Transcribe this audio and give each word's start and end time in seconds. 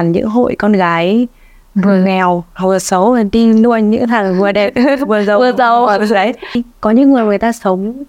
toàn 0.00 0.12
những 0.12 0.28
hội 0.28 0.54
con 0.58 0.72
gái 0.72 1.26
vừa 1.74 1.96
nghèo 1.96 2.44
vừa 2.60 2.78
xấu 2.78 3.12
và 3.12 3.22
đi 3.32 3.52
nuôi 3.52 3.82
những 3.82 4.08
thằng 4.08 4.40
vừa 4.40 4.52
đẹp 4.52 4.72
vừa 5.08 5.24
giàu. 5.24 5.38
Vừa 5.38 5.52
giàu. 5.52 5.98
đấy. 6.10 6.34
Có 6.80 6.90
những 6.90 7.12
người 7.12 7.24
người 7.24 7.38
ta 7.38 7.52
sống 7.52 8.02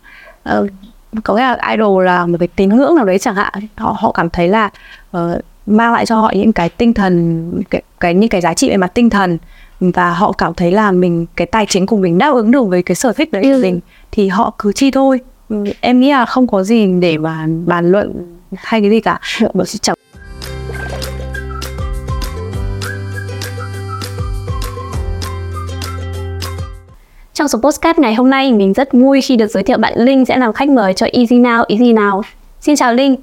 ờ, 0.43 0.67
có 1.23 1.35
nghĩa 1.35 1.41
là 1.41 1.57
idol 1.71 2.05
là 2.05 2.25
một 2.25 2.38
cái 2.39 2.47
tín 2.47 2.69
ngưỡng 2.69 2.96
nào 2.96 3.05
đấy 3.05 3.19
chẳng 3.19 3.35
hạn. 3.35 3.54
Họ 3.75 3.96
họ 3.99 4.12
cảm 4.12 4.29
thấy 4.29 4.47
là 4.47 4.69
ờ, 5.12 5.41
mang 5.65 5.93
lại 5.93 6.05
cho 6.05 6.15
họ 6.15 6.31
những 6.35 6.54
cái 6.54 6.69
tinh 6.69 6.93
thần 6.93 7.63
cái, 7.69 7.82
cái 8.00 8.14
những 8.14 8.30
cái 8.30 8.42
giá 8.42 8.54
trị 8.54 8.70
về 8.70 8.78
mặt 8.78 8.92
tinh 8.94 9.10
thần 9.10 9.38
và 9.80 10.14
họ 10.14 10.32
cảm 10.32 10.54
thấy 10.54 10.71
là 10.71 10.92
mình 10.92 11.26
cái 11.36 11.48
tài 11.48 11.66
chính 11.66 11.86
của 11.86 11.98
mình 11.98 12.18
đáp 12.18 12.34
ứng 12.34 12.52
được 12.52 12.64
với 12.64 12.84
cái 12.84 12.96
sở 12.96 13.14
thích 13.14 13.32
đấy 13.32 13.44
của 13.44 13.60
mình 13.62 13.80
thì 14.12 14.28
họ 14.28 14.54
cứ 14.60 14.73
chi 14.73 14.92
thôi. 14.92 15.20
Ừ, 15.50 15.64
em 15.82 16.00
nghĩ 16.00 16.12
là 16.12 16.26
không 16.26 16.48
có 16.48 16.64
gì 16.64 16.88
để 17.00 17.18
mà 17.18 17.48
bàn 17.66 17.92
luận 17.92 18.38
hay 18.58 18.82
cái 18.82 18.89
gì 18.89 19.00
cả. 19.00 19.20
Bởi 19.54 19.66
vì 19.73 19.80
chẳng 19.82 19.96
Trong 27.41 27.48
số 27.48 27.59
podcast 27.59 28.00
ngày 28.00 28.16
hôm 28.16 28.30
nay, 28.30 28.54
mình 28.54 28.73
rất 28.73 28.94
vui 28.94 29.22
khi 29.22 29.36
được 29.36 29.48
giới 29.48 29.63
thiệu 29.63 29.77
bạn 29.77 29.94
Linh 29.95 30.26
sẽ 30.26 30.38
làm 30.38 30.54
khách 30.54 30.70
mời 30.70 30.94
cho 30.94 31.08
Easy 31.13 31.40
Now, 31.40 31.63
Easy 31.70 31.94
Now. 31.94 32.22
Xin 32.59 32.76
chào 32.76 32.94
Linh. 32.94 33.16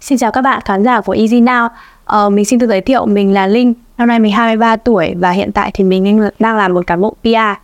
Xin 0.00 0.18
chào 0.18 0.30
các 0.30 0.42
bạn 0.42 0.60
khán 0.64 0.84
giả 0.84 1.00
của 1.00 1.12
Easy 1.12 1.40
Now. 1.40 1.68
Ờ, 2.04 2.30
mình 2.30 2.44
xin 2.44 2.58
tự 2.58 2.66
giới 2.66 2.80
thiệu 2.80 3.06
mình 3.06 3.34
là 3.34 3.46
Linh, 3.46 3.74
năm 3.98 4.08
nay 4.08 4.18
mình 4.18 4.32
23 4.32 4.76
tuổi 4.76 5.14
và 5.18 5.30
hiện 5.30 5.52
tại 5.52 5.70
thì 5.74 5.84
mình 5.84 6.30
đang- 6.38 6.56
làm 6.56 6.74
một 6.74 6.86
cán 6.86 7.00
bộ 7.00 7.14
PR. 7.22 7.58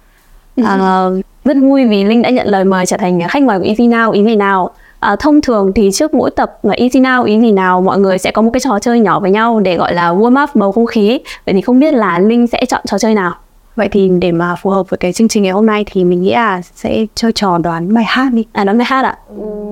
Ờ, 0.65 1.21
rất 1.45 1.57
vui 1.61 1.87
vì 1.87 2.05
Linh 2.05 2.23
đã 2.23 2.31
nhận 2.31 2.47
lời 2.49 2.65
mời 2.65 2.87
trở 2.87 2.97
thành 2.97 3.21
khách 3.29 3.43
mời 3.43 3.59
của 3.59 3.65
Easy 3.65 3.89
Now, 3.89 4.13
Easy 4.13 4.37
Now. 4.37 4.69
À, 5.01 5.17
thông 5.17 5.41
thường 5.41 5.73
thì 5.75 5.91
trước 5.93 6.15
mỗi 6.15 6.31
tập 6.31 6.59
mà 6.63 6.75
Easy 6.75 7.01
Now, 7.01 7.25
ý 7.25 7.41
gì 7.41 7.53
nào 7.53 7.81
mọi 7.81 7.99
người 7.99 8.19
sẽ 8.19 8.31
có 8.31 8.43
một 8.43 8.51
cái 8.53 8.61
trò 8.61 8.79
chơi 8.79 9.01
nhỏ 9.01 9.21
với 9.21 9.31
nhau 9.31 9.61
để 9.61 9.77
gọi 9.77 9.95
là 9.95 10.13
warm 10.13 10.45
up 10.45 10.51
bầu 10.55 10.73
không 10.73 10.87
khí. 10.87 11.21
Vậy 11.47 11.55
thì 11.55 11.61
không 11.61 11.81
biết 11.81 11.95
là 11.95 12.19
Linh 12.19 12.47
sẽ 12.47 12.65
chọn 12.65 12.81
trò 12.87 12.99
chơi 12.99 13.15
nào? 13.15 13.35
Vậy 13.77 13.89
thì 13.89 14.11
để 14.21 14.33
mà 14.33 14.55
phù 14.55 14.71
hợp 14.71 14.91
với 14.91 14.99
cái 14.99 15.13
chương 15.13 15.29
trình 15.29 15.43
ngày 15.43 15.53
hôm 15.53 15.67
nay 15.67 15.85
thì 15.87 16.05
mình 16.05 16.23
nghĩ 16.23 16.33
là 16.33 16.63
sẽ 16.63 17.07
chơi 17.15 17.33
trò 17.33 17.59
đoán 17.59 17.95
bài 17.95 18.05
hát 18.05 18.33
đi. 18.33 18.45
À 18.53 18.65
đoán 18.65 18.79
bài 18.79 18.87
hát 18.91 19.05
ạ. 19.05 19.17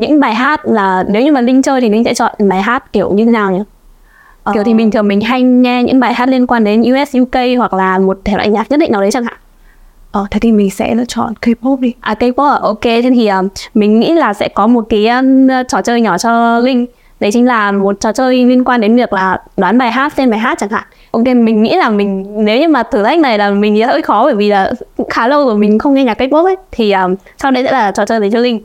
Những 0.00 0.20
bài 0.20 0.34
hát 0.34 0.66
là 0.66 1.04
nếu 1.08 1.22
như 1.22 1.32
mà 1.32 1.40
Linh 1.40 1.62
chơi 1.62 1.80
thì 1.80 1.88
Linh 1.88 2.04
sẽ 2.04 2.14
chọn 2.14 2.32
bài 2.38 2.62
hát 2.62 2.92
kiểu 2.92 3.12
như 3.12 3.24
thế 3.24 3.30
nào 3.30 3.52
nhỉ? 3.52 3.62
Kiểu 4.54 4.64
thì 4.64 4.74
bình 4.74 4.90
thường 4.90 5.08
mình 5.08 5.20
hay 5.20 5.42
nghe 5.42 5.82
những 5.82 6.00
bài 6.00 6.14
hát 6.14 6.28
liên 6.28 6.46
quan 6.46 6.64
đến 6.64 6.82
US, 6.82 7.16
UK 7.16 7.58
hoặc 7.58 7.74
là 7.74 7.98
một 7.98 8.18
thể 8.24 8.36
loại 8.36 8.48
nhạc 8.48 8.70
nhất 8.70 8.80
định 8.80 8.92
nào 8.92 9.00
đấy 9.00 9.10
chẳng 9.10 9.24
hạn. 9.24 9.36
Ờ, 10.12 10.26
thế 10.30 10.40
thì 10.40 10.52
mình 10.52 10.70
sẽ 10.70 10.94
lựa 10.94 11.04
chọn 11.04 11.32
K-pop 11.42 11.80
đi. 11.80 11.92
À 12.00 12.14
K-pop 12.20 12.50
à? 12.50 12.58
Ok, 12.62 12.82
thế 12.82 13.10
thì 13.14 13.30
uh, 13.38 13.52
mình 13.74 14.00
nghĩ 14.00 14.12
là 14.12 14.34
sẽ 14.34 14.48
có 14.48 14.66
một 14.66 14.86
cái 14.88 15.08
um, 15.08 15.48
trò 15.68 15.82
chơi 15.82 16.00
nhỏ 16.00 16.18
cho 16.18 16.58
Linh 16.58 16.86
Đấy 17.20 17.32
chính 17.32 17.46
là 17.46 17.72
một 17.72 18.00
trò 18.00 18.12
chơi 18.12 18.44
liên 18.44 18.64
quan 18.64 18.80
đến 18.80 18.96
việc 18.96 19.12
là 19.12 19.38
đoán 19.56 19.78
bài 19.78 19.92
hát, 19.92 20.12
tên 20.16 20.30
bài 20.30 20.38
hát 20.38 20.58
chẳng 20.58 20.70
hạn 20.70 20.84
Ok, 21.14 21.24
mình 21.24 21.62
nghĩ 21.62 21.76
là 21.76 21.90
mình 21.90 22.26
nếu 22.44 22.60
như 22.60 22.68
mà 22.68 22.82
thử 22.82 23.02
thách 23.02 23.18
này 23.18 23.38
là 23.38 23.50
mình 23.50 23.74
nghĩ 23.74 23.82
hơi 23.82 24.02
khó 24.02 24.24
bởi 24.24 24.34
vì 24.34 24.48
là 24.48 24.72
cũng 24.96 25.08
khá 25.10 25.28
lâu 25.28 25.44
rồi 25.46 25.56
mình 25.56 25.78
không 25.78 25.94
nghe 25.94 26.04
nhạc 26.04 26.20
K-pop 26.20 26.44
ấy. 26.44 26.56
Thì 26.72 26.92
um, 26.92 27.14
sau 27.38 27.50
đây 27.50 27.64
sẽ 27.64 27.72
là 27.72 27.92
trò 27.92 28.06
chơi 28.06 28.20
dành 28.20 28.30
cho 28.30 28.38
Linh. 28.38 28.60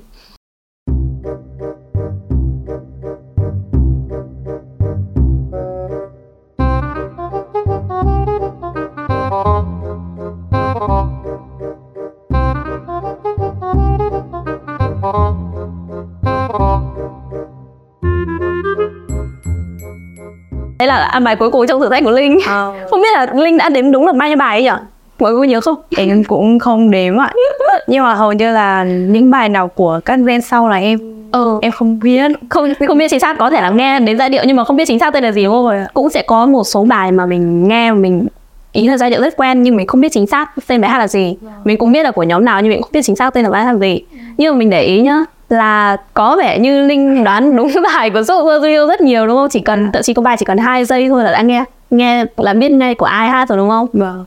Là 20.97 21.05
ăn 21.05 21.23
bài 21.23 21.35
cuối 21.35 21.51
cùng 21.51 21.67
trong 21.67 21.79
thử 21.81 21.89
thách 21.89 22.03
của 22.03 22.11
Linh 22.11 22.39
Không 22.89 23.01
biết 23.01 23.13
là 23.13 23.27
Linh 23.35 23.57
đã 23.57 23.69
đếm 23.69 23.91
đúng 23.91 24.05
được 24.05 24.15
bao 24.15 24.27
nhiêu 24.29 24.37
bài 24.37 24.57
ấy 24.57 24.63
nhỉ? 24.63 24.83
Mọi 25.19 25.31
người 25.31 25.39
có 25.39 25.43
nhớ 25.51 25.61
không? 25.61 25.75
em 25.97 26.23
cũng 26.23 26.59
không 26.59 26.91
đếm 26.91 27.17
ạ. 27.17 27.33
Nhưng 27.87 28.03
mà 28.03 28.13
hầu 28.13 28.33
như 28.33 28.51
là 28.51 28.83
những 28.83 29.31
bài 29.31 29.49
nào 29.49 29.67
của 29.67 29.99
các 30.05 30.19
gen 30.25 30.41
sau 30.41 30.67
là 30.69 30.75
em 30.78 30.99
Ừ, 31.31 31.59
em 31.61 31.72
không 31.72 31.99
biết. 31.99 32.31
không 32.49 32.73
không 32.88 32.97
biết 32.97 33.07
chính 33.09 33.19
xác 33.19 33.38
có 33.38 33.49
thể 33.49 33.61
là 33.61 33.69
nghe 33.69 33.99
đến 33.99 34.17
giai 34.17 34.29
điệu 34.29 34.44
nhưng 34.45 34.55
mà 34.55 34.63
không 34.63 34.75
biết 34.78 34.85
chính 34.88 34.99
xác 34.99 35.13
tên 35.13 35.23
là 35.23 35.31
gì 35.31 35.45
không? 35.45 35.69
Cũng 35.94 36.09
sẽ 36.09 36.22
có 36.22 36.45
một 36.45 36.63
số 36.63 36.83
bài 36.83 37.11
mà 37.11 37.25
mình 37.25 37.67
nghe 37.67 37.91
mình 37.91 38.28
ý 38.72 38.88
là 38.88 38.97
giai 38.97 39.09
điệu 39.09 39.22
rất 39.22 39.38
quen 39.38 39.63
nhưng 39.63 39.75
mình 39.78 39.88
không 39.88 40.01
biết 40.01 40.09
chính 40.11 40.28
xác 40.28 40.49
tên 40.67 40.81
bài 40.81 40.91
hát 40.91 40.99
là 40.99 41.07
gì. 41.07 41.38
Mình 41.63 41.78
cũng 41.78 41.91
biết 41.91 42.03
là 42.03 42.11
của 42.11 42.23
nhóm 42.23 42.45
nào 42.45 42.61
nhưng 42.61 42.69
mình 42.69 42.78
cũng 42.78 42.83
không 42.83 42.91
biết 42.94 43.01
chính 43.03 43.16
xác 43.16 43.33
tên 43.33 43.44
là 43.44 43.49
bài 43.49 43.63
hát 43.63 43.72
là 43.73 43.78
gì. 43.79 44.01
Nhưng 44.38 44.53
mà 44.53 44.57
mình 44.59 44.69
để 44.69 44.83
ý 44.83 45.01
nhá 45.01 45.23
là 45.49 45.97
có 46.13 46.35
vẻ 46.35 46.59
như 46.59 46.87
Linh 46.87 47.23
đoán 47.23 47.55
đúng 47.55 47.71
bài 47.83 48.09
của 48.09 48.23
Super 48.23 48.63
Junior 48.63 48.87
rất 48.87 49.01
nhiều 49.01 49.27
đúng 49.27 49.37
không? 49.37 49.49
Chỉ 49.49 49.59
cần 49.59 49.91
thậm 49.91 50.03
chí 50.03 50.13
có 50.13 50.21
bài 50.21 50.37
chỉ 50.39 50.45
cần 50.45 50.57
hai 50.57 50.85
giây 50.85 51.09
thôi 51.09 51.23
là 51.23 51.31
đã 51.31 51.41
nghe 51.41 51.63
nghe 51.89 52.25
là 52.37 52.53
biết 52.53 52.71
ngay 52.71 52.95
của 52.95 53.05
ai 53.05 53.29
hát 53.29 53.49
rồi 53.49 53.57
đúng 53.57 53.69
không? 53.69 53.87
Vâng. 53.93 54.25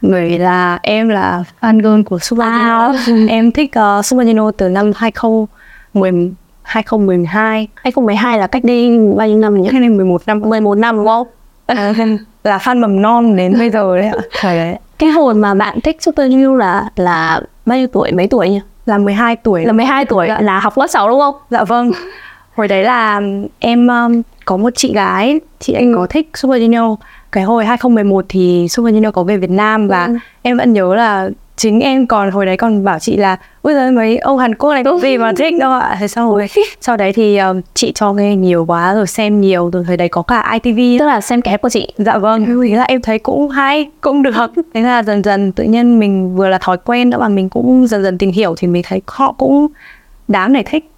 Bởi 0.00 0.28
vì 0.28 0.38
là 0.38 0.78
em 0.82 1.08
là 1.08 1.44
fan 1.60 1.80
girl 1.82 2.02
của 2.02 2.18
Super 2.18 2.48
Junior. 2.48 3.28
em 3.28 3.52
thích 3.52 3.70
uh, 3.98 4.04
Super 4.04 4.28
Junior 4.28 4.50
từ 4.50 4.68
năm 4.68 4.92
2010 4.96 6.32
2012 6.62 7.68
2012 7.74 8.38
là 8.38 8.46
cách 8.46 8.64
đây 8.64 8.98
bao 9.16 9.28
nhiêu 9.28 9.38
năm 9.38 9.62
nhỉ? 9.62 9.68
hay 9.72 9.80
là 9.80 9.88
11 9.88 10.22
năm 10.26 10.40
11 10.40 10.74
năm 10.74 10.96
đúng 10.96 11.06
không? 11.06 11.26
là 12.44 12.58
fan 12.58 12.80
mầm 12.80 13.02
non 13.02 13.36
đến 13.36 13.58
bây 13.58 13.70
giờ 13.70 13.96
đấy 13.96 14.06
ạ. 14.06 14.18
Thời 14.40 14.56
đấy 14.56 14.76
Cái 14.98 15.08
hồi 15.10 15.34
mà 15.34 15.54
bạn 15.54 15.80
thích 15.80 16.02
Super 16.02 16.32
Junior 16.32 16.56
là 16.56 16.84
là 16.96 17.40
bao 17.66 17.78
nhiêu 17.78 17.86
tuổi, 17.86 18.12
mấy 18.12 18.26
tuổi 18.26 18.50
nhỉ? 18.50 18.60
Là 18.86 18.98
12 18.98 19.36
tuổi. 19.36 19.64
Là 19.64 19.72
12 19.72 20.04
tuổi 20.04 20.26
Dạ. 20.28 20.40
là 20.40 20.60
học 20.60 20.78
lớp 20.78 20.86
6 20.86 21.08
đúng 21.08 21.20
không? 21.20 21.34
Dạ 21.50 21.64
vâng. 21.64 21.90
Hồi 22.56 22.68
đấy 22.68 22.82
là 22.84 23.20
em 23.58 23.86
um, 23.88 24.22
có 24.44 24.56
một 24.56 24.70
chị 24.76 24.92
gái, 24.94 25.40
chị 25.60 25.72
ấy 25.72 25.84
Ừ. 25.84 25.92
có 25.96 26.06
thích 26.10 26.30
Super 26.34 26.62
Junior. 26.62 26.96
Cái 27.32 27.44
hồi 27.44 27.64
2011 27.64 28.24
thì 28.28 28.66
Super 28.70 28.94
Junior 28.94 29.12
có 29.12 29.22
về 29.22 29.36
Việt 29.36 29.50
Nam 29.50 29.88
và 29.88 30.04
Ừ. 30.06 30.14
em 30.42 30.56
vẫn 30.58 30.72
nhớ 30.72 30.94
là 30.94 31.28
chính 31.56 31.80
em 31.80 32.06
còn 32.06 32.30
hồi 32.30 32.46
đấy 32.46 32.56
còn 32.56 32.84
bảo 32.84 32.98
chị 32.98 33.16
là 33.16 33.36
bây 33.62 33.74
giờ 33.74 33.90
mấy 33.90 34.18
ông 34.18 34.38
Hàn 34.38 34.54
Quốc 34.54 34.72
này 34.72 34.84
có 34.84 34.98
gì 34.98 35.18
mà 35.18 35.32
thích 35.36 35.54
đâu 35.60 35.72
ạ. 35.72 35.96
Thế 36.00 36.08
sau 36.08 36.32
rồi 36.36 36.46
sau 36.80 36.96
đấy 36.96 37.12
thì 37.12 37.38
um, 37.38 37.60
chị 37.74 37.92
cho 37.94 38.12
nghe 38.12 38.36
nhiều 38.36 38.64
quá 38.64 38.94
rồi 38.94 39.06
xem 39.06 39.40
nhiều 39.40 39.70
rồi 39.72 39.84
thời 39.86 39.96
đấy 39.96 40.08
có 40.08 40.22
cả 40.22 40.58
ITV 40.62 40.78
Tức 40.98 41.06
là 41.06 41.20
xem 41.20 41.42
kép 41.42 41.62
của 41.62 41.68
chị. 41.68 41.92
Dạ 41.98 42.18
vâng, 42.18 42.46
thế 42.68 42.76
là 42.76 42.84
em 42.84 43.02
thấy 43.02 43.18
cũng 43.18 43.48
hay, 43.48 43.90
cũng 44.00 44.22
được. 44.22 44.52
Thế 44.74 44.80
là 44.80 45.02
dần 45.02 45.22
dần 45.22 45.52
tự 45.52 45.64
nhiên 45.64 45.98
mình 45.98 46.36
vừa 46.36 46.48
là 46.48 46.58
thói 46.58 46.76
quen 46.84 47.10
nữa 47.10 47.18
mà 47.20 47.28
mình 47.28 47.48
cũng 47.48 47.86
dần 47.86 48.02
dần 48.02 48.18
tìm 48.18 48.30
hiểu 48.30 48.54
thì 48.58 48.68
mình 48.68 48.82
thấy 48.86 49.02
họ 49.06 49.32
cũng 49.32 49.66
đáng 50.28 50.52
để 50.52 50.62
thích. 50.62 50.90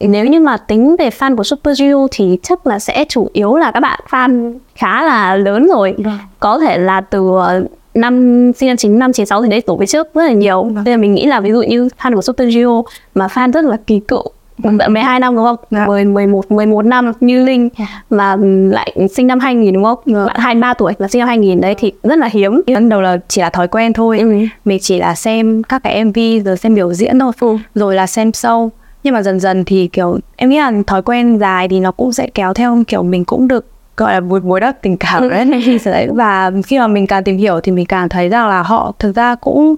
Nếu 0.00 0.26
như 0.26 0.40
mà 0.40 0.56
tính 0.56 0.96
về 0.98 1.10
fan 1.10 1.36
của 1.36 1.44
Super 1.44 1.82
Junior 1.82 2.08
thì 2.10 2.38
chắc 2.42 2.66
là 2.66 2.78
sẽ 2.78 3.04
chủ 3.08 3.28
yếu 3.32 3.56
là 3.56 3.70
các 3.70 3.80
bạn 3.80 4.00
fan 4.10 4.58
khá 4.74 5.02
là 5.02 5.36
lớn 5.36 5.68
rồi. 5.68 5.94
Vâng. 5.98 6.18
Có 6.40 6.58
thể 6.58 6.78
là 6.78 7.00
từ 7.00 7.30
ờ, 7.38 7.64
năm 7.94 8.52
sinh 8.52 8.68
năm 8.68 8.76
95 8.76 9.12
96 9.12 9.42
thì 9.42 9.48
đấy 9.48 9.60
tổ 9.60 9.76
về 9.76 9.86
trước 9.86 10.14
rất 10.14 10.22
là 10.24 10.32
nhiều. 10.32 10.62
Vâng. 10.62 10.84
Nên 10.84 10.92
là 10.92 10.96
mình 10.96 11.14
nghĩ 11.14 11.26
là 11.26 11.40
ví 11.40 11.50
dụ 11.50 11.62
như 11.62 11.88
fan 11.98 12.14
của 12.14 12.22
Super 12.22 12.48
Junior 12.48 12.82
mà 13.14 13.26
fan 13.26 13.52
rất 13.52 13.64
là 13.64 13.76
kỳ 13.86 14.00
cựu 14.00 14.24
tận 14.62 14.92
12 14.92 15.20
năm 15.20 15.34
đúng 15.36 15.44
không? 15.44 15.56
Dạ. 15.70 15.86
10 15.86 16.04
11 16.04 16.50
11 16.50 16.84
năm 16.84 17.12
như 17.20 17.44
Linh 17.44 17.68
mà 18.10 18.36
lại 18.70 18.96
sinh 19.12 19.26
năm 19.26 19.40
2000 19.40 19.74
đúng 19.74 19.84
không? 19.84 19.98
Dạ. 20.06 20.24
Bạn 20.24 20.36
23 20.38 20.74
tuổi 20.74 20.92
là 20.98 21.08
sinh 21.08 21.18
năm 21.18 21.28
2000 21.28 21.60
đấy 21.60 21.74
thì 21.78 21.92
rất 22.02 22.18
là 22.18 22.28
hiếm. 22.32 22.62
Ban 22.66 22.88
đầu 22.88 23.00
là 23.00 23.18
chỉ 23.28 23.40
là 23.40 23.50
thói 23.50 23.68
quen 23.68 23.92
thôi. 23.92 24.18
Ừ. 24.18 24.32
Mình 24.64 24.78
chỉ 24.80 24.98
là 24.98 25.14
xem 25.14 25.62
các 25.62 25.82
cái 25.82 26.04
MV 26.04 26.18
rồi 26.44 26.56
xem 26.56 26.74
biểu 26.74 26.94
diễn 26.94 27.18
thôi. 27.18 27.32
Ừ. 27.40 27.56
Rồi 27.74 27.94
là 27.94 28.06
xem 28.06 28.30
show. 28.30 28.68
Nhưng 29.02 29.14
mà 29.14 29.22
dần 29.22 29.40
dần 29.40 29.64
thì 29.64 29.88
kiểu 29.88 30.18
em 30.36 30.50
nghĩ 30.50 30.58
là 30.58 30.72
thói 30.86 31.02
quen 31.02 31.38
dài 31.38 31.68
thì 31.68 31.80
nó 31.80 31.92
cũng 31.92 32.12
sẽ 32.12 32.26
kéo 32.34 32.54
theo 32.54 32.82
kiểu 32.86 33.02
mình 33.02 33.24
cũng 33.24 33.48
được 33.48 33.66
gọi 33.96 34.12
là 34.12 34.20
bồi 34.20 34.40
bồi 34.40 34.60
đắp 34.60 34.82
tình 34.82 34.96
cảm 34.96 35.28
đấy. 35.28 35.78
Đấy, 35.84 36.08
và 36.14 36.50
khi 36.66 36.78
mà 36.78 36.86
mình 36.86 37.06
càng 37.06 37.24
tìm 37.24 37.36
hiểu 37.36 37.60
thì 37.60 37.72
mình 37.72 37.86
càng 37.86 38.08
thấy 38.08 38.28
rằng 38.28 38.48
là 38.48 38.62
họ 38.62 38.92
thực 38.98 39.16
ra 39.16 39.34
cũng 39.34 39.74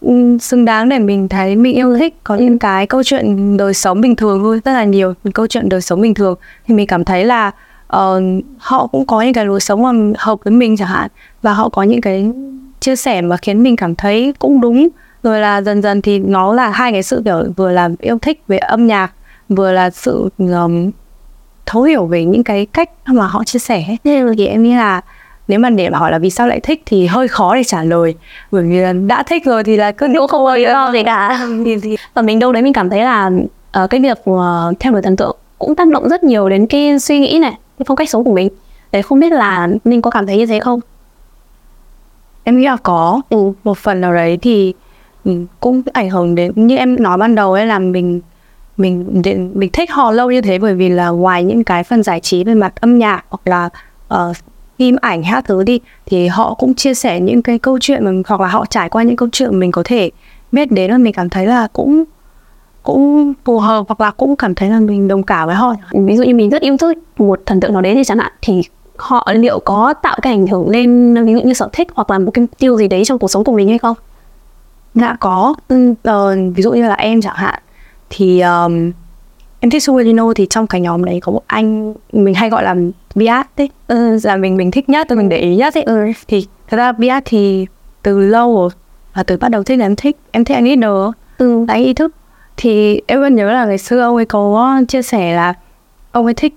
ừm, 0.00 0.38
xứng 0.38 0.64
đáng 0.64 0.88
để 0.88 0.98
mình 0.98 1.28
thấy 1.28 1.56
mình 1.56 1.74
yêu 1.74 1.98
thích. 1.98 2.16
Có 2.24 2.34
những 2.34 2.58
cái 2.58 2.86
câu 2.86 3.02
chuyện 3.04 3.56
đời 3.56 3.74
sống 3.74 4.00
bình 4.00 4.16
thường 4.16 4.40
thôi 4.42 4.60
rất 4.64 4.72
là 4.72 4.84
nhiều 4.84 5.14
câu 5.34 5.46
chuyện 5.46 5.68
đời 5.68 5.80
sống 5.80 6.00
bình 6.00 6.14
thường. 6.14 6.34
Thì 6.66 6.74
mình 6.74 6.86
cảm 6.86 7.04
thấy 7.04 7.24
là 7.24 7.50
ờ, 7.86 8.22
họ 8.58 8.86
cũng 8.86 9.06
có 9.06 9.22
những 9.22 9.32
cái 9.32 9.46
lối 9.46 9.60
sống 9.60 9.82
mà 9.82 9.92
hợp 10.18 10.38
với 10.44 10.52
mình 10.52 10.76
chẳng 10.76 10.88
hạn. 10.88 11.08
Và 11.42 11.52
họ 11.52 11.68
có 11.68 11.82
những 11.82 12.00
cái 12.00 12.30
chia 12.80 12.96
sẻ 12.96 13.22
mà 13.22 13.36
khiến 13.36 13.62
mình 13.62 13.76
cảm 13.76 13.94
thấy 13.94 14.34
cũng 14.38 14.60
đúng. 14.60 14.88
Rồi 15.22 15.40
là 15.40 15.62
dần 15.62 15.82
dần 15.82 16.02
thì 16.02 16.18
nó 16.18 16.52
là 16.54 16.70
hai 16.70 16.92
cái 16.92 17.02
sự 17.02 17.22
kiểu 17.24 17.44
vừa 17.56 17.70
là 17.70 17.90
yêu 17.98 18.18
thích 18.22 18.42
về 18.48 18.58
âm 18.58 18.86
nhạc 18.86 19.12
vừa 19.48 19.72
là 19.72 19.90
sự 19.90 20.28
um, 20.38 20.90
thấu 21.70 21.82
hiểu 21.82 22.06
về 22.06 22.24
những 22.24 22.44
cái 22.44 22.66
cách 22.66 22.90
mà 23.06 23.26
họ 23.26 23.44
chia 23.44 23.58
sẻ 23.58 23.84
nên 24.04 24.36
thì 24.36 24.46
em 24.46 24.62
nghĩ 24.62 24.74
là 24.74 25.00
nếu 25.48 25.58
mà 25.58 25.70
để 25.70 25.90
mà 25.90 25.98
hỏi 25.98 26.12
là 26.12 26.18
vì 26.18 26.30
sao 26.30 26.46
lại 26.46 26.60
thích 26.60 26.82
thì 26.86 27.06
hơi 27.06 27.28
khó 27.28 27.54
để 27.54 27.64
trả 27.64 27.84
lời. 27.84 28.14
Bởi 28.50 28.62
vì 28.62 28.76
là 28.80 28.92
đã 28.92 29.22
thích 29.22 29.44
rồi 29.44 29.64
thì 29.64 29.76
là 29.76 29.92
cứ 29.92 30.06
Cũng 30.06 30.28
không 30.28 30.44
có 30.44 30.54
lý 30.54 30.62
do 30.62 30.92
gì 30.92 31.02
cả. 31.02 31.46
thì, 31.64 31.76
thì 31.80 31.96
và 32.14 32.22
mình 32.22 32.38
đâu 32.38 32.52
đấy 32.52 32.62
mình 32.62 32.72
cảm 32.72 32.90
thấy 32.90 33.00
là 33.00 33.30
ờ, 33.72 33.86
cái 33.86 34.00
việc 34.00 34.18
ờ, 34.24 34.72
theo 34.80 34.92
đuổi 34.92 35.02
thần 35.02 35.16
tượng 35.16 35.36
cũng 35.58 35.74
tác 35.74 35.88
động 35.88 36.08
rất 36.08 36.24
nhiều 36.24 36.48
đến 36.48 36.66
cái 36.66 36.98
suy 36.98 37.18
nghĩ 37.18 37.38
này 37.38 37.52
cái 37.78 37.84
phong 37.86 37.96
cách 37.96 38.10
sống 38.10 38.24
của 38.24 38.34
mình. 38.34 38.48
Đấy 38.92 39.02
không 39.02 39.20
biết 39.20 39.32
là 39.32 39.68
Ninh 39.84 40.02
có 40.02 40.10
cảm 40.10 40.26
thấy 40.26 40.36
như 40.36 40.46
thế 40.46 40.60
không? 40.60 40.80
Em 42.44 42.58
nghĩ 42.58 42.64
là 42.64 42.76
có. 42.82 43.20
Ừ. 43.28 43.52
một 43.64 43.78
phần 43.78 44.00
nào 44.00 44.14
đấy 44.14 44.38
thì 44.42 44.74
ừ, 45.24 45.32
cũng 45.60 45.82
ảnh 45.92 46.10
hưởng 46.10 46.34
đến 46.34 46.52
như 46.54 46.76
em 46.76 47.02
nói 47.02 47.18
ban 47.18 47.34
đầu 47.34 47.52
ấy 47.52 47.66
là 47.66 47.78
mình 47.78 48.20
mình 48.80 49.22
mình 49.54 49.70
thích 49.72 49.90
họ 49.90 50.10
lâu 50.10 50.30
như 50.30 50.40
thế 50.40 50.58
bởi 50.58 50.74
vì 50.74 50.88
là 50.88 51.08
ngoài 51.08 51.44
những 51.44 51.64
cái 51.64 51.84
phần 51.84 52.02
giải 52.02 52.20
trí 52.20 52.44
về 52.44 52.54
mặt 52.54 52.80
âm 52.80 52.98
nhạc 52.98 53.24
hoặc 53.28 53.40
là 53.44 53.68
ờ, 54.08 54.32
phim 54.78 54.96
ảnh 55.00 55.22
hát 55.22 55.44
thứ 55.48 55.62
đi 55.62 55.80
thì 56.06 56.26
họ 56.26 56.54
cũng 56.54 56.74
chia 56.74 56.94
sẻ 56.94 57.20
những 57.20 57.42
cái 57.42 57.58
câu 57.58 57.78
chuyện 57.80 58.04
mà 58.04 58.10
hoặc 58.26 58.40
là 58.40 58.48
họ 58.48 58.66
trải 58.66 58.88
qua 58.88 59.02
những 59.02 59.16
câu 59.16 59.28
chuyện 59.32 59.58
mình 59.58 59.72
có 59.72 59.82
thể 59.84 60.10
biết 60.52 60.72
đến 60.72 60.90
và 60.90 60.98
mình 60.98 61.12
cảm 61.12 61.28
thấy 61.28 61.46
là 61.46 61.68
cũng 61.72 62.04
cũng 62.82 63.32
phù 63.44 63.58
hợp 63.58 63.84
hoặc 63.88 64.00
là 64.00 64.10
cũng 64.10 64.36
cảm 64.36 64.54
thấy 64.54 64.70
là 64.70 64.80
mình 64.80 65.08
đồng 65.08 65.22
cảm 65.22 65.46
với 65.46 65.56
họ. 65.56 65.74
Ví 65.92 66.16
dụ 66.16 66.22
như 66.22 66.34
mình 66.34 66.50
rất 66.50 66.62
yêu 66.62 66.76
thích 66.76 66.98
một 67.18 67.40
thần 67.46 67.60
tượng 67.60 67.72
nào 67.72 67.82
đấy 67.82 67.94
thì 67.94 68.04
chẳng 68.04 68.18
hạn 68.18 68.32
thì 68.42 68.62
họ 68.96 69.28
liệu 69.34 69.60
có 69.60 69.94
tạo 70.02 70.18
cái 70.22 70.32
ảnh 70.32 70.46
hưởng 70.46 70.68
lên 70.68 71.14
ví 71.26 71.32
dụ 71.32 71.40
như 71.40 71.52
sở 71.52 71.68
thích 71.72 71.88
hoặc 71.94 72.10
là 72.10 72.18
một 72.18 72.30
cái 72.34 72.40
mục 72.40 72.58
tiêu 72.58 72.76
gì 72.76 72.88
đấy 72.88 73.04
trong 73.04 73.18
cuộc 73.18 73.28
sống 73.28 73.44
của 73.44 73.52
mình 73.52 73.68
hay 73.68 73.78
không? 73.78 73.96
Đã 74.94 75.16
có. 75.20 75.54
Ừ, 75.68 75.94
ờ, 76.02 76.36
ví 76.54 76.62
dụ 76.62 76.72
như 76.72 76.88
là 76.88 76.94
em 76.94 77.20
chẳng 77.20 77.36
hạn 77.36 77.62
thì 78.10 78.40
um, 78.40 78.92
em 79.60 79.70
thích 79.70 79.82
Suelino 79.82 80.32
thì 80.36 80.46
trong 80.50 80.66
cái 80.66 80.80
nhóm 80.80 81.04
đấy 81.04 81.20
có 81.22 81.32
một 81.32 81.42
anh 81.46 81.94
mình 82.12 82.34
hay 82.34 82.50
gọi 82.50 82.64
là 82.64 82.74
Biat 83.14 83.46
đấy 83.56 83.70
ừ, 83.86 84.18
là 84.22 84.36
mình 84.36 84.56
mình 84.56 84.70
thích 84.70 84.88
nhất 84.88 85.10
mình 85.10 85.28
để 85.28 85.36
ý 85.36 85.56
nhất 85.56 85.74
ấy 85.74 85.82
ừ. 85.82 86.06
thì 86.28 86.46
thật 86.68 86.76
ra 86.76 86.92
Biat 86.92 87.22
thì 87.26 87.66
từ 88.02 88.20
lâu 88.20 88.54
rồi 88.54 88.70
và 89.14 89.22
từ 89.22 89.36
bắt 89.36 89.48
đầu 89.48 89.62
thích 89.62 89.78
là 89.78 89.86
em 89.86 89.96
thích 89.96 90.16
em 90.30 90.44
thích 90.44 90.54
anh 90.54 90.64
ít 90.64 90.76
nữa 90.76 91.12
ừ. 91.38 91.64
anh 91.68 91.84
ý 91.84 91.94
thức 91.94 92.14
thì 92.56 93.00
em 93.06 93.20
vẫn 93.20 93.34
nhớ 93.34 93.52
là 93.52 93.64
ngày 93.64 93.78
xưa 93.78 94.00
ông 94.00 94.16
ấy 94.16 94.24
có 94.24 94.82
chia 94.88 95.02
sẻ 95.02 95.36
là 95.36 95.54
ông 96.12 96.24
ấy 96.24 96.34
thích 96.34 96.54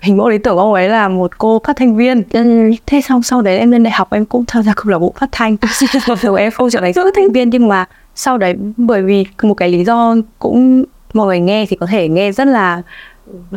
hình 0.00 0.16
mẫu 0.16 0.28
lý 0.28 0.38
tưởng 0.38 0.54
của 0.54 0.60
ông 0.60 0.74
ấy 0.74 0.88
là 0.88 1.08
một 1.08 1.38
cô 1.38 1.60
phát 1.64 1.76
thanh 1.76 1.96
viên 1.96 2.22
ừ. 2.32 2.70
thế 2.86 3.00
xong 3.00 3.22
sau 3.22 3.42
đấy 3.42 3.58
em 3.58 3.70
lên 3.70 3.82
đại 3.82 3.92
học 3.92 4.08
em 4.10 4.24
cũng 4.24 4.44
tham 4.46 4.62
gia 4.62 4.72
câu 4.76 4.84
lạc 4.86 4.98
bộ 4.98 5.14
phát 5.16 5.28
thanh 5.32 5.56
rồi 6.22 6.40
em 6.40 6.52
không 6.52 6.70
trở 6.70 6.80
thành 6.80 6.92
phát 6.92 7.14
thanh 7.14 7.32
viên 7.32 7.50
nhưng 7.50 7.68
mà 7.68 7.84
sau 8.16 8.38
đấy 8.38 8.54
bởi 8.76 9.02
vì 9.02 9.24
một 9.42 9.54
cái 9.54 9.68
lý 9.68 9.84
do 9.84 10.16
cũng 10.38 10.84
mọi 11.14 11.26
người 11.26 11.40
nghe 11.40 11.66
thì 11.68 11.76
có 11.76 11.86
thể 11.86 12.08
nghe 12.08 12.32
rất 12.32 12.46
là 12.48 12.82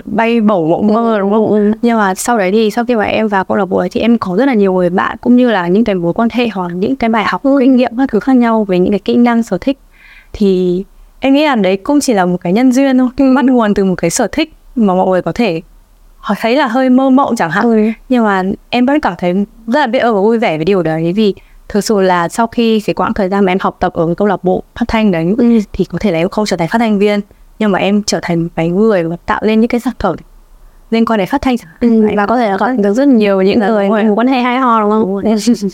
bay 0.05 0.41
bổng 0.41 0.69
mộng 0.69 0.87
mơ 0.87 1.17
đúng 1.19 1.31
không? 1.31 1.49
Ừ. 1.49 1.71
Nhưng 1.81 1.97
mà 1.97 2.15
sau 2.15 2.37
đấy 2.37 2.51
thì 2.51 2.71
sau 2.71 2.85
khi 2.85 2.95
mà 2.95 3.03
em 3.03 3.27
vào 3.27 3.45
câu 3.45 3.57
lạc 3.57 3.65
bộ 3.65 3.77
ấy 3.77 3.89
thì 3.89 4.01
em 4.01 4.17
có 4.17 4.35
rất 4.37 4.45
là 4.45 4.53
nhiều 4.53 4.73
người 4.73 4.89
bạn 4.89 5.17
cũng 5.21 5.35
như 5.35 5.51
là 5.51 5.67
những 5.67 5.83
cái 5.83 5.95
mối 5.95 6.13
quan 6.13 6.29
hệ 6.31 6.47
hoặc 6.47 6.71
những 6.73 6.95
cái 6.95 7.09
bài 7.09 7.23
học 7.27 7.41
kinh 7.59 7.75
nghiệm 7.75 7.91
các 7.97 8.09
thứ 8.09 8.19
khác 8.19 8.35
nhau 8.35 8.63
về 8.63 8.79
những 8.79 8.91
cái 8.91 8.99
kỹ 8.99 9.15
năng 9.15 9.43
sở 9.43 9.57
thích 9.61 9.77
thì 10.33 10.83
em 11.19 11.33
nghĩ 11.33 11.45
là 11.45 11.55
đấy 11.55 11.77
cũng 11.77 11.99
chỉ 11.99 12.13
là 12.13 12.25
một 12.25 12.37
cái 12.41 12.53
nhân 12.53 12.71
duyên 12.71 12.97
thôi 12.97 13.09
bắt 13.35 13.45
nguồn 13.45 13.73
từ 13.73 13.85
một 13.85 13.95
cái 13.97 14.09
sở 14.09 14.27
thích 14.31 14.53
mà 14.75 14.93
mọi 14.93 15.07
người 15.07 15.21
có 15.21 15.31
thể 15.31 15.61
họ 16.17 16.35
thấy 16.39 16.55
là 16.55 16.67
hơi 16.67 16.89
mơ 16.89 17.09
mộng 17.09 17.35
chẳng 17.35 17.51
hạn 17.51 17.65
ừ. 17.65 17.77
nhưng 18.09 18.23
mà 18.23 18.43
em 18.69 18.85
vẫn 18.85 18.99
cảm 18.99 19.13
thấy 19.17 19.33
rất 19.67 19.79
là 19.79 19.87
biết 19.87 19.99
ơn 19.99 20.15
và 20.15 20.21
vui 20.21 20.39
vẻ 20.39 20.57
với 20.57 20.65
điều 20.65 20.83
đấy 20.83 21.13
vì 21.13 21.33
thực 21.69 21.83
sự 21.83 22.01
là 22.01 22.29
sau 22.29 22.47
khi 22.47 22.79
cái 22.79 22.93
quãng 22.93 23.13
thời 23.13 23.29
gian 23.29 23.45
mà 23.45 23.51
em 23.51 23.57
học 23.61 23.77
tập 23.79 23.93
ở 23.93 24.13
câu 24.17 24.27
lạc 24.27 24.43
bộ 24.43 24.63
phát 24.75 24.85
thanh 24.87 25.11
đấy 25.11 25.35
ừ. 25.37 25.59
thì 25.73 25.85
có 25.85 25.97
thể 26.01 26.11
là 26.11 26.17
em 26.17 26.29
không 26.29 26.45
trở 26.45 26.57
thành 26.57 26.67
phát 26.67 26.79
thanh 26.79 26.99
viên 26.99 27.21
nhưng 27.59 27.71
mà 27.71 27.79
em 27.79 28.03
trở 28.03 28.19
thành 28.21 28.49
cái 28.49 28.69
người 28.69 29.03
và 29.03 29.15
tạo 29.25 29.39
lên 29.43 29.59
những 29.59 29.67
cái 29.67 29.79
sản 29.79 29.93
phẩm 29.99 30.15
liên 30.91 31.05
quan 31.05 31.17
đến 31.17 31.27
phát 31.27 31.41
thanh 31.41 31.55
ừ, 31.81 32.07
và 32.15 32.25
có 32.25 32.37
thể 32.37 32.49
là 32.51 32.57
có 32.57 32.71
được 32.71 32.93
rất 32.93 33.07
nhiều 33.07 33.41
những 33.41 33.59
người 33.59 33.89
mối 33.89 34.03
quan 34.15 34.27
hệ 34.27 34.39
hay 34.39 34.59
ho 34.59 34.81
đúng 34.81 34.89
không? 34.89 35.21
Đúng 35.23 35.35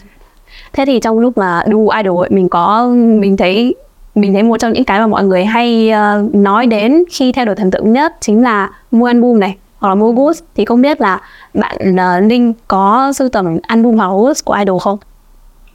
thế 0.74 0.86
thì 0.86 1.00
trong 1.00 1.20
lúc 1.20 1.38
mà 1.38 1.64
đu 1.68 1.90
idol 1.90 2.28
mình 2.30 2.50
có 2.50 2.88
mình 3.20 3.38
thấy 3.38 3.76
mình 4.16 4.34
thấy 4.34 4.44
một 4.44 4.58
trong 4.58 4.74
những 4.74 4.84
cái 4.84 5.00
mà 5.00 5.08
mọi 5.08 5.24
người 5.24 5.46
hay 5.46 5.92
uh, 5.92 6.36
nói 6.36 6.68
đến 6.68 7.04
khi 7.12 7.32
theo 7.32 7.46
đuổi 7.46 7.56
thần 7.56 7.72
tượng 7.72 7.94
nhất 7.94 8.14
chính 8.22 8.44
là 8.44 8.70
mua 8.92 9.06
album 9.06 9.40
này 9.40 9.58
hoặc 9.78 9.90
là 9.90 9.96
mua 9.96 10.12
goods 10.12 10.40
thì 10.56 10.66
không 10.66 10.82
biết 10.82 11.02
là 11.02 11.22
bạn 11.54 11.78
uh, 11.92 12.30
Linh 12.30 12.54
có 12.68 13.14
sưu 13.16 13.30
tầm 13.30 13.58
album 13.62 13.98
hoặc 13.98 14.08
goods 14.08 14.44
của 14.44 14.54
idol 14.54 14.80
không? 14.80 14.98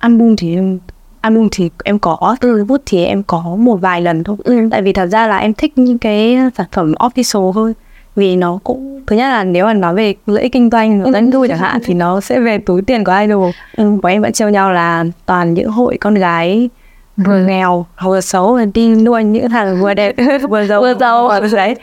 Album 0.00 0.36
thì 0.36 0.54
em 0.54 0.78
album 1.20 1.48
thì 1.52 1.70
em 1.84 1.98
có 1.98 2.36
từ 2.40 2.64
bút 2.64 2.82
thì 2.86 3.04
em 3.04 3.22
có 3.22 3.56
một 3.58 3.76
vài 3.76 4.00
lần 4.00 4.24
thôi 4.24 4.36
ừ. 4.44 4.68
tại 4.70 4.82
vì 4.82 4.92
thật 4.92 5.06
ra 5.06 5.26
là 5.26 5.36
em 5.36 5.54
thích 5.54 5.78
những 5.78 5.98
cái 5.98 6.38
sản 6.56 6.66
phẩm 6.72 6.92
official 6.92 7.52
hơn 7.52 7.72
vì 8.16 8.36
nó 8.36 8.58
cũng 8.64 9.00
thứ 9.06 9.16
nhất 9.16 9.28
là 9.28 9.44
nếu 9.44 9.66
mà 9.66 9.74
nói 9.74 9.94
về 9.94 10.14
lợi 10.26 10.42
ích 10.42 10.52
kinh 10.52 10.70
doanh 10.70 11.02
doanh 11.12 11.26
ừ. 11.26 11.30
thu 11.32 11.46
chẳng 11.48 11.58
hạn 11.58 11.80
thì 11.84 11.94
nó 11.94 12.20
sẽ 12.20 12.40
về 12.40 12.58
túi 12.58 12.82
tiền 12.82 13.04
của 13.04 13.12
idol 13.20 13.50
ừ. 13.76 13.90
và 14.02 14.10
em 14.10 14.22
vẫn 14.22 14.32
trêu 14.32 14.48
nhau 14.48 14.72
là 14.72 15.04
toàn 15.26 15.54
những 15.54 15.68
hội 15.70 15.96
con 16.00 16.14
gái 16.14 16.68
vừa 17.16 17.38
nghèo 17.46 17.86
vừa 18.04 18.20
xấu 18.20 18.54
và 18.54 18.64
đi 18.74 18.94
nuôi 18.94 19.24
những 19.24 19.48
thằng 19.48 19.80
vừa 19.80 19.94
đẹp 19.94 20.14
vừa 20.50 20.66
giàu 20.66 20.80
vừa 20.80 20.94
giàu 20.94 21.30
đấy 21.52 21.74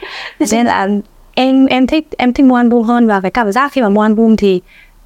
nên 0.52 0.66
là 0.66 0.88
em 1.34 1.66
em 1.66 1.86
thích 1.86 2.08
em 2.18 2.32
thích 2.32 2.46
mua 2.46 2.56
album 2.56 2.82
hơn 2.82 3.06
và 3.06 3.20
cái 3.20 3.30
cảm 3.30 3.52
giác 3.52 3.72
khi 3.72 3.82
mà 3.82 3.88
mua 3.88 4.02
album 4.02 4.36
thì 4.36 4.60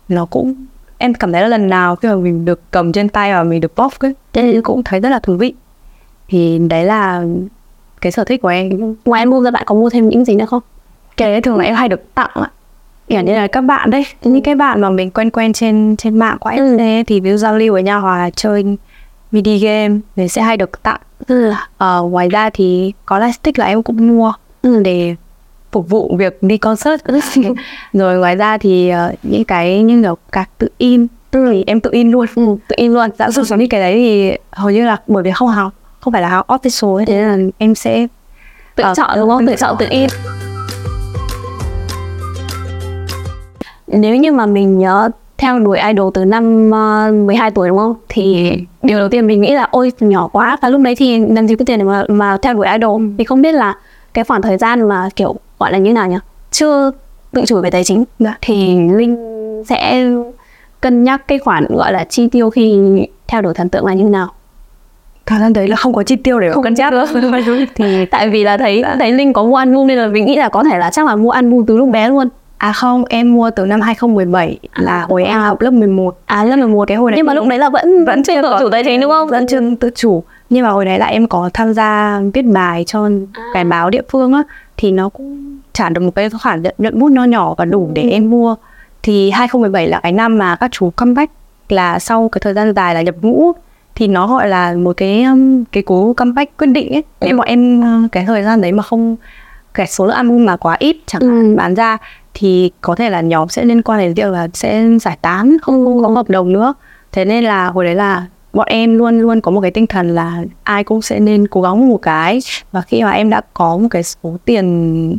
nó 0.09 0.25
cũng 0.25 0.55
em 1.03 1.15
cảm 1.15 1.33
thấy 1.33 1.43
là 1.43 1.49
lần 1.49 1.69
nào 1.69 1.97
khi 1.97 2.09
mà 2.09 2.15
mình 2.15 2.45
được 2.45 2.61
cầm 2.71 2.93
trên 2.93 3.09
tay 3.09 3.33
và 3.33 3.43
mình 3.43 3.61
được 3.61 3.75
bóp 3.77 3.93
ấy 3.99 4.15
thì 4.33 4.61
cũng 4.61 4.83
thấy 4.83 5.01
rất 5.01 5.09
là 5.09 5.19
thú 5.19 5.37
vị 5.37 5.55
thì 6.29 6.59
đấy 6.59 6.85
là 6.85 7.25
cái 8.01 8.13
sở 8.13 8.25
thích 8.25 8.43
của 8.43 8.49
em 8.49 8.95
ngoài 9.05 9.23
em 9.23 9.31
mua 9.31 9.43
ra 9.43 9.51
bạn 9.51 9.63
có 9.67 9.75
mua 9.75 9.91
thêm 9.91 10.09
những 10.09 10.25
gì 10.25 10.35
nữa 10.35 10.45
không 10.47 10.63
cái 11.17 11.31
đấy 11.31 11.41
thường 11.41 11.59
là 11.59 11.65
em 11.65 11.75
hay 11.75 11.89
được 11.89 12.15
tặng 12.15 12.31
ạ 12.35 12.51
kiểu 13.09 13.21
như 13.21 13.35
là 13.35 13.47
các 13.47 13.61
bạn 13.61 13.91
đấy 13.91 14.07
ừ. 14.23 14.31
những 14.31 14.43
cái 14.43 14.55
bạn 14.55 14.81
mà 14.81 14.91
mình 14.91 15.11
quen 15.11 15.31
quen 15.31 15.53
trên 15.53 15.97
trên 15.97 16.19
mạng 16.19 16.37
của 16.41 16.49
em 16.49 16.79
ừ. 16.79 17.03
thì 17.07 17.21
ví 17.21 17.31
dụ 17.31 17.37
giao 17.37 17.59
lưu 17.59 17.73
với 17.73 17.83
nhau 17.83 18.01
hoặc 18.01 18.19
là 18.19 18.31
chơi 18.31 18.65
mini 19.33 19.59
game 19.59 19.99
thì 20.17 20.29
sẽ 20.29 20.43
hay 20.43 20.57
được 20.57 20.83
tặng 20.83 21.01
ừ. 21.27 21.53
ờ, 21.79 22.03
ngoài 22.03 22.29
ra 22.29 22.51
thì 22.51 22.93
có 23.07 23.19
lightstick 23.19 23.59
là 23.59 23.67
em 23.67 23.83
cũng 23.83 24.09
mua 24.09 24.33
ừ. 24.63 24.83
để 24.85 25.15
phục 25.73 25.89
vụ 25.89 26.17
việc 26.19 26.43
đi 26.43 26.59
concert. 26.59 27.01
Rồi 27.93 28.19
ngoài 28.19 28.37
ra 28.37 28.59
thì 28.59 28.93
uh, 28.93 29.19
những 29.23 29.45
cái 29.45 29.83
như 29.83 30.03
kiểu 30.03 30.17
các 30.33 30.49
tự 30.59 30.69
in 30.79 31.07
thì 31.33 31.65
em 31.67 31.81
tự 31.81 31.91
in 31.93 32.11
luôn. 32.11 32.27
Ừ, 32.35 32.57
tự 32.69 32.75
in 32.79 32.93
luôn. 32.93 33.11
Giả 33.19 33.31
sử 33.31 33.57
như 33.57 33.67
cái 33.71 33.81
đấy 33.81 33.95
thì 33.95 34.37
hầu 34.51 34.71
như 34.71 34.87
là 34.87 34.97
bởi 35.07 35.23
vì 35.23 35.31
không 35.31 35.49
học 35.49 35.73
không 36.01 36.13
phải 36.13 36.23
là 36.23 36.29
học 36.29 36.47
official 36.49 36.97
ấy, 36.97 37.07
thế 37.07 37.23
là 37.23 37.37
em 37.59 37.75
sẽ 37.75 38.07
tự 38.75 38.85
uh, 38.91 38.97
chọn 38.97 39.11
đúng 39.17 39.29
không? 39.29 39.47
Tự 39.47 39.55
chọn 39.57 39.77
tự 39.79 39.87
in. 39.91 40.09
Nếu 43.87 44.17
như 44.17 44.33
mà 44.33 44.47
mình 44.47 44.79
nhớ 44.79 45.11
theo 45.39 45.59
đuổi 45.59 45.79
idol 45.79 46.11
từ 46.15 46.25
năm 46.25 46.71
uh, 46.71 47.27
12 47.27 47.51
tuổi 47.51 47.69
đúng 47.69 47.79
không? 47.79 47.95
Thì 48.09 48.51
ừ. 48.51 48.57
điều 48.83 48.99
đầu 48.99 49.09
tiên 49.09 49.27
mình 49.27 49.41
nghĩ 49.41 49.55
là 49.55 49.69
ôi 49.71 49.93
nhỏ 50.01 50.29
quá. 50.33 50.57
Và 50.63 50.69
lúc 50.69 50.81
đấy 50.81 50.95
thì 50.95 51.19
làm 51.19 51.49
gì 51.49 51.57
có 51.57 51.65
tiền 51.65 51.79
để 51.79 51.85
mà 51.85 52.05
mà 52.09 52.37
theo 52.43 52.55
đuổi 52.55 52.67
idol. 52.67 53.03
Thì 53.19 53.25
không 53.25 53.43
biết 53.43 53.53
là 53.53 53.75
cái 54.15 54.25
khoảng 54.25 54.43
thời 54.43 54.59
gian 54.59 54.89
mà 54.89 55.09
kiểu 55.17 55.37
gọi 55.63 55.73
là 55.73 55.79
như 55.79 55.93
nào 55.93 56.09
nhỉ 56.09 56.17
chưa 56.51 56.91
tự 57.33 57.43
chủ 57.47 57.61
về 57.61 57.71
tài 57.71 57.85
chính 57.85 58.05
dạ. 58.19 58.37
thì 58.41 58.79
linh 58.91 59.17
sẽ 59.69 60.11
cân 60.81 61.05
nhắc 61.05 61.29
cái 61.29 61.39
khoản 61.39 61.67
gọi 61.71 61.93
là 61.93 62.05
chi 62.05 62.29
tiêu 62.29 62.51
khi 62.51 62.79
theo 63.27 63.43
đuổi 63.43 63.55
thần 63.55 63.69
tượng 63.69 63.87
là 63.87 63.95
như 63.95 64.05
nào 64.05 64.29
thời 65.27 65.41
gian 65.41 65.53
đấy 65.53 65.69
là 65.69 65.77
không 65.77 65.95
có 65.95 66.03
chi 66.03 66.17
tiêu 66.17 66.41
để 66.41 66.53
không 66.53 66.63
cân 66.63 66.75
nhắc 66.75 66.95
thì 67.75 68.07
tại 68.07 68.29
vì 68.29 68.45
là 68.45 68.57
thấy 68.57 68.81
dạ. 68.83 68.97
thấy 68.99 69.13
linh 69.13 69.33
có 69.33 69.45
mua 69.45 69.57
album 69.57 69.87
nên 69.87 69.99
là 69.99 70.07
mình 70.07 70.27
nghĩ 70.27 70.37
là 70.37 70.49
có 70.49 70.65
thể 70.65 70.79
là 70.79 70.91
chắc 70.91 71.07
là 71.07 71.17
mua 71.17 71.31
album 71.31 71.67
từ 71.67 71.77
lúc 71.77 71.89
bé 71.89 72.09
luôn 72.09 72.29
À 72.63 72.73
không, 72.73 73.05
em 73.09 73.35
mua 73.35 73.51
từ 73.51 73.67
năm 73.67 73.81
2017 73.81 74.59
à, 74.71 74.83
là 74.83 75.07
hồi 75.09 75.25
em 75.25 75.41
học 75.41 75.61
lớp 75.61 75.71
11. 75.71 76.19
À 76.27 76.45
lớp 76.45 76.57
11 76.57 76.89
cái 76.89 76.97
hồi 76.97 77.11
đấy. 77.11 77.17
Nhưng 77.17 77.27
mà 77.27 77.35
lúc 77.35 77.47
đấy 77.49 77.59
là 77.59 77.69
vẫn 77.69 78.05
vẫn 78.05 78.23
chưa 78.23 78.43
tự 78.43 78.51
chủ 78.61 78.69
tài 78.71 78.85
chính 78.85 79.01
đúng 79.01 79.11
không? 79.11 79.29
Vẫn 79.29 79.47
chưa 79.47 79.61
tự 79.81 79.91
chủ. 79.95 80.25
Nhưng 80.51 80.65
mà 80.65 80.71
hồi 80.71 80.85
đấy 80.85 80.99
là 80.99 81.07
em 81.07 81.27
có 81.27 81.51
tham 81.55 81.75
gia 81.75 82.21
viết 82.35 82.43
bài 82.43 82.85
cho 82.87 83.09
à. 83.33 83.43
cái 83.55 83.65
báo 83.65 83.91
địa 83.91 84.03
phương 84.09 84.33
á 84.33 84.43
thì 84.77 84.91
nó 84.91 85.09
cũng 85.09 85.52
trả 85.73 85.89
được 85.89 86.01
một 86.01 86.15
cái 86.15 86.31
khoản 86.31 86.63
nhận, 86.63 86.75
nhận 86.79 86.99
bút 86.99 87.13
nho 87.13 87.25
nhỏ 87.25 87.55
và 87.59 87.65
đủ 87.65 87.91
để 87.95 88.03
ừ. 88.03 88.09
em 88.09 88.31
mua. 88.31 88.57
Thì 89.03 89.31
2017 89.31 89.87
là 89.87 90.01
cái 90.01 90.13
năm 90.13 90.39
mà 90.39 90.57
các 90.57 90.71
chú 90.73 90.91
comeback 90.91 91.33
là 91.69 91.99
sau 91.99 92.29
cái 92.29 92.41
thời 92.41 92.55
gian 92.55 92.75
dài 92.75 92.95
là 92.95 93.03
nhập 93.03 93.15
ngũ 93.23 93.53
thì 93.95 94.09
nó 94.09 94.27
gọi 94.27 94.49
là 94.49 94.75
một 94.75 94.97
cái 94.97 95.23
um, 95.23 95.65
cái 95.65 95.83
cú 95.83 96.15
comeback 96.17 96.57
quyết 96.57 96.67
định 96.67 96.93
ấy. 96.93 97.05
Nếu 97.21 97.37
mà 97.37 97.45
em 97.45 97.81
uh, 97.81 98.13
cái 98.13 98.25
thời 98.25 98.43
gian 98.43 98.61
đấy 98.61 98.73
mà 98.73 98.83
không 98.83 99.17
cái 99.75 99.87
số 99.87 100.07
lượng 100.07 100.17
album 100.17 100.45
mà 100.45 100.57
quá 100.57 100.77
ít 100.79 100.97
chẳng 101.07 101.23
hạn 101.23 101.51
ừ. 101.51 101.57
bán 101.57 101.75
ra 101.75 101.99
thì 102.35 102.71
có 102.81 102.95
thể 102.95 103.11
là 103.11 103.21
nhóm 103.21 103.49
sẽ 103.49 103.65
liên 103.65 103.83
quan 103.83 104.01
đến 104.01 104.15
việc 104.15 104.33
là 104.33 104.49
sẽ 104.55 104.85
giải 105.01 105.19
tán 105.23 105.57
không, 105.63 105.85
không 105.85 106.03
có 106.03 106.09
hợp 106.09 106.31
đồng 106.31 106.53
nữa. 106.53 106.75
Thế 107.13 107.25
nên 107.25 107.45
là 107.45 107.67
hồi 107.67 107.85
đấy 107.85 107.95
là 107.95 108.27
bọn 108.53 108.67
em 108.67 108.99
luôn 108.99 109.21
luôn 109.21 109.41
có 109.41 109.51
một 109.51 109.61
cái 109.61 109.71
tinh 109.71 109.87
thần 109.87 110.15
là 110.15 110.45
ai 110.63 110.85
cũng 110.85 111.03
sẽ 111.03 111.21
nên 111.21 111.49
cố 111.49 111.63
gắng 111.63 111.89
một 111.89 112.03
cái. 112.03 112.39
Và 112.73 112.81
khi 112.81 113.03
mà 113.03 113.11
em 113.11 113.31
đã 113.31 113.41
có 113.55 113.77
một 113.77 113.89
cái 113.91 114.03
số 114.03 114.37
tiền 114.45 115.17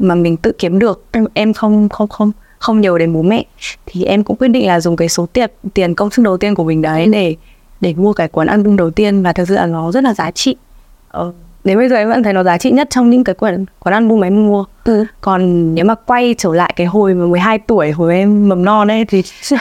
mà 0.00 0.14
mình 0.14 0.36
tự 0.36 0.52
kiếm 0.58 0.78
được. 0.78 1.04
Em 1.34 1.52
không 1.52 1.88
không 1.88 2.08
không 2.08 2.32
không 2.58 2.80
nhiều 2.80 2.98
đến 2.98 3.12
bố 3.12 3.22
mẹ. 3.22 3.44
Thì 3.86 4.04
em 4.04 4.24
cũng 4.24 4.36
quyết 4.36 4.48
định 4.48 4.66
là 4.66 4.80
dùng 4.80 4.96
cái 4.96 5.08
số 5.08 5.26
tiền 5.32 5.50
tiền 5.74 5.94
công 5.94 6.10
sức 6.10 6.22
đầu 6.22 6.36
tiên 6.36 6.54
của 6.54 6.64
mình 6.64 6.82
đấy 6.82 7.06
để 7.06 7.36
để 7.80 7.94
mua 7.94 8.12
cái 8.12 8.28
cuốn 8.28 8.46
album 8.46 8.76
đầu 8.76 8.90
tiên 8.90 9.22
và 9.22 9.32
thực 9.32 9.48
sự 9.48 9.54
là 9.54 9.66
nó 9.66 9.92
rất 9.92 10.04
là 10.04 10.14
giá 10.14 10.30
trị. 10.30 10.56
Ờ, 11.08 11.32
đến 11.64 11.78
bây 11.78 11.88
giờ 11.88 11.96
em 11.96 12.08
vẫn 12.08 12.22
thấy 12.22 12.32
nó 12.32 12.42
giá 12.42 12.58
trị 12.58 12.70
nhất 12.70 12.88
trong 12.90 13.10
những 13.10 13.24
cái 13.24 13.34
cuốn 13.34 13.64
cuốn 13.78 13.92
album 13.92 14.20
mà 14.20 14.26
em 14.26 14.46
mua. 14.46 14.64
Ừ. 14.84 15.04
còn 15.20 15.74
nếu 15.74 15.84
mà 15.84 15.94
quay 15.94 16.34
trở 16.38 16.54
lại 16.54 16.72
cái 16.76 16.86
hồi 16.86 17.14
mà 17.14 17.26
12 17.26 17.58
tuổi 17.58 17.90
hồi 17.90 18.14
em 18.14 18.48
mầm 18.48 18.64
non 18.64 18.90
ấy 18.90 19.04
thì 19.04 19.22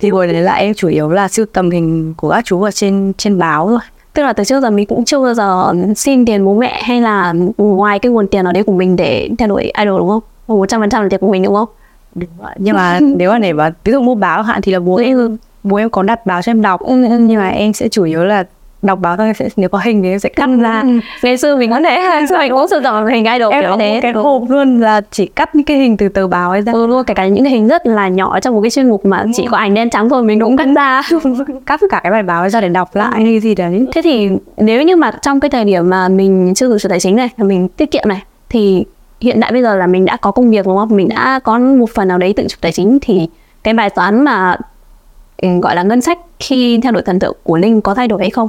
thì 0.00 0.10
hồi 0.10 0.26
đấy 0.26 0.42
lại 0.42 0.62
em 0.62 0.74
chủ 0.74 0.88
yếu 0.88 1.08
là 1.08 1.28
sưu 1.28 1.46
tầm 1.52 1.70
hình 1.70 2.14
của 2.16 2.30
các 2.30 2.44
chú 2.44 2.62
ở 2.62 2.70
trên 2.70 3.12
trên 3.18 3.38
báo 3.38 3.68
thôi 3.68 3.78
tức 4.14 4.22
là 4.22 4.32
từ 4.32 4.44
trước 4.44 4.60
giờ 4.60 4.70
mình 4.70 4.86
cũng 4.86 5.04
chưa 5.04 5.18
bao 5.18 5.34
giờ 5.34 5.72
xin 5.96 6.26
tiền 6.26 6.44
bố 6.44 6.54
mẹ 6.54 6.82
hay 6.82 7.00
là 7.00 7.34
ngoài 7.58 7.98
cái 7.98 8.12
nguồn 8.12 8.28
tiền 8.28 8.44
ở 8.44 8.52
đấy 8.52 8.62
của 8.62 8.72
mình 8.72 8.96
để 8.96 9.30
theo 9.38 9.48
đuổi 9.48 9.72
idol 9.78 9.98
đúng 9.98 10.08
không? 10.08 10.22
Một 10.46 10.66
trăm 10.68 10.80
phần 10.80 10.90
trăm 10.90 11.02
là 11.02 11.08
tiền 11.08 11.20
của 11.20 11.30
mình 11.30 11.42
đúng 11.42 11.54
không? 11.54 11.68
Đúng 12.14 12.28
nhưng 12.56 12.76
mà 12.76 12.98
nếu 13.16 13.30
mà 13.30 13.38
để 13.38 13.52
mà 13.52 13.70
ví 13.84 13.92
dụ 13.92 14.00
mua 14.00 14.14
báo 14.14 14.42
hạn 14.42 14.62
thì 14.62 14.72
là 14.72 14.80
bố 14.80 14.96
em 14.96 15.36
bố 15.62 15.76
em 15.76 15.90
có 15.90 16.02
đặt 16.02 16.26
báo 16.26 16.42
cho 16.42 16.50
em 16.50 16.62
đọc. 16.62 16.80
Ừ, 16.80 17.04
ừ. 17.08 17.18
nhưng 17.18 17.40
mà 17.40 17.48
em 17.48 17.72
sẽ 17.72 17.88
chủ 17.88 18.04
yếu 18.04 18.24
là 18.24 18.44
đọc 18.84 18.98
báo 19.00 19.16
thôi 19.16 19.32
sẽ 19.38 19.48
nếu 19.56 19.68
có 19.68 19.78
hình 19.84 20.02
thì 20.02 20.10
em 20.10 20.18
sẽ 20.18 20.28
cắt 20.28 20.50
ra. 20.60 20.80
Ừ. 20.80 20.88
ngày 21.22 21.36
xưa 21.36 21.56
mình 21.56 21.70
có 21.70 21.80
thể 21.80 21.96
ngày 21.96 22.26
xưa 22.26 22.38
mình 22.38 22.52
cũng 22.52 22.68
sưu 22.68 22.80
tầm 22.84 23.06
hình 23.06 23.24
idol 23.24 23.52
em 23.52 23.62
kiểu 23.62 23.76
thế. 23.78 24.00
cái 24.02 24.12
hộp 24.12 24.42
luôn 24.48 24.80
là 24.80 25.00
chỉ 25.10 25.26
cắt 25.26 25.54
những 25.54 25.64
cái 25.64 25.76
hình 25.76 25.96
từ 25.96 26.08
tờ 26.08 26.26
báo 26.26 26.50
ấy 26.50 26.62
ra. 26.62 26.72
Ừ, 26.72 26.86
luôn 26.86 27.04
kể 27.04 27.14
cả 27.14 27.26
những 27.26 27.44
cái 27.44 27.52
hình 27.52 27.68
rất 27.68 27.86
là 27.86 28.08
nhỏ 28.08 28.40
trong 28.40 28.54
một 28.54 28.60
cái 28.60 28.70
chuyên 28.70 28.88
mục 28.88 29.06
mà 29.06 29.24
chỉ 29.34 29.46
có 29.50 29.56
ảnh 29.56 29.74
đen 29.74 29.90
trắng 29.90 30.08
thôi 30.08 30.22
mình 30.22 30.40
cũng 30.40 30.56
cắt 30.56 30.68
ra. 30.76 31.02
Cắt 31.66 31.80
cả 31.90 32.00
cái 32.02 32.12
bài 32.12 32.22
báo 32.22 32.40
ấy 32.40 32.50
ra 32.50 32.60
để 32.60 32.68
đọc 32.68 32.96
lại 32.96 33.24
hay 33.24 33.40
gì 33.40 33.54
đấy. 33.54 33.86
Thế 33.92 34.02
thì 34.02 34.30
nếu 34.56 34.82
như 34.82 34.96
mà 34.96 35.10
trong 35.22 35.40
cái 35.40 35.50
thời 35.50 35.64
điểm 35.64 35.90
mà 35.90 36.08
mình 36.08 36.52
chưa 36.54 36.68
đủ 36.68 36.78
sở 36.78 36.88
tài 36.88 37.00
chính 37.00 37.16
này 37.16 37.28
mình 37.36 37.68
tiết 37.68 37.90
kiệm 37.90 38.04
này 38.08 38.22
thì 38.48 38.84
hiện 39.20 39.38
tại 39.40 39.52
bây 39.52 39.62
giờ 39.62 39.76
là 39.76 39.86
mình 39.86 40.04
đã 40.04 40.16
có 40.16 40.30
công 40.30 40.50
việc 40.50 40.66
đúng 40.66 40.76
không? 40.76 40.96
Mình 40.96 41.08
đã 41.08 41.40
có 41.44 41.58
một 41.58 41.90
phần 41.94 42.08
nào 42.08 42.18
đấy 42.18 42.32
tự 42.36 42.46
chủ 42.48 42.56
tài 42.60 42.72
chính 42.72 42.98
thì 43.02 43.28
cái 43.62 43.74
bài 43.74 43.90
toán 43.90 44.24
mà 44.24 44.56
ừ, 45.36 45.48
gọi 45.62 45.76
là 45.76 45.82
ngân 45.82 46.00
sách 46.00 46.18
khi 46.40 46.80
theo 46.82 46.92
đuổi 46.92 47.02
thần 47.02 47.18
tượng 47.18 47.36
của 47.42 47.56
linh 47.56 47.80
có 47.80 47.94
thay 47.94 48.08
đổi 48.08 48.20
hay 48.20 48.30
không 48.30 48.48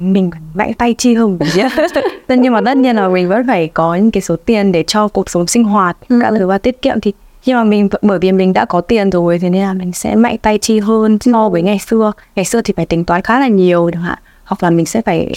mình 0.00 0.30
mạnh 0.54 0.72
tay 0.74 0.94
chi 0.98 1.14
tất 2.26 2.38
nhiên 2.38 2.52
mà 2.52 2.60
tất 2.64 2.76
nhiên 2.76 2.96
là 2.96 3.08
mình 3.08 3.28
vẫn 3.28 3.46
phải 3.46 3.68
có 3.68 3.94
những 3.94 4.10
cái 4.10 4.20
số 4.20 4.36
tiền 4.44 4.72
để 4.72 4.82
cho 4.86 5.08
cuộc 5.08 5.30
sống 5.30 5.46
sinh 5.46 5.64
hoạt 5.64 5.96
Ừ. 6.08 6.18
cả 6.22 6.30
thứ 6.38 6.46
và 6.46 6.58
tiết 6.58 6.82
kiệm. 6.82 7.00
Thì 7.00 7.12
nhưng 7.46 7.56
mà 7.56 7.64
mình 7.64 7.88
bởi 8.02 8.18
vì 8.18 8.32
mình 8.32 8.52
đã 8.52 8.64
có 8.64 8.80
tiền 8.80 9.10
rồi 9.10 9.38
thế 9.38 9.50
nên 9.50 9.62
là 9.62 9.72
mình 9.72 9.92
sẽ 9.92 10.14
mạnh 10.16 10.36
tay 10.42 10.58
chi 10.58 10.78
hơn 10.80 11.18
so 11.20 11.48
với 11.48 11.62
ngày 11.62 11.78
xưa. 11.78 12.12
Ngày 12.36 12.44
xưa 12.44 12.60
thì 12.62 12.74
phải 12.76 12.86
tính 12.86 13.04
toán 13.04 13.22
khá 13.22 13.40
là 13.40 13.48
nhiều 13.48 13.90
chẳng 13.92 14.02
hạn 14.02 14.18
hoặc 14.44 14.62
là 14.62 14.70
mình 14.70 14.86
sẽ 14.86 15.02
phải 15.02 15.32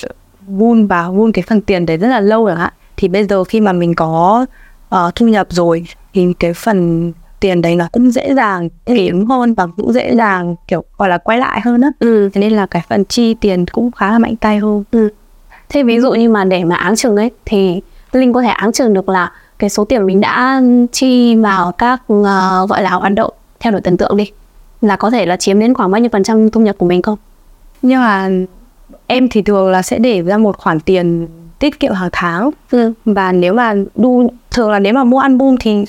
vun 0.48 0.88
vào 0.88 1.12
vun 1.14 1.32
cái 1.32 1.44
phần 1.48 1.62
tiền 1.62 1.86
đấy 1.86 1.98
rất 1.98 2.08
là 2.08 2.20
lâu 2.20 2.48
chẳng 2.48 2.58
hạn. 2.58 2.74
Thì 2.98 3.08
bây 3.08 3.24
giờ 3.26 3.44
khi 3.44 3.62
mà 3.62 3.74
mình 3.74 3.96
có 3.96 4.46
ờ, 4.90 5.12
thu 5.16 5.28
nhập 5.28 5.48
rồi 5.50 5.86
thì 6.14 6.34
cái 6.40 6.54
phần 6.54 7.12
tiền 7.42 7.62
đấy 7.62 7.76
nó 7.76 7.88
cũng 7.92 8.12
dễ 8.12 8.34
dàng 8.34 8.70
kiếm 8.86 9.26
hơn 9.26 9.54
và 9.54 9.68
cũng 9.78 9.94
dễ 9.94 10.16
dàng 10.16 10.56
kiểu 10.68 10.84
gọi 10.98 11.10
là 11.10 11.18
quay 11.18 11.38
lại 11.38 11.62
hơn 11.62 11.82
á. 11.82 11.90
Ừ. 12.00 12.30
thế 12.34 12.42
nên 12.42 12.54
là 12.54 12.66
cái 12.66 12.82
phần 12.90 13.06
chi 13.06 13.34
tiền 13.34 13.66
cũng 13.66 13.92
khá 13.92 14.12
là 14.12 14.20
mạnh 14.20 14.36
tay 14.36 14.60
hơn. 14.60 14.84
Thế 15.70 15.84
ví 15.84 16.00
dụ 16.00 16.12
như 16.12 16.30
mà 16.30 16.44
để 16.44 16.64
mà 16.64 16.76
áng 16.76 16.96
chừng 16.96 17.16
ấy 17.16 17.32
thì 17.46 17.82
linh 18.12 18.34
có 18.34 18.42
thể 18.42 18.48
áng 18.48 18.72
chừng 18.72 18.94
được 18.94 19.10
là 19.10 19.32
cái 19.60 19.70
số 19.70 19.86
tiền 19.86 20.06
mình 20.06 20.22
đã 20.22 20.62
chi 20.92 21.36
vào 21.36 21.72
các 21.72 22.02
ờ, 22.08 22.68
gọi 22.70 22.84
là 22.84 22.90
hoạt 22.90 23.14
động 23.14 23.34
theo 23.60 23.72
đuổi 23.72 23.82
thần 23.82 23.98
tượng 23.98 24.18
đi. 24.18 24.32
Là 24.82 24.96
có 24.96 25.10
thể 25.10 25.26
là 25.26 25.38
chiếm 25.38 25.60
đến 25.60 25.74
khoảng 25.74 25.92
bao 25.92 26.02
nhiêu 26.02 26.10
phần 26.12 26.24
trăm 26.24 26.50
thu 26.50 26.62
nhập 26.62 26.76
của 26.78 26.86
mình 26.86 27.02
không? 27.02 27.18
Nhưng 27.82 28.02
mà 28.02 28.30
em 29.08 29.28
thì 29.30 29.42
thường 29.42 29.72
là 29.72 29.82
sẽ 29.82 30.00
để 30.00 30.22
ra 30.22 30.38
một 30.38 30.58
khoản 30.58 30.80
tiền 30.80 31.28
tiết 31.60 31.80
kiệm 31.80 31.94
hàng 31.94 32.10
tháng. 32.12 32.50
Ừ. 32.72 32.94
và 33.06 33.32
nếu 33.32 33.54
mà 33.54 33.76
đu 33.96 34.28
thường 34.52 34.72
là 34.72 34.80
nếu 34.80 34.94
mà 34.94 35.04
mua 35.04 35.20
album 35.20 35.56
thì 35.60 35.86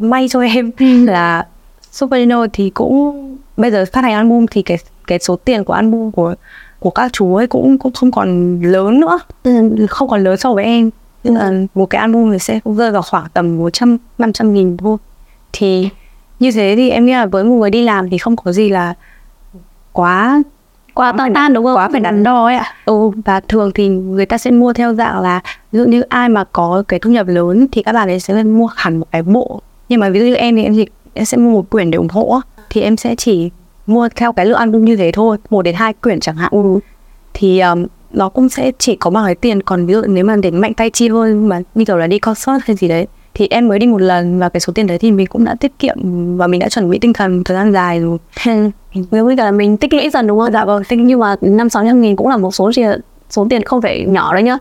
may 0.00 0.28
cho 0.28 0.40
em 0.40 0.70
là 1.06 1.46
Superino 1.92 2.46
thì 2.52 2.70
cũng 2.70 3.36
bây 3.56 3.70
giờ 3.70 3.84
phát 3.92 4.04
hành 4.04 4.12
album 4.12 4.46
thì 4.50 4.62
cái 4.62 4.78
cái 5.06 5.18
số 5.18 5.36
tiền 5.36 5.64
của 5.64 5.72
album 5.72 6.10
của 6.10 6.34
của 6.78 6.90
các 6.90 7.12
chú 7.12 7.36
ấy 7.36 7.46
cũng 7.46 7.78
cũng 7.78 7.92
không 7.92 8.10
còn 8.10 8.60
lớn 8.62 9.00
nữa. 9.00 9.18
Ừ. 9.42 9.86
không 9.88 10.08
còn 10.08 10.24
lớn 10.24 10.36
so 10.36 10.52
với 10.54 10.64
em. 10.64 10.90
Tức 11.22 11.34
là 11.34 11.52
một 11.74 11.86
cái 11.90 12.00
album 12.00 12.32
thì 12.32 12.38
sẽ 12.38 12.60
rơi 12.64 12.90
vào 12.90 13.02
khoảng 13.02 13.26
tầm 13.34 13.58
100 13.58 13.98
500 14.18 14.54
nghìn 14.54 14.76
thôi. 14.76 14.96
Thì 15.52 15.88
như 16.40 16.52
thế 16.52 16.74
thì 16.76 16.90
em 16.90 17.06
nghĩ 17.06 17.12
là 17.12 17.26
với 17.26 17.44
một 17.44 17.54
người 17.54 17.70
đi 17.70 17.84
làm 17.84 18.10
thì 18.10 18.18
không 18.18 18.36
có 18.36 18.52
gì 18.52 18.68
là 18.68 18.94
quá 19.92 20.42
quá 20.94 21.12
to 21.18 21.26
tan 21.34 21.54
đúng 21.54 21.64
không? 21.64 21.76
quá 21.76 21.88
phải 21.92 22.00
đắn 22.00 22.22
đo 22.22 22.44
ấy 22.44 22.56
ạ. 22.56 22.74
Ừ. 22.84 23.10
Và 23.24 23.40
thường 23.40 23.70
thì 23.74 23.88
người 23.88 24.26
ta 24.26 24.38
sẽ 24.38 24.50
mua 24.50 24.72
theo 24.72 24.94
dạng 24.94 25.20
là 25.20 25.40
ví 25.72 25.78
dụ 25.78 25.84
như 25.84 26.00
ai 26.00 26.28
mà 26.28 26.44
có 26.52 26.82
cái 26.88 27.00
thu 27.00 27.10
nhập 27.10 27.26
lớn 27.26 27.66
thì 27.72 27.82
các 27.82 27.92
bạn 27.92 28.08
ấy 28.08 28.20
sẽ 28.20 28.42
mua 28.42 28.68
hẳn 28.76 28.96
một 28.96 29.06
cái 29.10 29.22
bộ 29.22 29.60
nhưng 29.90 30.00
mà 30.00 30.10
ví 30.10 30.20
dụ 30.20 30.26
như 30.26 30.34
em 30.34 30.56
thì 30.56 30.62
em 30.62 30.74
chỉ 30.74 30.86
em 31.14 31.24
sẽ 31.24 31.36
mua 31.36 31.50
một 31.50 31.70
quyển 31.70 31.90
để 31.90 31.96
ủng 31.96 32.08
hộ 32.08 32.40
thì 32.70 32.80
em 32.80 32.96
sẽ 32.96 33.14
chỉ 33.14 33.50
mua 33.86 34.08
theo 34.16 34.32
cái 34.32 34.46
lượng 34.46 34.58
album 34.58 34.84
như 34.84 34.96
thế 34.96 35.10
thôi 35.12 35.36
một 35.50 35.62
đến 35.62 35.74
hai 35.74 35.92
quyển 35.92 36.20
chẳng 36.20 36.36
hạn 36.36 36.50
ừ. 36.52 36.78
thì 37.34 37.60
um, 37.60 37.86
nó 38.12 38.28
cũng 38.28 38.48
sẽ 38.48 38.72
chỉ 38.78 38.96
có 38.96 39.10
bằng 39.10 39.24
cái 39.24 39.34
tiền 39.34 39.62
còn 39.62 39.86
ví 39.86 39.94
dụ 39.94 40.02
nếu 40.06 40.24
mà 40.24 40.36
đến 40.36 40.56
mạnh 40.56 40.74
tay 40.74 40.90
chi 40.90 41.08
hơn 41.08 41.48
mà 41.48 41.60
như 41.74 41.84
kiểu 41.84 41.96
là 41.96 42.06
đi 42.06 42.18
concert 42.18 42.64
hay 42.64 42.76
gì 42.76 42.88
đấy 42.88 43.06
thì 43.34 43.46
em 43.50 43.68
mới 43.68 43.78
đi 43.78 43.86
một 43.86 44.00
lần 44.00 44.38
và 44.38 44.48
cái 44.48 44.60
số 44.60 44.72
tiền 44.72 44.86
đấy 44.86 44.98
thì 44.98 45.10
mình 45.10 45.26
cũng 45.26 45.44
đã 45.44 45.54
tiết 45.54 45.78
kiệm 45.78 45.96
và 46.36 46.46
mình 46.46 46.60
đã 46.60 46.68
chuẩn 46.68 46.90
bị 46.90 46.98
tinh 46.98 47.12
thần 47.12 47.44
thời 47.44 47.56
gian 47.56 47.72
dài 47.72 48.00
rồi 48.00 48.18
Nếu 49.10 49.26
như 49.26 49.34
là 49.34 49.50
mình 49.50 49.76
tích 49.76 49.92
lũy 49.92 50.10
dần 50.10 50.26
đúng 50.26 50.38
không? 50.38 50.52
Dạ 50.52 50.64
vâng, 50.64 50.82
nhưng 50.90 51.20
mà 51.20 51.36
năm 51.40 51.68
sáu 51.68 51.84
trăm 51.84 52.00
nghìn 52.00 52.16
cũng 52.16 52.28
là 52.28 52.36
một 52.36 52.54
số 52.54 52.70
tiền 52.76 53.00
số 53.30 53.46
tiền 53.50 53.62
không 53.62 53.82
phải 53.82 54.04
nhỏ 54.08 54.34
đấy 54.34 54.42
nhá. 54.42 54.58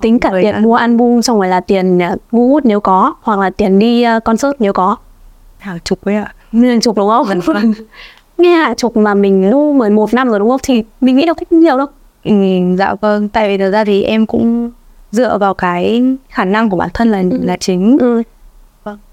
Tính 0.00 0.18
cả 0.18 0.30
tiền 0.42 0.62
mua 0.62 0.74
album 0.74 1.20
xong 1.20 1.38
rồi 1.38 1.48
là 1.48 1.60
tiền 1.60 1.98
uh, 1.98 2.20
ngu 2.32 2.48
hút 2.48 2.64
nếu 2.66 2.80
có 2.80 3.14
hoặc 3.22 3.38
là 3.38 3.50
tiền 3.50 3.78
đi 3.78 4.04
uh, 4.16 4.24
concert 4.24 4.52
nếu 4.58 4.72
có. 4.72 4.96
hàng 5.58 5.78
chục 5.84 6.04
ấy 6.04 6.14
ạ 6.16 6.32
Nên 6.52 6.80
chục 6.80 6.96
đúng 6.96 7.08
không? 7.08 7.26
Vâng. 7.44 7.72
Nghe 8.38 8.58
là 8.58 8.74
chục 8.74 8.96
mà 8.96 9.14
mình 9.14 9.50
lưu 9.50 9.72
11 9.72 10.14
năm 10.14 10.28
rồi 10.28 10.38
đúng 10.38 10.48
không? 10.48 10.60
Thì 10.62 10.84
mình 11.00 11.16
nghĩ 11.16 11.26
đâu 11.26 11.34
thích 11.34 11.52
nhiều 11.52 11.78
đâu. 11.78 11.86
Ừ, 12.24 12.32
dạ 12.78 12.94
vâng 13.00 13.28
tại 13.28 13.48
vì 13.48 13.58
thực 13.58 13.70
ra 13.70 13.84
thì 13.84 14.02
em 14.02 14.26
cũng 14.26 14.70
dựa 15.10 15.38
vào 15.38 15.54
cái 15.54 16.02
khả 16.28 16.44
năng 16.44 16.70
của 16.70 16.76
bản 16.76 16.88
thân 16.94 17.08
là 17.10 17.22
là 17.30 17.56
chính 17.60 17.98
Ừ. 18.00 18.22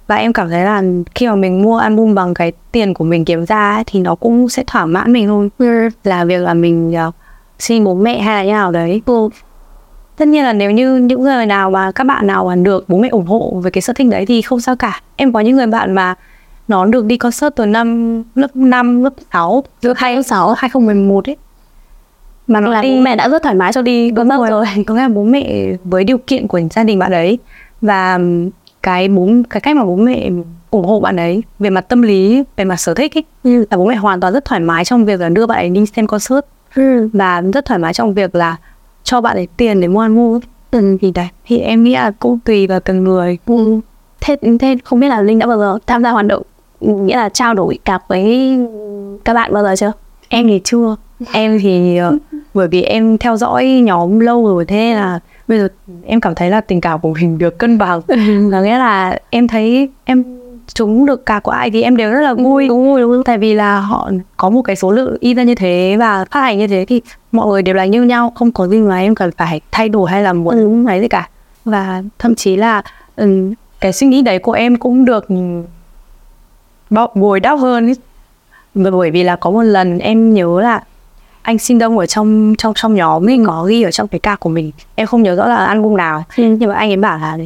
và 0.07 0.15
em 0.15 0.33
cảm 0.33 0.49
thấy 0.49 0.63
là 0.65 0.83
khi 1.15 1.27
mà 1.27 1.35
mình 1.35 1.61
mua 1.61 1.77
album 1.77 2.15
bằng 2.15 2.33
cái 2.33 2.51
tiền 2.71 2.93
của 2.93 3.03
mình 3.03 3.25
kiếm 3.25 3.45
ra 3.45 3.75
ấy, 3.75 3.83
thì 3.87 3.99
nó 3.99 4.15
cũng 4.15 4.49
sẽ 4.49 4.63
thỏa 4.67 4.85
mãn 4.85 5.13
mình 5.13 5.27
thôi 5.27 5.49
Ừ. 5.57 5.89
là 6.03 6.25
việc 6.25 6.37
là 6.41 6.53
mình 6.53 6.95
uh, 7.07 7.13
xin 7.59 7.83
bố 7.83 7.93
mẹ 7.95 8.21
hay 8.21 8.35
là 8.35 8.43
như 8.43 8.51
nào 8.51 8.71
đấy 8.71 9.01
ừ. 9.05 9.29
Tất 10.17 10.27
nhiên 10.27 10.43
là 10.43 10.53
nếu 10.53 10.71
như 10.71 10.95
những 10.97 11.21
người 11.23 11.45
nào 11.45 11.69
mà 11.69 11.91
các 11.91 12.03
bạn 12.03 12.27
nào 12.27 12.45
mà 12.45 12.55
được 12.55 12.85
bố 12.89 12.97
mẹ 12.97 13.07
ủng 13.09 13.25
hộ 13.25 13.59
về 13.63 13.71
cái 13.71 13.81
sở 13.81 13.93
thích 13.93 14.07
đấy 14.09 14.25
thì 14.25 14.41
không 14.41 14.59
sao 14.61 14.75
cả 14.75 15.01
em 15.15 15.33
có 15.33 15.39
những 15.39 15.55
người 15.57 15.67
bạn 15.67 15.93
mà 15.95 16.15
nó 16.67 16.85
được 16.85 17.05
đi 17.05 17.17
concert 17.17 17.55
từ 17.55 17.65
năm 17.65 18.23
lớp 18.35 18.55
5, 18.55 19.03
lớp 19.03 19.13
6 19.33 19.63
lớp 19.81 19.93
2, 19.97 20.23
6, 20.23 20.53
2011 20.57 21.29
ấy 21.29 21.37
mà 22.47 22.59
nó 22.59 22.69
Là 22.69 22.81
đi 22.81 22.95
bố 22.95 23.01
mẹ 23.01 23.15
đã 23.15 23.29
rất 23.29 23.43
thoải 23.43 23.55
mái 23.55 23.73
cho 23.73 23.81
đi 23.81 24.11
Đúng 24.11 24.29
concert 24.29 24.51
rồi, 24.51 24.65
rồi. 24.75 24.83
có 24.87 24.93
nghĩa 24.95 25.01
là 25.01 25.07
bố 25.07 25.23
mẹ 25.23 25.65
với 25.83 26.03
điều 26.03 26.17
kiện 26.17 26.47
của 26.47 26.59
gia 26.71 26.83
đình 26.83 26.99
bạn 26.99 27.11
ấy 27.11 27.39
và 27.81 28.19
cái 28.83 29.07
bố 29.07 29.29
cái 29.49 29.61
cách 29.61 29.75
mà 29.75 29.85
bố 29.85 29.95
mẹ 29.95 30.29
ủng 30.71 30.85
hộ 30.85 30.99
bạn 30.99 31.15
ấy 31.17 31.43
về 31.59 31.69
mặt 31.69 31.81
tâm 31.81 32.01
lý, 32.01 32.43
về 32.55 32.65
mặt 32.65 32.75
sở 32.75 32.93
thích 32.93 33.17
ấy, 33.17 33.23
Ừ. 33.43 33.65
là 33.71 33.77
bố 33.77 33.85
mẹ 33.85 33.95
hoàn 33.95 34.19
toàn 34.19 34.33
rất 34.33 34.45
thoải 34.45 34.61
mái 34.61 34.85
trong 34.85 35.05
việc 35.05 35.19
là 35.19 35.29
đưa 35.29 35.45
bạn 35.45 35.57
ấy 35.57 35.69
đi 35.69 35.85
xem 35.85 36.07
concert 36.07 36.45
Ừ. 36.75 37.09
và 37.13 37.41
rất 37.53 37.65
thoải 37.65 37.79
mái 37.79 37.93
trong 37.93 38.13
việc 38.13 38.35
là 38.35 38.57
cho 39.03 39.21
bạn 39.21 39.35
ấy 39.35 39.47
tiền 39.57 39.81
để 39.81 39.87
mua 39.87 39.99
ăn 39.99 40.15
mua. 40.15 40.39
Ừ, 40.71 40.97
thì 41.01 41.11
đấy, 41.11 41.27
thì 41.45 41.59
em 41.59 41.83
nghĩ 41.83 41.93
là 41.93 42.11
cũng 42.19 42.39
tùy 42.39 42.67
vào 42.67 42.79
từng 42.79 43.03
người. 43.03 43.37
Ừ. 43.45 43.79
Thế, 44.21 44.35
thế 44.59 44.77
không 44.83 44.99
biết 44.99 45.07
là 45.07 45.21
Linh 45.21 45.39
đã 45.39 45.47
bao 45.47 45.57
giờ 45.57 45.77
tham 45.87 46.03
gia 46.03 46.11
hoạt 46.11 46.25
động 46.25 46.43
nghĩa 46.79 47.15
là 47.15 47.29
trao 47.29 47.53
đổi 47.53 47.79
cặp 47.85 48.03
với 48.07 48.57
các 49.25 49.33
bạn 49.33 49.53
bao 49.53 49.63
giờ 49.63 49.75
chưa? 49.75 49.91
Em 50.29 50.47
thì 50.47 50.61
chưa. 50.63 50.95
Em 51.31 51.59
thì 51.59 51.97
ờ, 51.97 52.17
bởi 52.53 52.67
vì 52.67 52.81
em 52.81 53.17
theo 53.17 53.37
dõi 53.37 53.65
nhóm 53.65 54.19
lâu 54.19 54.47
rồi 54.47 54.65
thế 54.65 54.93
là 54.93 55.19
bây 55.47 55.59
giờ 55.59 55.67
em 56.05 56.21
cảm 56.21 56.35
thấy 56.35 56.49
là 56.49 56.61
tình 56.61 56.81
cảm 56.81 56.99
của 56.99 57.13
mình 57.13 57.37
được 57.37 57.57
cân 57.57 57.77
bằng. 57.77 58.01
Có 58.51 58.61
nghĩa 58.61 58.77
là 58.77 59.19
em 59.29 59.47
thấy 59.47 59.89
em 60.05 60.23
chúng 60.73 61.05
được 61.05 61.25
cả 61.25 61.39
của 61.39 61.51
ai 61.51 61.71
thì 61.71 61.81
em 61.81 61.97
đều 61.97 62.11
rất 62.11 62.21
là 62.21 62.33
vui. 62.33 62.67
Đúng 62.67 62.85
rồi, 62.91 63.01
đúng 63.01 63.11
rồi. 63.11 63.21
Tại 63.25 63.37
vì 63.37 63.53
là 63.53 63.79
họ 63.79 64.11
có 64.37 64.49
một 64.49 64.61
cái 64.61 64.75
số 64.75 64.91
lượng 64.91 65.17
in 65.19 65.37
ra 65.37 65.43
như 65.43 65.55
thế 65.55 65.95
và 65.99 66.25
phát 66.31 66.41
hành 66.41 66.57
như 66.59 66.67
thế 66.67 66.85
thì 66.87 67.01
mọi 67.31 67.47
người 67.47 67.61
đều 67.61 67.75
là 67.75 67.85
như 67.85 68.03
nhau, 68.03 68.31
không 68.35 68.51
có 68.51 68.67
gì 68.67 68.77
mà 68.79 68.99
em 68.99 69.15
cần 69.15 69.31
phải 69.37 69.61
thay 69.71 69.89
đổi 69.89 70.11
hay 70.11 70.23
là 70.23 70.33
muốn 70.33 70.85
ấy 70.85 71.01
gì 71.01 71.07
cả. 71.07 71.29
Và 71.65 72.03
thậm 72.19 72.35
chí 72.35 72.55
là 72.55 72.81
ừm, 73.15 73.53
cái 73.79 73.93
suy 73.93 74.07
nghĩ 74.07 74.21
đấy 74.21 74.39
của 74.39 74.51
em 74.51 74.75
cũng 74.77 75.05
được 75.05 75.25
bọ- 76.89 77.11
bồi 77.15 77.39
đắp 77.39 77.59
hơn 77.59 77.87
ấy. 77.87 77.95
Bởi- 78.91 79.11
vì 79.11 79.23
là 79.23 79.35
có 79.35 79.49
một 79.51 79.61
lần 79.63 79.99
em 79.99 80.33
nhớ 80.33 80.61
là 80.61 80.83
anh 81.41 81.57
Sinh 81.57 81.79
Đông 81.79 81.97
ở 81.97 82.05
trong 82.05 82.55
trong 82.57 82.73
trong 82.75 82.95
nhóm 82.95 83.29
ấy 83.29 83.39
có 83.47 83.63
ghi 83.63 83.81
ở 83.83 83.91
trong 83.91 84.07
cái 84.07 84.19
ca 84.19 84.35
của 84.35 84.49
mình 84.49 84.71
em 84.95 85.07
không 85.07 85.23
nhớ 85.23 85.35
rõ 85.35 85.47
là 85.47 85.55
album 85.55 85.95
nào 85.97 86.23
nhưng 86.37 86.69
mà 86.69 86.75
anh 86.75 86.89
ấy 86.89 86.97
bảo 86.97 87.17
là 87.17 87.37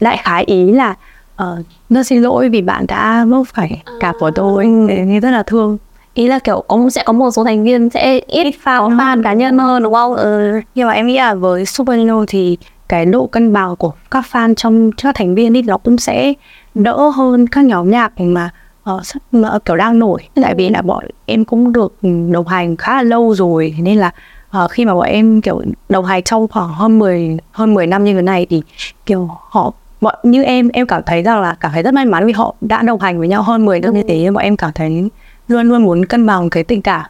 đại 0.00 0.16
khái 0.22 0.44
ý 0.44 0.70
là 0.72 0.94
ờ, 1.38 1.62
rất 1.90 2.02
xin 2.06 2.22
lỗi 2.22 2.48
vì 2.48 2.62
bạn 2.62 2.86
đã 2.88 3.24
vấp 3.24 3.42
phải 3.54 3.82
cạp 4.00 4.14
của 4.20 4.30
tôi 4.30 4.66
nghe 4.66 5.20
rất 5.20 5.30
là 5.30 5.42
thương. 5.42 5.78
Ý 6.14 6.28
là 6.28 6.38
kiểu 6.38 6.64
có 6.68 6.90
sẽ 6.90 7.02
có 7.06 7.12
một 7.12 7.30
số 7.30 7.44
thành 7.44 7.64
viên 7.64 7.90
sẽ 7.90 8.20
ít 8.26 8.54
vào 8.62 8.90
fan 8.90 9.22
cá 9.22 9.32
nhân 9.32 9.58
hơn 9.58 9.82
đúng 9.82 9.94
không? 9.94 10.14
Ừ. 10.14 10.60
nhưng 10.74 10.86
mà 10.88 10.92
em 10.92 11.06
nghĩ 11.06 11.16
là 11.16 11.34
với 11.34 11.66
Superino 11.66 12.24
thì 12.28 12.58
cái 12.88 13.06
độ 13.06 13.26
cân 13.26 13.52
bằng 13.52 13.76
của 13.76 13.92
các 14.10 14.24
fan 14.32 14.54
trong 14.54 14.90
các 14.92 15.14
thành 15.14 15.34
viên 15.34 15.54
thì 15.54 15.62
nó 15.62 15.76
cũng 15.78 15.98
sẽ 15.98 16.32
đỡ 16.74 17.08
hơn 17.08 17.46
các 17.46 17.64
nhóm 17.64 17.90
nhạc 17.90 18.20
mà 18.20 18.50
ờ, 18.82 19.00
sắp 19.04 19.22
mà 19.32 19.58
kiểu 19.64 19.76
đang 19.76 19.98
nổi. 19.98 20.20
Tại 20.42 20.54
vì 20.54 20.68
là 20.68 20.82
bọn 20.82 21.04
em 21.26 21.44
cũng 21.44 21.72
được 21.72 21.94
đồng 22.32 22.48
hành 22.48 22.76
khá 22.76 22.96
là 22.96 23.02
lâu 23.02 23.34
rồi 23.34 23.74
nên 23.80 23.98
là 23.98 24.10
ờ, 24.50 24.68
khi 24.68 24.84
mà 24.84 24.94
bọn 24.94 25.06
em 25.06 25.40
kiểu 25.40 25.62
đồng 25.88 26.04
hành 26.04 26.22
trong 26.22 26.48
khoảng 26.48 26.68
hơn 26.68 26.98
10 26.98 27.38
hơn 27.52 27.74
10 27.74 27.86
năm 27.86 28.04
như 28.04 28.14
thế 28.14 28.22
này 28.22 28.46
thì 28.50 28.62
kiểu 29.06 29.28
họ 29.50 29.72
bọn 30.00 30.14
như 30.22 30.42
em 30.42 30.68
em 30.72 30.86
cảm 30.86 31.02
thấy 31.06 31.22
rằng 31.22 31.40
là 31.40 31.56
cảm 31.60 31.72
thấy 31.72 31.82
rất 31.82 31.94
may 31.94 32.04
mắn 32.04 32.26
vì 32.26 32.32
họ 32.32 32.54
đã 32.60 32.82
đồng 32.82 33.00
hành 33.00 33.18
với 33.18 33.28
nhau 33.28 33.42
hơn 33.42 33.64
10 33.64 33.80
năm 33.80 33.94
như 33.94 34.02
thế 34.08 34.30
bọn 34.30 34.44
em 34.44 34.56
cảm 34.56 34.70
thấy 34.74 35.10
luôn 35.48 35.68
luôn 35.68 35.82
muốn 35.82 36.06
cân 36.06 36.26
bằng 36.26 36.50
cái 36.50 36.64
tình 36.64 36.82
cảm 36.82 37.06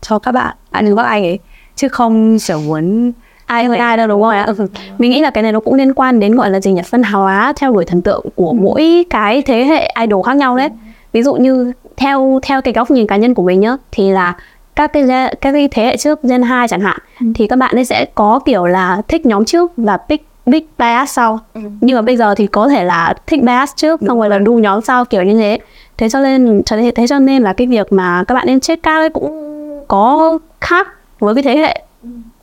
cho 0.00 0.18
các 0.18 0.32
bạn 0.32 0.56
anh 0.70 0.96
các 0.96 1.02
anh 1.02 1.22
ấy 1.22 1.38
chứ 1.76 1.88
không 1.88 2.38
kiểu 2.38 2.60
muốn 2.60 3.12
ai 3.46 3.64
hơn 3.64 3.78
ai 3.78 3.96
đâu 3.96 4.06
đúng 4.08 4.22
không 4.22 4.30
ạ? 4.30 4.44
Ừ. 4.58 4.66
Mình 4.98 5.10
nghĩ 5.10 5.20
là 5.20 5.30
cái 5.30 5.42
này 5.42 5.52
nó 5.52 5.60
cũng 5.60 5.74
liên 5.74 5.94
quan 5.94 6.20
đến 6.20 6.34
gọi 6.34 6.50
là 6.50 6.60
gì 6.60 6.72
nhỉ? 6.72 6.82
Phân 6.90 7.02
hóa 7.02 7.52
theo 7.56 7.72
đuổi 7.72 7.84
thần 7.84 8.02
tượng 8.02 8.26
của 8.34 8.52
mỗi 8.52 9.04
cái 9.10 9.42
thế 9.42 9.64
hệ 9.64 9.94
idol 10.00 10.22
khác 10.26 10.36
nhau 10.36 10.56
đấy. 10.56 10.68
Ví 11.12 11.22
dụ 11.22 11.34
như 11.34 11.72
theo 11.96 12.40
theo 12.42 12.62
cái 12.62 12.74
góc 12.74 12.90
nhìn 12.90 13.06
cá 13.06 13.16
nhân 13.16 13.34
của 13.34 13.42
mình 13.42 13.60
nhá 13.60 13.76
thì 13.92 14.10
là 14.10 14.36
các 14.76 14.92
cái 14.92 15.04
các 15.40 15.52
cái 15.52 15.68
thế 15.68 15.84
hệ 15.84 15.96
trước 15.96 16.22
gen 16.22 16.42
2 16.42 16.68
chẳng 16.68 16.80
hạn 16.80 16.98
thì 17.34 17.46
các 17.46 17.58
bạn 17.58 17.74
ấy 17.74 17.84
sẽ 17.84 18.06
có 18.14 18.40
kiểu 18.44 18.66
là 18.66 19.02
thích 19.08 19.26
nhóm 19.26 19.44
trước 19.44 19.72
và 19.76 19.96
pick 19.96 20.31
big 20.46 20.64
bias 20.78 21.10
sau. 21.10 21.40
Nhưng 21.80 21.96
mà 21.96 22.02
bây 22.02 22.16
giờ 22.16 22.34
thì 22.34 22.46
có 22.46 22.68
thể 22.68 22.84
là 22.84 23.14
thích 23.26 23.42
bias 23.42 23.70
trước 23.76 24.00
xong 24.06 24.18
rồi 24.18 24.28
là 24.28 24.38
đu 24.38 24.58
nhóm 24.58 24.80
sau 24.80 25.04
kiểu 25.04 25.22
như 25.22 25.38
thế. 25.38 25.58
Thế 25.98 26.08
cho 26.08 26.20
nên 26.20 26.62
thế 26.96 27.06
cho 27.06 27.18
nên 27.18 27.42
là 27.42 27.52
cái 27.52 27.66
việc 27.66 27.92
mà 27.92 28.24
các 28.28 28.34
bạn 28.34 28.46
nên 28.46 28.60
check 28.60 28.86
out 28.86 28.96
ấy 28.96 29.10
cũng 29.10 29.48
có 29.88 30.38
khác 30.60 30.88
với 31.18 31.34
cái 31.34 31.42
thế 31.42 31.56
hệ 31.56 31.82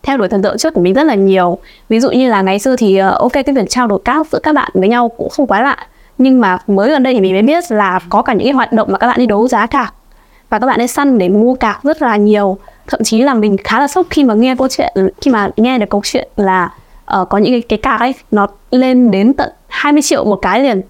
theo 0.04 0.18
đuổi 0.18 0.28
thần 0.28 0.42
tượng 0.42 0.58
trước 0.58 0.74
của 0.74 0.82
mình 0.82 0.94
rất 0.94 1.04
là 1.04 1.16
nhiều. 1.16 1.58
Ví 1.90 2.00
dụ 2.00 2.12
như 2.12 2.30
là 2.30 2.42
ngày 2.42 2.60
xưa 2.60 2.76
thì 2.76 2.98
ờ, 2.98 3.18
ok 3.20 3.32
cái 3.34 3.56
việc 3.56 3.70
trao 3.70 3.88
đổi 3.88 4.00
các 4.06 4.28
giữa 4.32 4.40
các 4.44 4.56
bạn 4.56 4.72
với 4.74 4.90
nhau 4.90 5.10
cũng 5.10 5.30
không 5.30 5.48
quá 5.48 5.62
lạ. 5.62 5.78
Nhưng 6.18 6.42
mà 6.42 6.58
mới 6.68 6.90
gần 6.90 7.04
đây 7.04 7.14
thì 7.14 7.22
mình 7.22 7.34
mới 7.34 7.42
biết 7.42 7.72
là 7.72 8.00
có 8.10 8.22
cả 8.22 8.34
những 8.34 8.46
cái 8.46 8.54
hoạt 8.54 8.74
động 8.74 8.88
mà 8.92 8.98
các 8.98 9.08
bạn 9.08 9.20
đi 9.20 9.26
đấu 9.26 9.48
giá 9.48 9.66
cả. 9.68 9.92
Và 10.50 10.60
các 10.60 10.68
bạn 10.68 10.82
ấy 10.82 10.88
săn 10.88 11.18
để 11.18 11.30
mua 11.30 11.56
cạc 11.56 11.84
rất 11.84 12.02
là 12.02 12.16
nhiều. 12.16 12.58
Thậm 12.88 13.04
chí 13.04 13.22
là 13.22 13.34
mình 13.34 13.58
khá 13.64 13.80
là 13.80 13.88
sốc 13.88 14.08
khi 14.10 14.24
mà 14.24 14.34
nghe 14.34 14.56
câu 14.56 14.68
chuyện 14.68 14.94
khi 15.22 15.32
mà 15.32 15.50
nghe 15.58 15.78
được 15.78 15.90
câu 15.90 16.02
chuyện 16.04 16.28
là 16.36 16.70
ờ, 17.10 17.26
có 17.26 17.38
những 17.38 17.54
cái, 17.54 17.62
cái 17.62 17.78
cạc 17.80 18.00
ấy 18.00 18.16
nó 18.32 18.48
lên 18.72 19.12
đến 19.12 19.34
tận 19.34 19.50
20 19.68 20.02
triệu 20.02 20.26
một 20.26 20.36
cái 20.42 20.60
liền. 20.60 20.82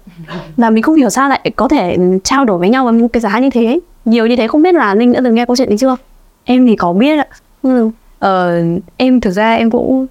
Và 0.56 0.70
mình 0.70 0.82
không 0.82 0.94
hiểu 0.94 1.10
sao 1.10 1.28
lại 1.28 1.50
có 1.56 1.68
thể 1.68 1.96
trao 2.24 2.44
đổi 2.44 2.58
với 2.58 2.68
nhau 2.68 2.84
với 2.84 2.92
một 2.92 3.06
cái 3.12 3.20
giá 3.20 3.38
như 3.38 3.50
thế. 3.50 3.78
Nhiều 4.04 4.26
như 4.26 4.36
thế 4.36 4.46
không 4.48 4.62
biết 4.62 4.74
là 4.74 4.94
linh 4.94 5.12
đã 5.12 5.20
từng 5.24 5.34
nghe 5.34 5.46
câu 5.46 5.56
chuyện 5.56 5.68
đấy 5.68 5.78
chưa? 5.78 5.96
Em 6.44 6.66
thì 6.66 6.76
có 6.76 6.92
biết 6.92 7.18
ạ. 7.18 7.26
Ừ. 7.62 7.90
ờ, 8.18 8.62
em 8.96 9.20
thực 9.20 9.30
ra 9.30 9.54
em 9.54 9.70
cũng 9.70 10.06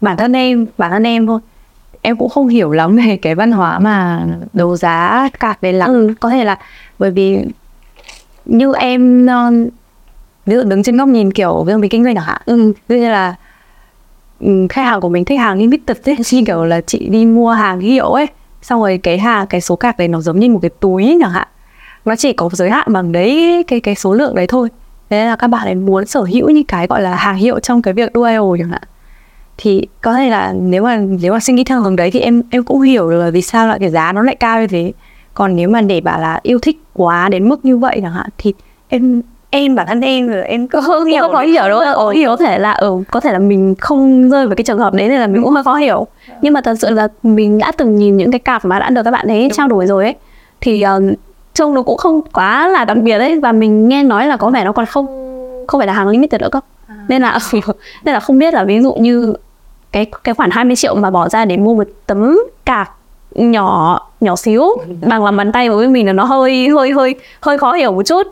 bản 0.00 0.16
thân 0.16 0.32
em 0.32 0.66
bản 0.78 0.90
thân 0.90 1.02
em 1.02 1.26
thôi. 1.26 1.40
Em 2.02 2.16
cũng 2.16 2.28
không 2.28 2.48
hiểu 2.48 2.70
lắm 2.70 2.96
về 2.96 3.18
cái 3.22 3.34
văn 3.34 3.52
hóa 3.52 3.78
mà 3.78 4.26
đấu 4.52 4.76
giá 4.76 5.28
cạc 5.40 5.62
này 5.62 5.72
lắm 5.72 5.90
Ừ. 5.90 6.14
có 6.20 6.30
thể 6.30 6.44
là 6.44 6.58
bởi 6.98 7.10
vì 7.10 7.38
như 8.44 8.72
em 8.78 9.26
ờ, 9.26 9.50
ví 10.46 10.54
dụ 10.54 10.62
đứng 10.62 10.82
trên 10.82 10.96
góc 10.96 11.08
nhìn 11.08 11.32
kiểu 11.32 11.64
ví 11.64 11.72
dụ 11.72 11.78
mình 11.78 11.90
kinh 11.90 12.04
doanh 12.04 12.14
chẳng 12.14 12.24
hạn. 12.24 12.40
Ừ. 12.46 12.72
ví 12.88 12.96
dụ 12.96 13.02
như 13.02 13.10
là 13.10 13.34
Ừ, 14.42 14.66
khách 14.68 14.82
hàng 14.82 15.00
của 15.00 15.08
mình 15.08 15.24
thích 15.24 15.38
hàng 15.38 15.58
limited 15.58 15.96
ấy. 16.04 16.16
Như 16.32 16.42
kiểu 16.46 16.64
là, 16.64 16.80
chị 16.80 17.08
đi 17.08 17.26
mua 17.26 17.50
hàng 17.50 17.80
hiệu 17.80 18.06
ấy. 18.06 18.26
Xong 18.62 18.80
rồi 18.80 18.98
cái 19.02 19.18
hàng 19.18 19.46
cái 19.46 19.60
số 19.60 19.76
cạc 19.76 19.98
đấy 19.98 20.08
nó 20.08 20.20
giống 20.20 20.40
như 20.40 20.50
một 20.50 20.58
cái 20.62 20.70
túi 20.80 21.18
chẳng 21.20 21.30
hạn. 21.30 21.48
Nó 22.04 22.16
chỉ 22.16 22.32
có 22.32 22.50
giới 22.52 22.70
hạn 22.70 22.92
bằng 22.92 23.12
đấy, 23.12 23.64
cái 23.66 23.80
cái 23.80 23.94
số 23.94 24.14
lượng 24.14 24.34
đấy 24.34 24.46
thôi. 24.46 24.68
Thế 25.10 25.26
là 25.26 25.36
các 25.36 25.48
bạn 25.48 25.66
ấy 25.66 25.74
muốn 25.74 26.06
sở 26.06 26.20
hữu 26.20 26.50
những 26.50 26.64
cái 26.64 26.86
gọi 26.86 27.02
là 27.02 27.14
hàng 27.14 27.36
hiệu 27.36 27.60
trong 27.60 27.82
cái 27.82 27.94
việc 27.94 28.12
đua 28.12 28.24
idol 28.24 28.58
chẳng 28.58 28.70
hạn. 28.70 28.82
Thì 29.58 29.86
có 30.00 30.14
thể 30.14 30.30
là 30.30 30.52
nếu 30.60 30.82
mà 30.82 30.96
nếu 30.96 31.32
mà 31.32 31.40
suy 31.40 31.54
nghĩ 31.54 31.64
theo 31.64 31.80
hướng 31.80 31.96
đấy 31.96 32.10
thì 32.10 32.20
em 32.20 32.42
em 32.50 32.64
cũng 32.64 32.80
hiểu 32.80 33.10
được 33.10 33.24
là 33.24 33.30
vì 33.30 33.42
sao 33.42 33.66
lại 33.68 33.78
cái 33.78 33.90
giá 33.90 34.12
nó 34.12 34.22
lại 34.22 34.36
cao 34.36 34.60
như 34.60 34.66
thế. 34.66 34.92
Còn 35.34 35.56
nếu 35.56 35.68
mà 35.68 35.80
để 35.80 36.00
bảo 36.00 36.20
là 36.20 36.40
yêu 36.42 36.58
thích 36.58 36.82
quá 36.92 37.28
đến 37.28 37.48
mức 37.48 37.64
như 37.64 37.76
vậy 37.76 37.98
chẳng 38.02 38.12
hạn 38.12 38.28
thì 38.38 38.54
em 38.88 39.22
em 39.54 39.74
bản 39.74 39.86
thân 39.86 40.00
em 40.00 40.28
rồi 40.28 40.42
em 40.42 40.68
có 40.68 40.80
không 40.80 41.04
hiểu 41.04 41.20
không 41.20 41.32
có 41.32 41.40
hiểu 41.40 41.62
đúng 41.68 41.78
không? 41.78 41.94
Ồ, 41.94 42.12
có 42.26 42.36
thể 42.36 42.58
là 42.58 42.72
ừ, 42.72 42.96
có 43.10 43.20
thể 43.20 43.32
là 43.32 43.38
mình 43.38 43.74
không 43.80 44.30
rơi 44.30 44.46
vào 44.46 44.56
cái 44.56 44.64
trường 44.64 44.78
hợp 44.78 44.94
đấy 44.94 45.08
nên 45.08 45.20
là 45.20 45.26
mình 45.26 45.42
cũng 45.42 45.52
hơi 45.52 45.64
khó 45.64 45.74
hiểu. 45.74 46.06
Nhưng 46.42 46.52
mà 46.52 46.60
thật 46.60 46.74
sự 46.80 46.90
là 46.90 47.08
mình 47.22 47.58
đã 47.58 47.72
từng 47.72 47.96
nhìn 47.96 48.16
những 48.16 48.30
cái 48.30 48.38
cặp 48.38 48.64
mà 48.64 48.78
đã 48.78 48.90
được 48.90 49.02
các 49.02 49.10
bạn 49.10 49.28
ấy 49.28 49.50
trao 49.52 49.68
đổi 49.68 49.86
rồi 49.86 50.04
ấy 50.04 50.14
thì 50.60 50.84
uh, 50.96 51.18
trông 51.54 51.74
nó 51.74 51.82
cũng 51.82 51.96
không 51.96 52.22
quá 52.32 52.68
là 52.68 52.84
đặc 52.84 52.96
biệt 52.96 53.18
ấy 53.18 53.40
và 53.40 53.52
mình 53.52 53.88
nghe 53.88 54.02
nói 54.02 54.26
là 54.26 54.36
có 54.36 54.50
vẻ 54.50 54.64
nó 54.64 54.72
còn 54.72 54.86
không 54.86 55.06
không 55.66 55.80
phải 55.80 55.86
là 55.86 55.92
hàng 55.92 56.08
limited 56.08 56.40
nữa 56.40 56.48
cơ. 56.52 56.60
Nên 57.08 57.22
là 57.22 57.38
nên 58.04 58.12
là 58.12 58.20
không 58.20 58.38
biết 58.38 58.54
là 58.54 58.64
ví 58.64 58.80
dụ 58.80 58.94
như 58.94 59.34
cái 59.92 60.06
cái 60.24 60.34
khoản 60.34 60.50
20 60.50 60.76
triệu 60.76 60.94
mà 60.94 61.10
bỏ 61.10 61.28
ra 61.28 61.44
để 61.44 61.56
mua 61.56 61.74
một 61.74 61.86
tấm 62.06 62.38
cạc 62.64 62.90
nhỏ 63.34 64.00
nhỏ 64.22 64.36
xíu 64.36 64.64
bằng 65.00 65.24
làm 65.24 65.36
bàn 65.36 65.52
tay 65.52 65.70
với 65.70 65.88
mình 65.88 66.06
là 66.06 66.12
nó 66.12 66.24
hơi 66.24 66.68
hơi 66.68 66.90
hơi 66.90 67.14
hơi 67.40 67.58
khó 67.58 67.72
hiểu 67.72 67.92
một 67.92 68.02
chút. 68.02 68.26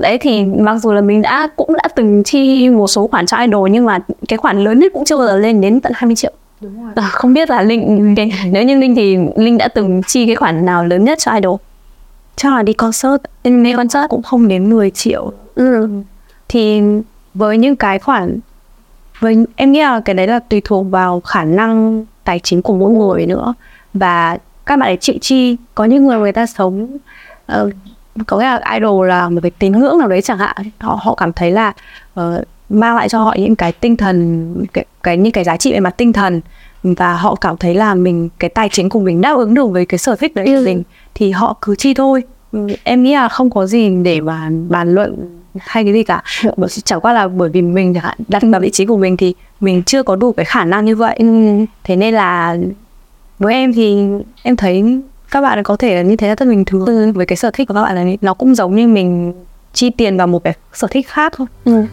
Đấy 0.00 0.18
thì 0.18 0.44
mặc 0.44 0.76
dù 0.76 0.92
là 0.92 1.00
mình 1.00 1.22
đã 1.22 1.48
cũng 1.56 1.72
đã 1.74 1.88
từng 1.96 2.22
chi 2.24 2.68
một 2.68 2.86
số 2.86 3.06
khoản 3.06 3.26
cho 3.26 3.36
idol 3.36 3.70
nhưng 3.70 3.84
mà 3.84 3.98
cái 4.28 4.36
khoản 4.36 4.64
lớn 4.64 4.78
nhất 4.78 4.92
cũng 4.94 5.04
chưa 5.04 5.16
bao 5.16 5.26
giờ 5.26 5.36
lên 5.36 5.60
đến 5.60 5.80
tận 5.80 5.92
20 5.96 6.16
triệu. 6.16 6.32
Đúng 6.60 6.84
rồi. 6.84 6.92
à, 6.96 7.08
không 7.12 7.34
biết 7.34 7.50
là 7.50 7.62
linh 7.62 8.14
cái, 8.16 8.32
nếu 8.50 8.62
như 8.62 8.78
linh 8.78 8.94
thì 8.94 9.18
linh 9.36 9.58
đã 9.58 9.68
từng 9.68 10.02
chi 10.06 10.26
cái 10.26 10.36
khoản 10.36 10.66
nào 10.66 10.84
lớn 10.84 11.04
nhất 11.04 11.18
cho 11.18 11.32
idol? 11.32 11.56
Chắc 12.36 12.52
là 12.52 12.62
đi 12.62 12.72
concert. 12.72 13.22
Đi 13.44 13.72
concert 13.76 14.08
cũng 14.08 14.22
không 14.22 14.48
đến 14.48 14.70
10 14.70 14.90
triệu. 14.90 15.32
Ừ. 15.54 15.88
thì 16.48 16.82
với 17.34 17.58
những 17.58 17.76
cái 17.76 17.98
khoản 17.98 18.40
với 19.20 19.46
em 19.56 19.72
nghĩ 19.72 19.80
là 19.80 20.00
cái 20.00 20.14
đấy 20.14 20.26
là 20.26 20.38
tùy 20.38 20.60
thuộc 20.64 20.86
vào 20.90 21.20
khả 21.20 21.44
năng 21.44 22.04
tài 22.24 22.38
chính 22.38 22.62
của 22.62 22.74
mỗi 22.74 22.92
người 22.92 23.26
nữa. 23.26 23.54
Và 23.94 24.38
các 24.66 24.76
bạn 24.78 24.88
ấy 24.88 24.96
chịu 24.96 25.14
chi. 25.20 25.56
Có 25.74 25.84
những 25.84 26.06
người 26.06 26.18
người 26.18 26.32
ta 26.32 26.46
sống 26.46 26.96
ờ, 27.46 27.70
có 28.26 28.38
nghĩa 28.38 28.44
là 28.44 28.60
idol 28.74 29.08
là 29.08 29.28
một 29.28 29.40
cái 29.42 29.50
tín 29.50 29.72
ngưỡng 29.72 29.98
nào 29.98 30.08
đấy 30.08 30.22
chẳng 30.22 30.38
hạn. 30.38 30.56
Họ 30.78 30.98
họ 31.02 31.14
cảm 31.14 31.32
thấy 31.32 31.50
là 31.50 31.72
ờ, 32.14 32.44
mang 32.68 32.96
lại 32.96 33.08
cho 33.08 33.18
họ 33.18 33.34
những 33.38 33.56
cái 33.56 33.72
tinh 33.72 33.96
thần 33.96 34.54
cái, 34.72 34.84
cái 35.02 35.16
những 35.16 35.32
cái 35.32 35.44
giá 35.44 35.56
trị 35.56 35.72
về 35.72 35.80
mặt 35.80 35.94
tinh 35.96 36.12
thần. 36.12 36.40
Và 36.82 37.14
họ 37.14 37.34
cảm 37.34 37.56
thấy 37.56 37.74
là 37.74 37.94
mình 37.94 38.28
cái 38.38 38.50
tài 38.50 38.68
chính 38.68 38.88
của 38.88 39.00
mình 39.00 39.20
đáp 39.20 39.36
ứng 39.36 39.54
được 39.54 39.66
với 39.66 39.86
cái 39.86 39.98
sở 39.98 40.16
thích 40.16 40.34
đấy 40.34 40.46
của 40.46 40.62
mình 40.64 40.82
thì 41.14 41.30
họ 41.30 41.56
cứ 41.62 41.76
chi 41.76 41.94
thôi. 41.94 42.22
Ừ, 42.52 42.66
em 42.84 43.02
nghĩ 43.02 43.14
là 43.14 43.28
không 43.28 43.50
có 43.50 43.66
gì 43.66 43.90
để 44.02 44.20
mà 44.20 44.50
bàn 44.68 44.94
luận 44.94 45.40
hay 45.60 45.84
cái 45.84 45.92
gì 45.92 46.02
cả. 46.02 46.22
Bởi- 46.56 46.68
chẳng 46.68 47.00
qua 47.00 47.12
là 47.12 47.28
bởi 47.28 47.48
vì 47.48 47.62
mình 47.62 47.94
chẳng 47.94 48.02
hạn 48.04 48.18
đặt 48.28 48.42
vào 48.52 48.60
vị 48.60 48.70
trí 48.70 48.86
của 48.86 48.96
mình 48.96 49.16
thì 49.16 49.34
mình 49.60 49.82
chưa 49.82 50.02
có 50.02 50.16
đủ 50.16 50.32
cái 50.32 50.44
khả 50.44 50.64
năng 50.64 50.84
như 50.84 50.96
vậy. 50.96 51.18
Thế 51.84 51.96
nên 51.96 52.14
là 52.14 52.56
với 53.38 53.54
em 53.54 53.72
thì 53.72 54.06
em 54.42 54.56
thấy 54.56 55.00
các 55.30 55.40
bạn 55.40 55.62
có 55.62 55.76
thể 55.76 55.94
là 55.96 56.02
như 56.02 56.16
thế 56.16 56.28
là 56.28 56.34
rất 56.34 56.48
bình 56.48 56.64
thường 56.64 57.12
với 57.12 57.26
cái 57.26 57.36
sở 57.36 57.50
thích 57.50 57.68
của 57.68 57.74
các 57.74 57.82
bạn 57.82 57.96
ấy 57.96 58.18
nó 58.20 58.34
cũng 58.34 58.54
giống 58.54 58.76
như 58.76 58.88
mình 58.88 59.32
chi 59.72 59.90
tiền 59.90 60.16
vào 60.16 60.26
một 60.26 60.44
cái 60.44 60.54
sở 60.72 60.88
thích 60.90 61.08
khác 61.08 61.32
thôi 61.36 61.46
Ừ. 61.64 61.84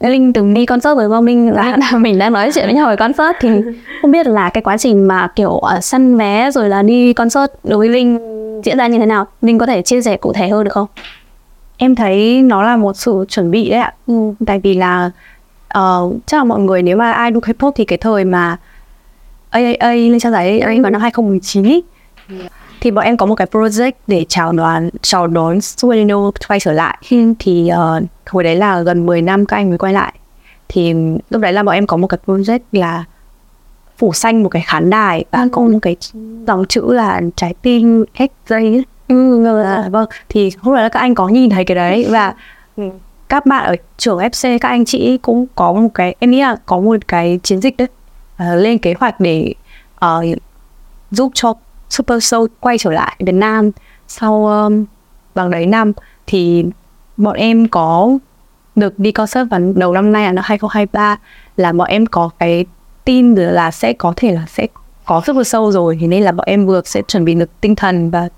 Linh 0.00 0.32
từng 0.32 0.54
đi 0.54 0.66
concert 0.66 0.96
với 0.96 1.08
Vong 1.08 1.24
Linh 1.26 1.50
là, 1.52 1.76
là 1.76 1.98
mình 1.98 2.18
đang 2.18 2.32
nói 2.32 2.50
chuyện 2.54 2.64
với 2.64 2.74
nhau 2.74 2.88
về 2.88 2.96
concert 2.96 3.36
thì 3.40 3.48
không 4.02 4.10
biết 4.10 4.26
là 4.26 4.48
cái 4.50 4.62
quá 4.62 4.76
trình 4.78 5.08
mà 5.08 5.28
kiểu 5.36 5.50
uh, 5.50 5.84
săn 5.84 6.16
vé 6.16 6.50
rồi 6.50 6.68
là 6.68 6.82
đi 6.82 7.12
concert 7.12 7.50
đối 7.64 7.78
với 7.78 7.88
Linh 7.88 8.18
diễn 8.64 8.78
ra 8.78 8.86
như 8.86 8.98
thế 8.98 9.06
nào 9.06 9.26
Linh 9.42 9.58
có 9.58 9.66
thể 9.66 9.82
chia 9.82 10.02
sẻ 10.02 10.16
cụ 10.16 10.32
thể 10.32 10.48
hơn 10.48 10.64
được 10.64 10.70
không? 10.72 10.86
em 11.76 11.94
thấy 11.94 12.42
nó 12.42 12.62
là 12.62 12.76
một 12.76 12.96
sự 12.96 13.24
chuẩn 13.28 13.50
bị 13.50 13.70
đấy 13.70 13.78
ạ 13.78 13.92
Ừ. 14.06 14.14
tại 14.46 14.58
vì 14.62 14.74
là 14.74 15.10
ờ, 15.74 16.10
chắc 16.26 16.36
là 16.36 16.44
mọi 16.44 16.60
người 16.60 16.82
nếu 16.82 16.96
mà 16.96 17.12
ai 17.12 17.30
đu 17.30 17.40
K-pop 17.40 17.72
thì 17.74 17.84
cái 17.84 17.98
thời 17.98 18.24
mà 18.24 18.56
AAA 19.50 19.92
lên 19.92 20.18
trang 20.18 20.32
giải 20.32 20.60
AAA 20.60 20.82
vào 20.82 20.90
năm 20.90 21.00
2019 21.00 21.64
ý, 21.64 21.82
thì 22.80 22.90
bọn 22.90 23.04
em 23.04 23.16
có 23.16 23.26
một 23.26 23.34
cái 23.34 23.46
project 23.52 23.92
để 24.06 24.26
chào 24.28 24.52
đón 24.52 24.88
chào 25.02 25.26
đón 25.26 25.60
Sueno 25.60 26.30
quay 26.48 26.60
trở 26.60 26.72
lại. 26.72 26.98
Thì 27.38 27.70
uh, 27.72 28.04
hồi 28.26 28.44
đấy 28.44 28.56
là 28.56 28.82
gần 28.82 29.06
10 29.06 29.22
năm 29.22 29.46
các 29.46 29.56
anh 29.56 29.68
mới 29.68 29.78
quay 29.78 29.92
lại. 29.92 30.14
Thì 30.68 30.94
lúc 31.30 31.42
đấy 31.42 31.52
là 31.52 31.62
bọn 31.62 31.74
em 31.74 31.86
có 31.86 31.96
một 31.96 32.06
cái 32.06 32.18
project 32.26 32.58
là 32.72 33.04
phủ 33.98 34.12
xanh 34.12 34.42
một 34.42 34.48
cái 34.48 34.62
khán 34.66 34.90
đài 34.90 35.24
và 35.30 35.46
có 35.52 35.62
một 35.62 35.78
cái 35.82 35.96
dòng 36.46 36.64
chữ 36.68 36.92
là 36.92 37.20
trái 37.36 37.54
tim 37.62 38.04
XJ 38.14 38.28
ấy. 38.48 38.84
Ừ, 39.08 39.44
vâng. 39.90 40.08
Thì 40.28 40.50
lúc 40.62 40.74
đấy 40.74 40.82
là 40.82 40.88
các 40.88 41.00
anh 41.00 41.14
có 41.14 41.28
nhìn 41.28 41.50
thấy 41.50 41.64
cái 41.64 41.74
đấy 41.74 42.06
và 42.10 42.34
ừ, 42.76 42.84
các 43.34 43.46
bạn 43.46 43.66
ở 43.66 43.76
trường 43.96 44.18
FC 44.18 44.58
các 44.58 44.68
anh 44.68 44.84
chị 44.84 45.18
cũng 45.22 45.46
có 45.54 45.72
một 45.72 45.88
cái 45.94 46.14
em 46.18 46.30
nghĩ 46.30 46.40
là 46.40 46.56
có 46.66 46.80
một 46.80 46.96
cái 47.08 47.40
chiến 47.42 47.60
dịch 47.60 47.76
đấy. 47.76 47.88
Ờ, 48.36 48.56
lên 48.56 48.78
kế 48.78 48.94
hoạch 49.00 49.20
để 49.20 49.54
ờ, 49.94 50.24
giúp 51.10 51.32
cho 51.34 51.54
Super 51.90 52.24
Soul 52.24 52.46
quay 52.60 52.78
trở 52.78 52.90
lại 52.90 53.16
Việt 53.18 53.32
Nam 53.32 53.70
sau 54.08 54.46
um, 54.46 54.84
bằng 55.34 55.50
đấy 55.50 55.66
năm. 55.66 55.92
Thì 56.26 56.64
bọn 57.16 57.34
em 57.34 57.68
có 57.68 58.18
được 58.76 58.98
đi 58.98 59.12
concert 59.12 59.48
vào 59.50 59.60
đầu 59.74 59.92
năm 59.92 60.12
nay 60.12 60.24
là 60.24 60.32
năm 60.32 60.44
2023 60.46 61.18
là 61.56 61.72
bọn 61.72 61.88
em 61.88 62.06
có 62.06 62.30
cái 62.38 62.64
tin 63.04 63.34
là 63.34 63.70
sẽ 63.70 63.92
có 63.92 64.12
thể 64.16 64.32
là 64.32 64.44
sẽ 64.48 64.66
có 65.04 65.22
Super 65.26 65.46
Soul 65.48 65.72
rồi. 65.72 65.98
Thì 66.00 66.06
nên 66.06 66.22
là 66.22 66.32
bọn 66.32 66.46
em 66.46 66.66
vừa 66.66 66.82
sẽ 66.84 67.02
chuẩn 67.08 67.24
bị 67.24 67.34
được 67.34 67.60
tinh 67.60 67.76
thần 67.76 68.10
và 68.10 68.28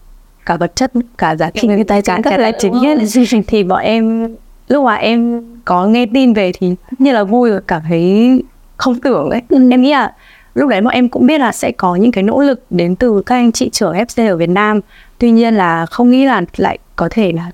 cả 0.47 0.57
vật 0.57 0.77
chất 0.77 0.93
cả 1.19 1.37
giá 1.37 1.51
trị 1.51 1.69
tài 1.89 2.03
chính 2.03 2.23
cả 2.23 2.31
các 2.31 2.37
tài 2.37 2.53
chính 2.59 3.43
thì 3.47 3.65
bọn 3.65 3.81
em 3.81 4.29
lúc 4.69 4.85
mà 4.85 4.95
em 4.95 5.43
có 5.65 5.87
nghe 5.87 6.07
tin 6.15 6.33
về 6.33 6.53
thì 6.59 6.75
nhiên 6.99 7.15
là 7.15 7.25
vui 7.25 7.51
và 7.51 7.61
cảm 7.67 7.83
thấy 7.89 8.43
không 8.77 9.01
tưởng 9.01 9.31
ấy. 9.31 9.43
Em 9.71 9.83
nghĩ 9.83 9.93
là 9.93 10.13
lúc 10.55 10.69
đấy 10.69 10.81
bọn 10.81 10.93
em 10.95 11.09
cũng 11.09 11.27
biết 11.27 11.39
là 11.39 11.53
sẽ 11.53 11.73
có 11.73 11.97
những 11.97 12.13
cái 12.13 12.23
nỗ 12.23 12.41
lực 12.41 12.65
đến 12.71 12.97
từ 12.97 13.23
các 13.27 13.35
anh 13.35 13.53
chị 13.53 13.71
trưởng 13.71 13.95
FC 13.95 14.29
ở 14.29 14.37
Việt 14.37 14.49
Nam. 14.49 14.81
Tuy 15.19 15.31
nhiên 15.31 15.55
là 15.55 15.87
không 15.87 16.11
nghĩ 16.11 16.25
là 16.25 16.43
lại 16.57 16.79
có 16.97 17.09
thể 17.11 17.33
là 17.33 17.51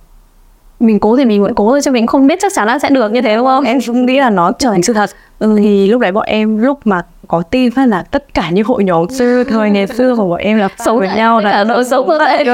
Mình 0.80 1.00
cố 1.00 1.16
thì 1.16 1.24
mình 1.24 1.42
vẫn 1.42 1.54
cố 1.54 1.70
thôi 1.70 1.80
chứ 1.82 1.90
mình 1.90 2.06
không 2.06 2.26
biết 2.26 2.38
chắc 2.42 2.52
chắn 2.54 2.66
là 2.66 2.78
sẽ 2.78 2.90
được 2.90 3.12
như 3.12 3.22
thế 3.22 3.36
đúng 3.36 3.46
không? 3.46 3.64
em 3.64 3.78
cũng 3.86 4.06
nghĩ 4.06 4.18
là 4.18 4.30
nó 4.30 4.52
trở 4.52 4.70
thành 4.70 4.82
sự 4.82 4.92
thật. 4.92 5.10
Ừ, 5.38 5.56
thì 5.58 5.88
lúc 5.88 6.00
đấy 6.00 6.12
bọn 6.12 6.24
em 6.26 6.58
lúc 6.58 6.80
mà 6.84 7.02
có 7.28 7.42
tin 7.42 7.70
phát 7.70 7.86
là 7.88 8.02
tất 8.02 8.34
cả 8.34 8.50
những 8.50 8.64
hội 8.64 8.84
nhóm 8.84 9.08
xưa 9.08 9.44
thời 9.44 9.70
ngày 9.70 9.86
xưa 9.86 10.16
của 10.16 10.28
bọn 10.28 10.38
em 10.38 10.58
là 10.58 10.68
Sống 10.78 10.98
với 10.98 11.08
nhau 11.16 11.40
là 11.40 11.64
của 12.06 12.18
tệ. 12.18 12.44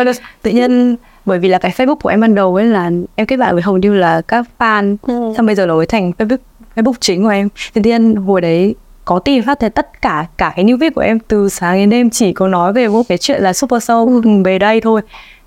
tự 0.42 0.50
nhiên 0.50 0.96
bởi 1.28 1.38
vì 1.38 1.48
là 1.48 1.58
cái 1.58 1.72
Facebook 1.76 1.96
của 1.96 2.08
em 2.08 2.20
ban 2.20 2.34
đầu 2.34 2.54
ấy 2.54 2.66
là 2.66 2.90
em 3.14 3.26
kết 3.26 3.36
bạn 3.36 3.54
với 3.54 3.62
hầu 3.62 3.78
như 3.78 3.94
là 3.94 4.20
các 4.20 4.46
fan. 4.58 4.96
Ừ. 5.02 5.32
xong 5.36 5.46
bây 5.46 5.54
giờ 5.54 5.66
nó 5.66 5.76
mới 5.76 5.86
thành 5.86 6.12
Facebook 6.18 6.38
Facebook 6.76 6.94
chính 7.00 7.22
của 7.22 7.28
em. 7.28 7.48
Thì 7.74 7.82
tự 7.82 7.90
nhiên 7.90 8.16
hồi 8.16 8.40
đấy 8.40 8.74
có 9.04 9.18
tin 9.18 9.42
phát 9.42 9.58
thì 9.60 9.68
tất 9.68 10.02
cả 10.02 10.26
cả 10.38 10.52
cái 10.56 10.64
new 10.64 10.78
feed 10.78 10.90
của 10.94 11.00
em 11.00 11.18
từ 11.18 11.48
sáng 11.48 11.76
đến 11.76 11.90
đêm 11.90 12.10
chỉ 12.10 12.32
có 12.32 12.48
nói 12.48 12.72
về 12.72 12.88
một 12.88 13.02
cái 13.08 13.18
chuyện 13.18 13.42
là 13.42 13.52
Super 13.52 13.84
Soul 13.84 14.26
về 14.44 14.58
đây 14.58 14.80
thôi. 14.80 15.00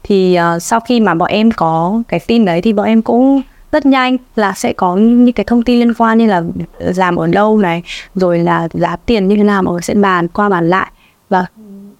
Thì 0.04 0.38
uh, 0.56 0.62
sau 0.62 0.80
khi 0.80 1.00
mà 1.00 1.14
bọn 1.14 1.30
em 1.30 1.52
có 1.52 2.02
cái 2.08 2.20
tin 2.28 2.46
đấy 2.46 2.62
thì 2.62 2.74
bọn 2.74 2.86
em 2.86 3.02
cũng 3.02 3.42
rất 3.72 3.86
nhanh 3.86 4.18
là 4.36 4.54
sẽ 4.54 4.74
có 4.74 4.96
những 4.96 5.34
cái 5.34 5.44
thông 5.44 5.64
tin 5.64 5.80
liên 5.80 5.94
quan 5.94 6.18
như 6.18 6.28
là 6.28 6.44
làm 6.80 7.16
ở 7.16 7.28
đâu 7.28 7.58
này 7.58 7.84
rồi 8.16 8.40
là 8.40 8.68
giá 8.74 8.96
tiền 9.06 9.28
như 9.28 9.36
thế 9.36 9.44
nào 9.44 9.64
mọi 9.64 9.72
người 9.72 9.82
sẽ 9.82 9.94
bàn 9.94 10.28
qua 10.28 10.50
bàn 10.50 10.70
lại. 10.70 10.92
Và 11.30 11.46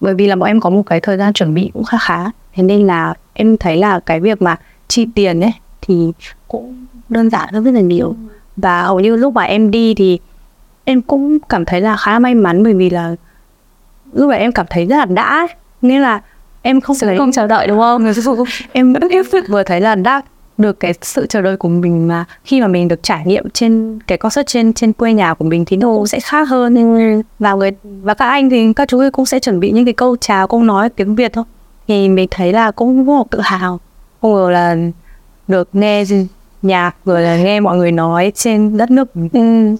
bởi 0.02 0.14
vì 0.14 0.26
là 0.26 0.36
bọn 0.36 0.46
em 0.46 0.60
có 0.60 0.70
một 0.70 0.82
cái 0.86 1.00
thời 1.00 1.16
gian 1.16 1.32
chuẩn 1.32 1.54
bị 1.54 1.70
cũng 1.74 1.84
khá 1.84 1.98
khá. 2.00 2.24
Thế 2.54 2.62
nên 2.62 2.86
là 2.86 3.14
em 3.32 3.56
thấy 3.56 3.76
là 3.76 4.00
cái 4.00 4.20
việc 4.20 4.42
mà 4.42 4.56
chi 4.88 5.06
tiền 5.14 5.40
ấy 5.40 5.52
thì 5.80 6.12
cũng 6.48 6.86
đơn 7.08 7.30
giản 7.30 7.48
hơn 7.52 7.64
rất 7.64 7.70
là 7.70 7.80
nhiều. 7.80 8.16
Và 8.56 8.82
hầu 8.82 9.00
như 9.00 9.16
lúc 9.16 9.34
mà 9.34 9.42
em 9.42 9.70
đi 9.70 9.94
thì 9.94 10.18
em 10.84 11.02
cũng 11.02 11.38
cảm 11.48 11.64
thấy 11.64 11.80
là 11.80 11.96
khá 11.96 12.18
may 12.18 12.34
mắn 12.34 12.62
bởi 12.62 12.74
vì 12.74 12.90
là 12.90 13.14
lúc 14.12 14.28
mà 14.28 14.36
em 14.36 14.52
cảm 14.52 14.66
thấy 14.70 14.86
rất 14.86 14.96
là 14.96 15.04
đã 15.04 15.46
nghĩa 15.82 15.98
là 15.98 16.20
em 16.62 16.80
không 16.80 16.96
thấy 17.00 17.18
không 17.18 17.32
chờ 17.32 17.46
đợi 17.46 17.66
đúng 17.66 17.78
không? 17.78 18.12
Em 18.72 18.94
em 19.10 19.24
vừa 19.48 19.62
thấy 19.62 19.80
là 19.80 19.94
đã 19.94 20.22
được 20.62 20.80
cái 20.80 20.94
sự 21.02 21.26
chờ 21.26 21.40
đợi 21.40 21.56
của 21.56 21.68
mình 21.68 22.08
mà 22.08 22.24
khi 22.44 22.60
mà 22.60 22.66
mình 22.66 22.88
được 22.88 23.02
trải 23.02 23.22
nghiệm 23.26 23.50
trên 23.50 23.98
cái 24.06 24.18
concert 24.18 24.46
trên 24.46 24.72
trên 24.72 24.92
quê 24.92 25.12
nhà 25.12 25.34
của 25.34 25.44
mình 25.44 25.64
thì 25.64 25.76
nó 25.76 25.86
cũng 25.86 26.06
sẽ 26.06 26.20
khác 26.20 26.48
hơn. 26.48 27.22
Và 27.38 27.54
người 27.54 27.70
và 27.82 28.14
các 28.14 28.26
anh 28.28 28.50
thì 28.50 28.72
các 28.72 28.88
chú 28.88 29.02
cũng 29.12 29.26
sẽ 29.26 29.38
chuẩn 29.38 29.60
bị 29.60 29.70
những 29.70 29.84
cái 29.84 29.94
câu 29.94 30.16
chào 30.20 30.48
câu 30.48 30.62
nói 30.62 30.88
tiếng 30.88 31.14
Việt 31.14 31.32
thôi. 31.32 31.44
Thì 31.88 32.08
mình 32.08 32.28
thấy 32.30 32.52
là 32.52 32.70
cũng 32.70 33.06
rất 33.06 33.14
là 33.14 33.24
tự 33.30 33.40
hào. 33.40 33.80
Không 34.22 34.34
ngờ 34.34 34.50
là 34.50 34.76
được 35.48 35.68
nghe 35.72 36.04
nhạc 36.62 36.96
rồi 37.04 37.22
là 37.22 37.36
nghe 37.36 37.60
mọi 37.60 37.76
người 37.76 37.92
nói 37.92 38.32
trên 38.34 38.76
đất 38.76 38.90
nước. 38.90 39.08
Ừ. 39.32 39.76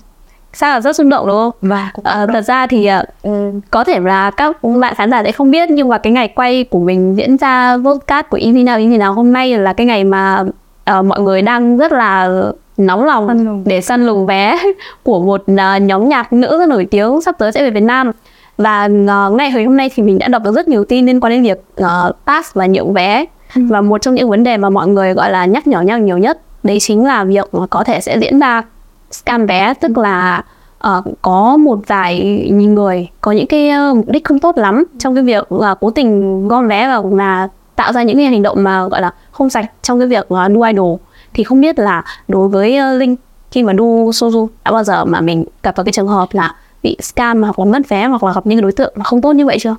sao 0.53 0.71
là 0.75 0.81
rất 0.81 0.97
xung 0.97 1.09
động 1.09 1.27
đúng 1.27 1.37
không? 1.37 1.53
Và 1.63 1.93
à, 2.05 2.27
thật 2.33 2.41
ra 2.41 2.67
thì 2.67 2.89
uh, 3.29 3.33
có 3.71 3.85
thể 3.85 4.01
là 4.01 4.31
các 4.31 4.63
bạn 4.63 4.95
khán 4.95 5.11
giả 5.11 5.23
sẽ 5.25 5.33
không 5.33 5.51
biết 5.51 5.71
nhưng 5.71 5.89
mà 5.89 5.99
cái 5.99 6.13
ngày 6.13 6.29
quay 6.29 6.65
của 6.65 6.79
mình 6.79 7.17
diễn 7.17 7.37
ra 7.37 7.77
podcast 7.77 8.27
của 8.31 8.39
Easy 8.43 8.63
nào 8.63 8.79
Easy 8.79 8.97
nào 8.97 9.13
hôm 9.13 9.33
nay 9.33 9.59
là 9.59 9.73
cái 9.73 9.87
ngày 9.87 10.05
mà 10.05 10.45
uh, 10.91 11.05
mọi 11.05 11.21
người 11.21 11.43
đang 11.43 11.77
rất 11.77 11.93
là 11.93 12.29
nóng 12.77 13.05
lòng 13.05 13.63
để 13.67 13.81
săn 13.81 14.07
lùng 14.07 14.27
vé 14.27 14.59
của 15.03 15.23
một 15.23 15.43
uh, 15.53 15.83
nhóm 15.83 16.09
nhạc 16.09 16.33
nữ 16.33 16.59
rất 16.59 16.69
nổi 16.69 16.87
tiếng 16.91 17.21
sắp 17.21 17.35
tới 17.39 17.53
sẽ 17.53 17.63
về 17.63 17.71
Việt 17.71 17.81
Nam. 17.83 18.11
Và 18.59 18.85
uh, 18.85 19.33
ngay 19.33 19.51
hôm 19.51 19.77
nay 19.77 19.91
thì 19.95 20.03
mình 20.03 20.19
đã 20.19 20.29
đọc 20.29 20.43
được 20.45 20.53
rất 20.53 20.69
nhiều 20.69 20.85
tin 20.85 21.07
liên 21.07 21.21
quan 21.21 21.33
đến 21.33 21.43
việc 21.43 21.65
uh, 21.81 22.17
pass 22.27 22.55
và 22.55 22.67
nhượng 22.67 22.93
vé. 22.93 23.25
Ừ. 23.55 23.63
và 23.71 23.81
một 23.81 24.03
trong 24.03 24.15
những 24.15 24.31
vấn 24.31 24.45
đề 24.45 24.57
mà 24.57 24.71
mọi 24.71 24.89
người 24.89 25.15
gọi 25.15 25.31
là 25.31 25.45
nhắc 25.45 25.67
nhở 25.67 25.81
nhau 25.81 25.99
nhiều 25.99 26.19
nhất 26.19 26.41
đấy 26.63 26.79
chính 26.81 27.05
là 27.05 27.25
việc 27.25 27.51
có 27.71 27.85
thể 27.85 28.01
sẽ 28.01 28.19
diễn 28.19 28.39
ra 28.39 28.63
scam 29.11 29.47
vé. 29.47 29.75
Tức 29.81 29.99
là 29.99 30.45
uh, 30.89 31.05
có 31.23 31.57
một 31.57 31.79
vài 31.87 32.21
người 32.51 33.09
có 33.21 33.33
những 33.33 33.47
cái 33.47 33.71
mục 33.95 34.09
đích 34.09 34.25
không 34.25 34.39
tốt 34.39 34.59
lắm 34.59 34.85
trong 34.99 35.15
cái 35.15 35.25
việc 35.25 35.53
là 35.53 35.75
cố 35.75 35.91
tình 35.91 36.49
gom 36.49 36.69
vé 36.69 36.89
và 36.89 37.03
là 37.17 37.49
tạo 37.83 37.93
ra 37.93 38.03
những 38.03 38.17
cái 38.17 38.27
hành 38.27 38.43
động 38.43 38.65
mà 38.65 38.89
gọi 38.89 39.03
là 39.03 39.11
không 39.31 39.51
sạch 39.51 39.71
trong 39.83 39.99
cái 39.99 40.09
việc 40.09 40.27
uh, 40.35 40.53
đua 40.53 40.63
idol 40.63 40.99
thì 41.35 41.45
không 41.45 41.61
biết 41.61 41.79
là 41.79 42.05
đối 42.29 42.49
với 42.49 42.79
uh, 42.79 43.01
linh 43.01 43.17
khi 43.51 43.63
mà 43.63 43.73
đu 43.73 44.11
soju 44.11 44.49
đã 44.65 44.73
bao 44.73 44.85
giờ 44.85 45.05
mà 45.05 45.21
mình 45.21 45.45
gặp 45.63 45.77
vào 45.77 45.85
cái 45.85 45.93
trường 45.93 46.09
hợp 46.09 46.29
là 46.33 46.55
bị 46.83 46.97
scam 47.01 47.43
hoặc 47.43 47.59
là 47.59 47.65
mất 47.65 47.89
vé 47.89 48.07
hoặc 48.07 48.25
là 48.25 48.33
gặp 48.33 48.47
những 48.47 48.61
đối 48.61 48.73
tượng 48.73 48.93
mà 48.97 49.05
không 49.05 49.21
tốt 49.21 49.33
như 49.33 49.47
vậy 49.47 49.59
chưa 49.61 49.77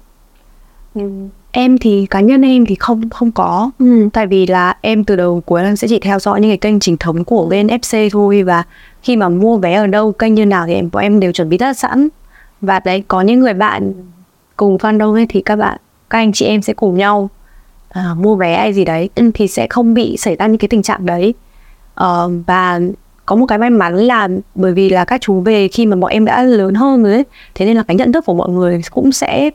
ừ. 0.96 1.02
em 1.52 1.78
thì 1.78 2.06
cá 2.06 2.20
nhân 2.20 2.42
em 2.42 2.66
thì 2.66 2.76
không 2.76 3.10
không 3.10 3.32
có 3.32 3.72
ừ. 3.80 4.10
tại 4.14 4.28
vì 4.28 4.48
là 4.48 4.78
em 4.82 5.04
từ 5.04 5.16
đầu 5.16 5.42
cuối 5.46 5.62
em 5.64 5.76
sẽ 5.76 5.88
chỉ 5.88 6.00
theo 6.00 6.20
dõi 6.20 6.42
những 6.42 6.50
cái 6.50 6.58
kênh 6.58 6.80
chính 6.80 6.98
thống 6.98 7.24
của 7.24 7.46
bên 7.46 7.68
FC 7.68 8.10
thôi 8.12 8.44
và 8.44 8.64
khi 9.02 9.16
mà 9.16 9.30
mua 9.30 9.58
vé 9.58 9.74
ở 9.74 9.88
đâu 9.88 10.12
kênh 10.12 10.34
như 10.34 10.46
nào 10.46 10.66
thì 10.68 10.74
em 10.74 10.90
bọn 10.92 11.04
em 11.04 11.20
đều 11.20 11.32
chuẩn 11.32 11.50
bị 11.50 11.58
rất 11.58 11.78
sẵn 11.78 12.08
và 12.62 12.80
đấy 12.80 13.04
có 13.08 13.22
những 13.22 13.40
người 13.40 13.54
bạn 13.54 13.94
cùng 14.58 14.78
fandom 14.78 15.14
ấy 15.14 15.26
thì 15.30 15.42
các 15.42 15.56
bạn 15.56 15.78
các 16.10 16.18
anh 16.18 16.32
chị 16.34 16.46
em 16.46 16.62
sẽ 16.62 16.74
cùng 16.74 16.98
nhau 16.98 17.30
à, 17.94 18.14
mua 18.18 18.36
vé 18.36 18.58
hay 18.58 18.74
gì 18.74 18.86
đấy 18.86 19.10
ừ, 19.16 19.32
thì 19.34 19.48
sẽ 19.48 19.68
không 19.70 19.94
bị 19.94 20.18
xảy 20.18 20.36
ra 20.36 20.48
những 20.48 20.58
cái 20.58 20.68
tình 20.68 20.82
trạng 20.82 21.06
đấy. 21.06 21.34
Uh, 22.02 22.32
và 22.48 22.80
có 23.26 23.36
một 23.36 23.46
cái 23.46 23.58
may 23.58 23.70
mắn 23.70 23.96
là 23.96 24.28
bởi 24.56 24.74
vì 24.74 24.90
là 24.90 25.06
các 25.06 25.22
chú 25.22 25.40
về 25.40 25.68
khi 25.68 25.86
mà 25.86 25.96
bọn 25.96 26.12
em 26.12 26.26
đã 26.26 26.44
lớn 26.44 26.74
hơn 26.74 27.04
rồi 27.04 27.14
ấy 27.14 27.24
thế 27.56 27.66
nên 27.66 27.78
là 27.78 27.84
cái 27.84 27.98
nhận 27.98 28.12
thức 28.12 28.26
của 28.26 28.34
mọi 28.34 28.50
người 28.50 28.82
cũng 28.92 29.12
sẽ 29.12 29.50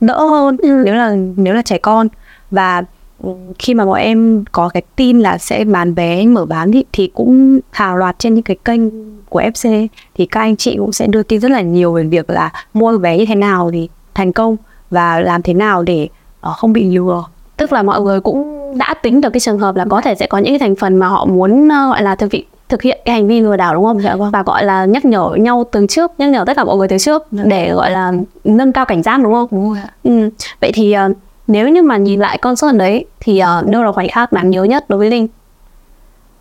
đỡ 0.00 0.26
hơn 0.26 0.56
ừ. 0.56 0.82
nếu 0.84 0.94
là 0.94 1.16
nếu 1.36 1.54
là 1.54 1.62
trẻ 1.62 1.78
con. 1.78 2.08
Và 2.50 2.82
ừ, 3.22 3.30
khi 3.58 3.74
mà 3.74 3.84
bọn 3.84 3.98
em 3.98 4.44
có 4.52 4.68
cái 4.68 4.82
tin 4.96 5.20
là 5.20 5.38
sẽ 5.38 5.64
bán 5.64 5.94
vé 5.94 6.26
mở 6.26 6.46
bán 6.46 6.72
thì, 6.72 6.84
thì 6.92 7.10
cũng 7.14 7.60
hàng 7.70 7.96
loạt 7.96 8.18
trên 8.18 8.34
những 8.34 8.42
cái 8.42 8.56
kênh 8.64 8.80
của 9.28 9.40
FC 9.40 9.86
thì 10.14 10.26
các 10.26 10.40
anh 10.40 10.56
chị 10.56 10.76
cũng 10.78 10.92
sẽ 10.92 11.06
đưa 11.06 11.22
tin 11.22 11.40
rất 11.40 11.50
là 11.50 11.60
nhiều 11.60 11.92
về 11.92 12.02
việc 12.04 12.30
là 12.30 12.52
mua 12.74 12.98
vé 12.98 13.18
như 13.18 13.26
thế 13.26 13.34
nào 13.34 13.70
thì 13.72 13.88
thành 14.14 14.32
công 14.32 14.56
và 14.90 15.20
làm 15.20 15.42
thế 15.42 15.54
nào 15.54 15.82
để 15.82 16.08
uh, 16.50 16.56
không 16.56 16.72
bị 16.72 16.84
lừa 16.84 17.24
tức 17.62 17.72
là 17.72 17.82
mọi 17.82 18.00
người 18.00 18.20
cũng 18.20 18.72
đã 18.78 18.94
tính 19.02 19.20
được 19.20 19.30
cái 19.32 19.40
trường 19.40 19.58
hợp 19.58 19.76
là 19.76 19.84
có 19.88 20.00
thể 20.00 20.14
sẽ 20.14 20.26
có 20.26 20.38
những 20.38 20.52
cái 20.52 20.58
thành 20.58 20.76
phần 20.76 20.96
mà 20.96 21.08
họ 21.08 21.24
muốn 21.24 21.64
uh, 21.64 21.70
gọi 21.70 22.02
là 22.02 22.14
thực 22.14 22.30
vị 22.30 22.46
thực 22.68 22.82
hiện 22.82 23.00
cái 23.04 23.14
hành 23.14 23.28
vi 23.28 23.40
lừa 23.40 23.56
đảo 23.56 23.74
đúng 23.74 23.84
không? 23.84 24.02
Dạ 24.02 24.16
vâng. 24.16 24.30
Và 24.30 24.42
gọi 24.42 24.64
là 24.64 24.84
nhắc 24.84 25.04
nhở 25.04 25.30
nhau 25.34 25.64
từ 25.72 25.86
trước, 25.86 26.12
nhắc 26.18 26.30
nhở 26.30 26.44
tất 26.46 26.56
cả 26.56 26.64
mọi 26.64 26.76
người 26.76 26.88
từ 26.88 26.98
trước 26.98 27.26
dạ. 27.30 27.42
để 27.46 27.72
gọi 27.72 27.90
là 27.90 28.12
nâng 28.44 28.72
cao 28.72 28.84
cảnh 28.84 29.02
giác 29.02 29.20
đúng 29.22 29.32
không? 29.32 29.48
Đúng 29.50 29.74
rồi. 29.74 29.82
Ừ. 30.04 30.30
Vậy 30.60 30.70
thì 30.74 30.96
uh, 31.10 31.16
nếu 31.46 31.68
như 31.68 31.82
mà 31.82 31.96
nhìn 31.96 32.20
lại 32.20 32.38
con 32.38 32.56
số 32.56 32.72
đấy 32.72 33.06
thì 33.20 33.42
uh, 33.60 33.66
đâu 33.66 33.82
là 33.82 33.92
khoảnh 33.92 34.08
khắc 34.08 34.32
đáng 34.32 34.50
nhớ 34.50 34.64
nhất 34.64 34.90
đối 34.90 34.98
với 34.98 35.10
Linh? 35.10 35.28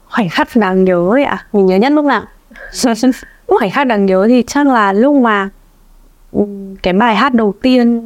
Khoảnh 0.10 0.30
khắc 0.30 0.48
đáng 0.56 0.84
nhớ 0.84 1.10
ấy 1.12 1.24
ạ? 1.24 1.36
À? 1.36 1.46
Mình 1.54 1.66
nhớ 1.66 1.76
nhất 1.76 1.92
lúc 1.92 2.06
nào? 2.06 2.22
khoảnh 3.48 3.70
khắc 3.72 3.88
đáng 3.88 4.06
nhớ 4.06 4.26
thì 4.30 4.44
chắc 4.48 4.68
là 4.68 4.94
lúc 4.94 5.16
mà 5.16 5.50
ừ, 6.32 6.42
cái 6.84 6.94
bài 6.94 7.16
hát 7.16 7.34
đầu 7.34 7.54
tiên 7.62 8.02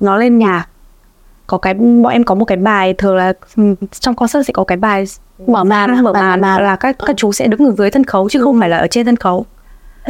nó 0.00 0.16
lên 0.16 0.38
nhạc 0.38 0.69
có 1.50 1.58
cái 1.58 1.74
bọn 1.74 2.12
em 2.12 2.24
có 2.24 2.34
một 2.34 2.44
cái 2.44 2.56
bài 2.56 2.94
thường 2.94 3.16
là 3.16 3.32
ừ, 3.56 3.62
trong 4.00 4.14
concert 4.14 4.46
sẽ 4.46 4.52
có 4.52 4.64
cái 4.64 4.76
bài 4.76 5.04
mở 5.46 5.64
màn 5.64 6.02
mở 6.02 6.12
màn 6.12 6.40
mà 6.40 6.60
là 6.60 6.76
các 6.76 6.96
các 7.06 7.16
chú 7.16 7.32
sẽ 7.32 7.46
đứng 7.46 7.60
ở 7.60 7.72
dưới 7.78 7.90
sân 7.90 8.04
khấu 8.04 8.28
chứ 8.28 8.42
không 8.42 8.60
phải 8.60 8.68
là 8.68 8.78
ở 8.78 8.86
trên 8.86 9.06
sân 9.06 9.16
khấu. 9.16 9.46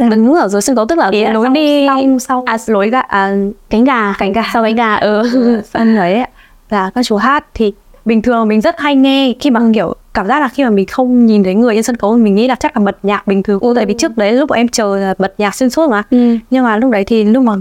Đứng 0.09 0.33
ở 0.33 0.47
dưới 0.47 0.61
sân 0.61 0.75
khấu 0.75 0.85
tức 0.85 0.97
là 0.97 1.09
yeah, 1.13 1.33
lối 1.33 1.49
đi 1.49 1.87
sau 1.87 2.19
sau 2.19 2.43
à, 2.45 2.57
lối 2.67 2.89
gà 2.89 2.99
à, 2.99 3.35
cánh 3.69 3.83
gà. 3.83 4.13
Cánh 4.19 4.33
gà. 4.33 4.43
Sau 4.53 4.63
cánh 4.63 4.75
gà 4.75 4.95
ừ. 4.95 5.23
Sân 5.73 5.95
ấy 5.95 6.23
là 6.69 6.91
các 6.95 7.05
chú 7.05 7.15
hát 7.15 7.45
thì 7.53 7.73
bình 8.05 8.21
thường 8.21 8.47
mình 8.47 8.61
rất 8.61 8.79
hay 8.79 8.95
nghe 8.95 9.33
khi 9.39 9.51
mà 9.51 9.61
kiểu 9.73 9.95
cảm 10.13 10.27
giác 10.27 10.39
là 10.39 10.47
khi 10.47 10.63
mà 10.63 10.69
mình 10.69 10.85
không 10.85 11.25
nhìn 11.25 11.43
thấy 11.43 11.55
người 11.55 11.75
trên 11.75 11.83
sân 11.83 11.97
khấu 11.97 12.17
mình 12.17 12.35
nghĩ 12.35 12.47
là 12.47 12.55
chắc 12.55 12.77
là 12.77 12.83
bật 12.83 12.97
nhạc 13.03 13.27
bình 13.27 13.43
thường. 13.43 13.59
Ừ. 13.59 13.73
tại 13.75 13.85
vì 13.85 13.93
trước 13.93 14.17
đấy 14.17 14.31
lúc 14.31 14.49
bọn 14.49 14.57
em 14.57 14.67
chờ 14.67 14.97
là 14.97 15.13
bật 15.17 15.33
nhạc 15.37 15.55
xuyên 15.55 15.69
suốt 15.69 15.89
mà. 15.89 16.03
Ừ. 16.11 16.37
nhưng 16.49 16.63
mà 16.63 16.77
lúc 16.77 16.91
đấy 16.91 17.03
thì 17.05 17.23
lúc 17.23 17.43
mà 17.43 17.53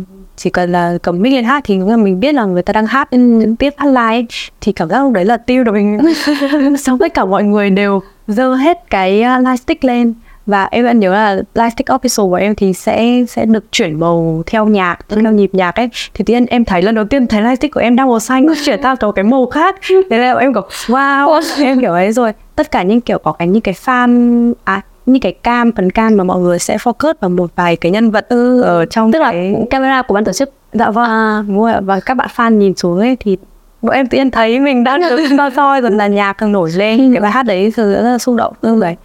chỉ 0.42 0.50
cần 0.50 0.72
là 0.72 0.98
cầm 1.02 1.22
mic 1.22 1.32
lên 1.32 1.44
hát 1.44 1.64
thì 1.66 1.78
mình 1.78 2.20
biết 2.20 2.34
là 2.34 2.44
người 2.44 2.62
ta 2.62 2.72
đang 2.72 2.86
hát 2.86 3.12
những 3.12 3.56
tiếp 3.56 3.74
hát 3.76 3.86
live. 3.86 4.26
Thì 4.60 4.72
cảm 4.72 4.88
giác 4.88 5.02
lúc 5.02 5.12
đấy 5.12 5.24
là 5.24 5.36
tiêu 5.36 5.64
được 5.64 5.72
mình 5.72 5.98
xong 6.78 6.98
tất 6.98 7.14
cả 7.14 7.24
mọi 7.24 7.44
người 7.44 7.70
đều 7.70 8.02
dơ 8.26 8.54
hết 8.54 8.90
cái 8.90 9.24
uh, 9.38 9.46
light 9.46 9.60
stick 9.60 9.84
lên. 9.84 10.14
Và 10.46 10.68
em 10.70 10.84
vẫn 10.84 11.00
nhớ 11.00 11.12
là 11.12 11.34
light 11.34 11.72
stick 11.72 11.88
official 11.88 12.30
của 12.30 12.34
em 12.34 12.54
thì 12.54 12.72
sẽ 12.72 13.24
sẽ 13.28 13.44
được 13.44 13.72
chuyển 13.72 14.00
màu 14.00 14.42
theo 14.46 14.66
nhạc 14.66 14.96
theo 15.08 15.32
nhịp 15.32 15.50
nhạc 15.52 15.74
ấy. 15.74 15.88
Thì 16.14 16.24
tiên 16.24 16.46
em 16.46 16.64
thấy 16.64 16.82
lần 16.82 16.94
đầu 16.94 17.04
tiên 17.04 17.26
thấy 17.26 17.42
light 17.42 17.58
stick 17.58 17.74
của 17.74 17.80
em 17.80 17.96
đang 17.96 18.08
màu 18.08 18.20
xanh 18.20 18.46
chuyển 18.64 18.82
sang 18.82 18.96
một 19.02 19.12
cái 19.12 19.24
màu 19.24 19.46
khác. 19.46 19.76
Thế 20.10 20.18
là 20.18 20.34
em 20.34 20.54
kiểu 20.54 20.62
wow 20.86 21.42
em 21.64 21.80
kiểu 21.80 21.92
ấy 21.92 22.12
rồi. 22.12 22.32
Tất 22.56 22.70
cả 22.70 22.82
những 22.82 23.00
kiểu 23.00 23.18
có 23.18 23.32
cái 23.32 23.48
những 23.48 23.62
cái 23.62 23.74
fan 23.74 24.52
à 24.64 24.82
như 25.06 25.18
cái 25.22 25.32
cam 25.32 25.72
phần 25.72 25.90
cam 25.90 26.16
mà 26.16 26.24
mọi 26.24 26.40
người 26.40 26.58
sẽ 26.58 26.76
focus 26.76 27.14
vào 27.20 27.30
một 27.30 27.50
vài 27.56 27.76
cái 27.76 27.92
nhân 27.92 28.10
vật 28.10 28.26
ừ. 28.28 28.62
ở 28.62 28.86
trong 28.86 29.12
tức 29.12 29.18
cái... 29.22 29.52
là 29.52 29.58
camera 29.70 30.02
của 30.02 30.14
ban 30.14 30.24
tổ 30.24 30.32
chức 30.32 30.52
dạ 30.72 30.90
vâng 30.90 31.04
à. 31.04 31.44
đúng 31.48 31.62
rồi 31.62 31.80
và 31.80 32.00
các 32.00 32.16
bạn 32.16 32.28
fan 32.36 32.50
nhìn 32.50 32.76
xuống 32.76 32.98
ấy 32.98 33.16
thì 33.20 33.36
bọn 33.82 33.94
em 33.94 34.06
tự 34.06 34.18
nhiên 34.18 34.30
thấy 34.30 34.60
mình 34.60 34.84
đang 34.84 35.00
được 35.00 35.26
soi 35.38 35.50
soi 35.56 35.80
rồi 35.80 35.90
là 35.90 36.06
nhạc 36.06 36.32
càng 36.32 36.52
nổi 36.52 36.70
lên 36.76 36.98
ừ. 36.98 37.10
cái 37.14 37.20
bài 37.20 37.30
hát 37.30 37.42
đấy 37.42 37.72
thực 37.76 37.94
rất 37.94 38.02
là 38.02 38.18
xúc 38.18 38.36
động 38.36 38.54
ừ. 38.60 38.80
đấy 38.80 38.96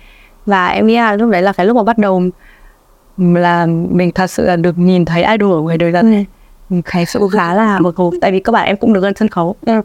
và 0.46 0.68
em 0.68 0.88
nghĩ 0.88 0.96
là 0.96 1.16
lúc 1.16 1.30
đấy 1.30 1.42
là 1.42 1.54
cái 1.54 1.66
lúc 1.66 1.76
mà 1.76 1.84
bắt 1.84 1.98
đầu 1.98 2.24
là 3.18 3.66
mình 3.90 4.12
thật 4.12 4.28
sự 4.28 4.46
là 4.46 4.56
được 4.56 4.78
nhìn 4.78 5.06
thấy 5.06 5.24
idol 5.24 5.54
ở 5.54 5.62
ngoài 5.62 5.78
đời 5.78 5.92
thật 5.92 6.06
ừ. 6.70 6.76
cái 6.86 7.06
sự 7.06 7.20
khá 7.32 7.54
là 7.54 7.80
một 7.80 7.96
hồ 7.96 8.14
tại 8.22 8.32
vì 8.32 8.40
các 8.40 8.52
bạn 8.52 8.66
em 8.66 8.78
cũng 8.78 8.94
được 8.94 9.04
lên 9.04 9.16
sân 9.16 9.28
khấu 9.28 9.56
ừ. 9.66 9.82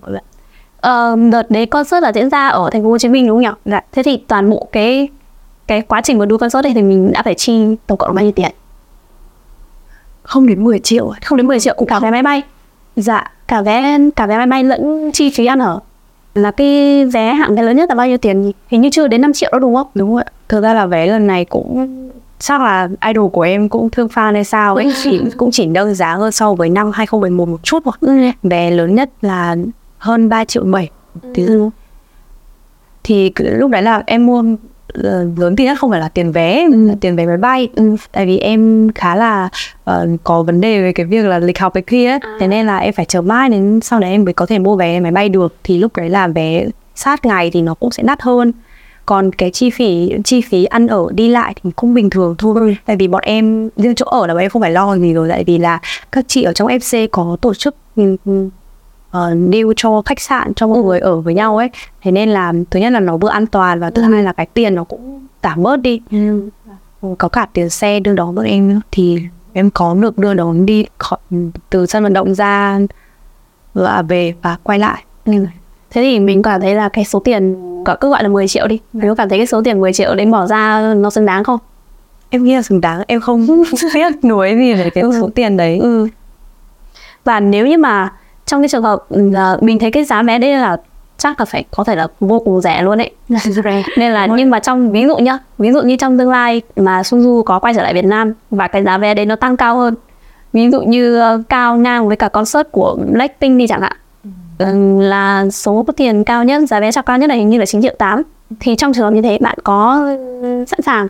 Ờ, 0.81 1.17
đợt 1.33 1.51
đấy 1.51 1.67
concert 1.67 2.03
là 2.03 2.13
diễn 2.13 2.31
ra 2.31 2.49
ở 2.49 2.71
thành 2.73 2.83
phố 2.83 2.89
Hồ 2.91 2.99
Chí 2.99 3.09
Minh 3.09 3.27
đúng 3.27 3.37
không 3.37 3.43
nhỉ? 3.43 3.61
Dạ. 3.65 3.81
Thế 3.93 4.03
thì 4.03 4.25
toàn 4.29 4.51
bộ 4.51 4.69
cái 4.73 5.09
cái 5.71 5.83
quá 5.83 6.01
trình 6.01 6.19
mà 6.19 6.27
đu 6.27 6.39
concert 6.39 6.65
này 6.65 6.73
thì 6.75 6.83
mình 6.83 7.13
đã 7.13 7.23
phải 7.23 7.35
chi 7.35 7.77
tổng 7.87 7.99
cộng 7.99 8.15
bao 8.15 8.25
nhiêu 8.25 8.33
tiền? 8.33 8.51
Không 10.23 10.47
đến 10.47 10.65
10 10.65 10.79
triệu 10.79 11.13
không 11.25 11.37
đến 11.39 11.47
10 11.47 11.61
triệu 11.61 11.75
cũng 11.77 11.89
cả 11.89 12.01
vé 12.01 12.11
máy 12.11 12.23
bay. 12.23 12.43
Dạ 12.97 13.31
cả 13.49 13.63
vé 13.63 13.99
cả 14.17 14.27
vé 14.27 14.37
máy 14.37 14.47
bay 14.47 14.65
lẫn 14.65 15.11
chi 15.13 15.31
phí 15.31 15.47
ăn 15.47 15.59
ở. 15.59 15.81
Là 16.35 16.51
cái 16.51 17.05
vé 17.05 17.35
hạng 17.35 17.55
vé 17.57 17.63
lớn 17.63 17.77
nhất 17.77 17.89
là 17.89 17.95
bao 17.95 18.07
nhiêu 18.07 18.19
tiền 18.19 18.53
hình 18.69 18.81
như 18.81 18.91
chưa 18.91 19.09
đến 19.09 19.21
5 19.21 19.33
triệu 19.33 19.51
đó 19.53 19.59
đúng 19.59 19.75
không? 19.75 19.87
Đúng 19.95 20.15
rồi 20.15 20.25
thực 20.49 20.61
ra 20.61 20.75
là 20.75 20.87
vé 20.87 21.07
lần 21.07 21.27
này 21.27 21.45
cũng 21.45 21.89
chắc 22.39 22.61
là 22.61 22.89
idol 23.07 23.31
của 23.31 23.43
em 23.43 23.69
cũng 23.69 23.91
thương 23.91 24.09
fan 24.09 24.33
hay 24.33 24.45
sao 24.45 24.75
ấy. 24.75 24.93
Chỉ 25.03 25.21
cũng 25.37 25.51
chỉ 25.51 25.67
nâng 25.67 25.95
giá 25.95 26.15
hơn 26.15 26.33
so 26.33 26.55
với 26.55 26.69
năm 26.69 26.91
2011 26.95 27.49
một 27.49 27.61
chút 27.63 27.83
thôi. 27.85 27.95
Ừ. 28.01 28.31
vé 28.43 28.71
lớn 28.71 28.95
nhất 28.95 29.11
là 29.21 29.57
hơn 29.99 30.29
3 30.29 30.45
triệu 30.45 30.65
7 30.65 30.91
ừ. 31.35 31.71
thì 33.05 33.33
lúc 33.37 33.71
đấy 33.71 33.83
là 33.83 34.03
em 34.07 34.27
mua 34.27 34.45
lớn 34.95 35.57
tiền 35.57 35.67
nhất 35.67 35.79
không 35.81 35.91
phải 35.91 36.01
là 36.01 36.09
tiền 36.09 36.33
vé 36.33 36.67
Ừ. 36.73 36.87
là 36.89 36.95
tiền 37.01 37.17
vé 37.17 37.27
máy 37.27 37.37
bay 37.37 37.69
Ừ. 37.75 37.97
tại 38.13 38.27
vì 38.27 38.39
em 38.39 38.91
khá 38.95 39.17
là 39.17 39.49
ờ, 39.85 40.07
có 40.25 40.43
vấn 40.43 40.61
đề 40.61 40.83
về 40.83 40.93
cái 40.93 41.07
việc 41.07 41.25
là 41.27 41.39
lịch 41.39 41.59
học 41.59 41.75
cái 41.75 41.83
kia 41.83 42.09
ấy. 42.11 42.19
À. 42.23 42.37
thế 42.41 42.47
nên 42.47 42.67
là 42.67 42.79
em 42.79 42.93
phải 42.95 43.05
chờ 43.05 43.21
mãi 43.23 43.49
đến 43.49 43.81
sau 43.83 44.01
này 44.01 44.11
em 44.11 44.25
mới 44.25 44.35
có 44.35 44.47
thể 44.47 44.59
mua 44.59 44.77
vé 44.77 45.01
máy 45.01 45.13
bay 45.13 45.29
được 45.29 45.55
thì 45.65 45.79
lúc 45.79 45.97
đấy 45.97 46.09
là 46.11 46.29
vé 46.29 46.67
sát 46.95 47.25
ngày 47.27 47.51
thì 47.51 47.63
nó 47.63 47.75
cũng 47.75 47.91
sẽ 47.91 48.03
đắt 48.03 48.23
hơn 48.23 48.53
còn 49.07 49.33
cái 49.33 49.51
chi 49.51 49.71
phí 49.71 50.13
chi 50.25 50.41
phí 50.41 50.65
ăn 50.65 50.87
ở 50.87 51.07
đi 51.15 51.29
lại 51.29 51.55
thì 51.63 51.71
cũng 51.77 51.95
bình 51.95 52.11
thường 52.11 52.35
thôi 52.39 52.77
tại 52.87 52.97
vì 52.97 53.09
bọn 53.09 53.23
em 53.25 53.69
riêng 53.77 53.95
chỗ 53.95 54.07
ở 54.07 54.27
là 54.27 54.35
bọn 54.35 54.41
em 54.43 54.51
không 54.51 54.63
phải 54.63 54.71
lo 54.71 54.97
gì 54.99 55.13
rồi 55.15 55.29
tại 55.29 55.45
vì 55.45 55.59
là 55.59 55.79
các 56.13 56.25
chị 56.29 56.43
ở 56.43 56.53
trong 56.53 56.69
FC 56.69 57.09
có 57.13 57.37
tổ 57.41 57.55
chức 57.55 57.77
ừ, 59.13 59.19
ừ, 59.19 59.31
ờ, 59.31 59.37
deal 59.53 59.67
cho 59.77 60.03
khách 60.07 60.21
sạn 60.21 60.55
cho 60.55 60.67
mọi 60.67 60.83
người 60.83 61.01
ở 61.01 61.21
với 61.21 61.35
nhau 61.35 61.57
ấy. 61.57 61.71
Thế 62.03 62.11
nên 62.11 62.29
là 62.29 62.53
thứ 62.71 62.81
nhất 62.81 62.91
là 62.91 63.01
nó 63.01 63.17
vừa 63.17 63.29
an 63.29 63.47
toàn 63.47 63.81
và 63.81 63.91
thứ 63.91 64.03
hai 64.03 64.23
là 64.23 64.33
cái 64.33 64.47
tiền 64.47 64.75
nó 64.75 64.85
cũng 64.85 65.27
giảm 65.43 65.63
bớt 65.63 65.77
đi. 65.77 66.01
Có 67.19 67.29
cả 67.29 67.47
tiền 67.53 67.71
xe 67.71 68.01
đưa 68.01 68.15
đón 68.15 68.35
bọn 68.35 68.45
em 68.45 68.69
nữa. 68.69 68.81
Thì 68.91 69.23
em 69.53 69.71
có 69.71 69.95
được 69.95 70.19
đưa 70.19 70.35
đón 70.35 70.67
đi 70.67 70.87
khỏi 70.99 71.19
từ 71.71 71.87
sân 71.87 72.03
vận 72.03 72.13
động 72.13 72.35
ra 72.35 72.79
và 73.75 74.03
về 74.03 74.35
và 74.43 74.57
quay 74.63 74.79
lại. 74.79 75.05
Thế 75.91 76.03
thì 76.03 76.21
mình 76.21 76.43
cảm 76.43 76.61
thấy 76.61 76.75
là 76.75 76.89
cái 76.89 77.05
số 77.05 77.21
tiền 77.21 77.57
có 77.85 77.97
cứ 78.01 78.11
gọi 78.11 78.23
là 78.23 78.29
10 78.29 78.49
triệu 78.49 78.67
đi. 78.67 78.81
Mình 78.93 79.09
có 79.09 79.15
cảm 79.15 79.29
thấy 79.29 79.39
cái 79.39 79.47
số 79.47 79.63
tiền 79.65 79.81
10 79.81 79.93
triệu 79.93 80.15
đấy 80.15 80.27
bỏ 80.27 80.47
ra 80.47 80.95
nó 80.95 81.11
xứng 81.11 81.27
đáng 81.27 81.45
không? 81.45 81.59
em 82.31 82.45
nghĩ 82.45 82.55
là 82.55 82.63
xứng 82.63 82.81
đáng. 82.81 83.03
Em 83.07 83.21
không 83.21 83.47
tiếc 83.95 84.25
nuối 84.25 84.57
gì 84.59 84.75
về 84.75 84.91
cái 84.91 85.05
số 85.21 85.31
tiền 85.35 85.57
đấy. 85.57 85.79
Ừ. 85.83 86.09
Và 87.25 87.41
nếu 87.41 87.67
như 87.67 87.79
mà 87.79 88.13
trong 88.51 88.63
cái 88.63 88.69
trường 88.69 88.83
hợp 88.83 89.05
là 89.11 89.57
mình 89.61 89.79
thấy 89.79 89.91
cái 89.91 90.05
giá 90.05 90.23
vé 90.23 90.39
đấy 90.39 90.53
là 90.53 90.77
chắc 91.19 91.41
là 91.41 91.45
phải 91.45 91.65
có 91.77 91.85
thể 91.85 91.97
là 91.97 92.07
vô 92.21 92.39
cùng 92.41 92.61
rẻ 92.61 92.83
luôn 92.83 92.99
ấy. 93.01 93.11
Nên 93.97 94.13
là 94.13 94.27
nhưng 94.27 94.51
mà 94.51 94.59
trong 94.61 94.91
ví 94.93 95.07
dụ 95.07 95.17
nhá, 95.17 95.39
ví 95.59 95.73
dụ 95.73 95.83
như 95.83 95.97
trong 95.97 96.19
tương 96.19 96.31
lai 96.31 96.63
mà 96.77 97.03
Sunju 97.03 97.43
có 97.43 97.59
quay 97.59 97.75
trở 97.75 97.83
lại 97.83 97.95
Việt 97.95 98.05
Nam 98.05 98.33
và 98.51 98.69
cái 98.69 98.85
giá 98.85 98.99
vé 98.99 99.15
đấy 99.15 99.27
nó 99.27 99.37
tăng 99.37 99.57
cao 99.57 99.77
hơn. 99.77 99.95
Ví 100.53 100.71
dụ 100.71 100.81
như 100.83 101.19
ờ, 101.21 101.43
cao 101.49 101.77
ngang 101.77 102.09
với 102.09 102.17
cả 102.17 102.29
concert 102.29 102.69
của 102.71 102.97
Blackpink 103.13 103.59
đi 103.59 103.67
chẳng 103.67 103.81
hạn. 103.81 103.97
Ừ, 104.59 105.01
là 105.01 105.51
số 105.51 105.85
tiền 105.97 106.25
cao 106.25 106.45
nhất, 106.45 106.63
giá 106.69 106.81
vé 106.81 106.93
chào 106.93 107.03
cao 107.03 107.19
nhất 107.19 107.29
là 107.31 107.35
hình 107.35 107.49
như 107.51 107.59
là 107.59 107.67
9 107.67 107.83
triệu 107.83 107.95
8. 107.99 108.23
Thì 108.61 108.77
trong 108.77 108.93
trường 108.93 109.05
hợp 109.05 109.11
như 109.11 109.23
thế 109.23 109.39
bạn 109.41 109.59
có 109.65 110.07
ừ, 110.43 110.65
sẵn 110.69 110.83
sàng 110.83 111.09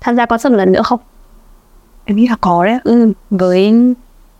tham 0.00 0.16
gia 0.16 0.26
concert 0.26 0.50
một 0.52 0.56
lần 0.58 0.72
nữa 0.72 0.82
không? 0.82 0.98
em 2.04 2.16
nghĩ 2.16 2.28
là 2.28 2.36
có 2.40 2.64
đấy 2.64 2.78
Ừ. 2.84 3.12
với 3.30 3.72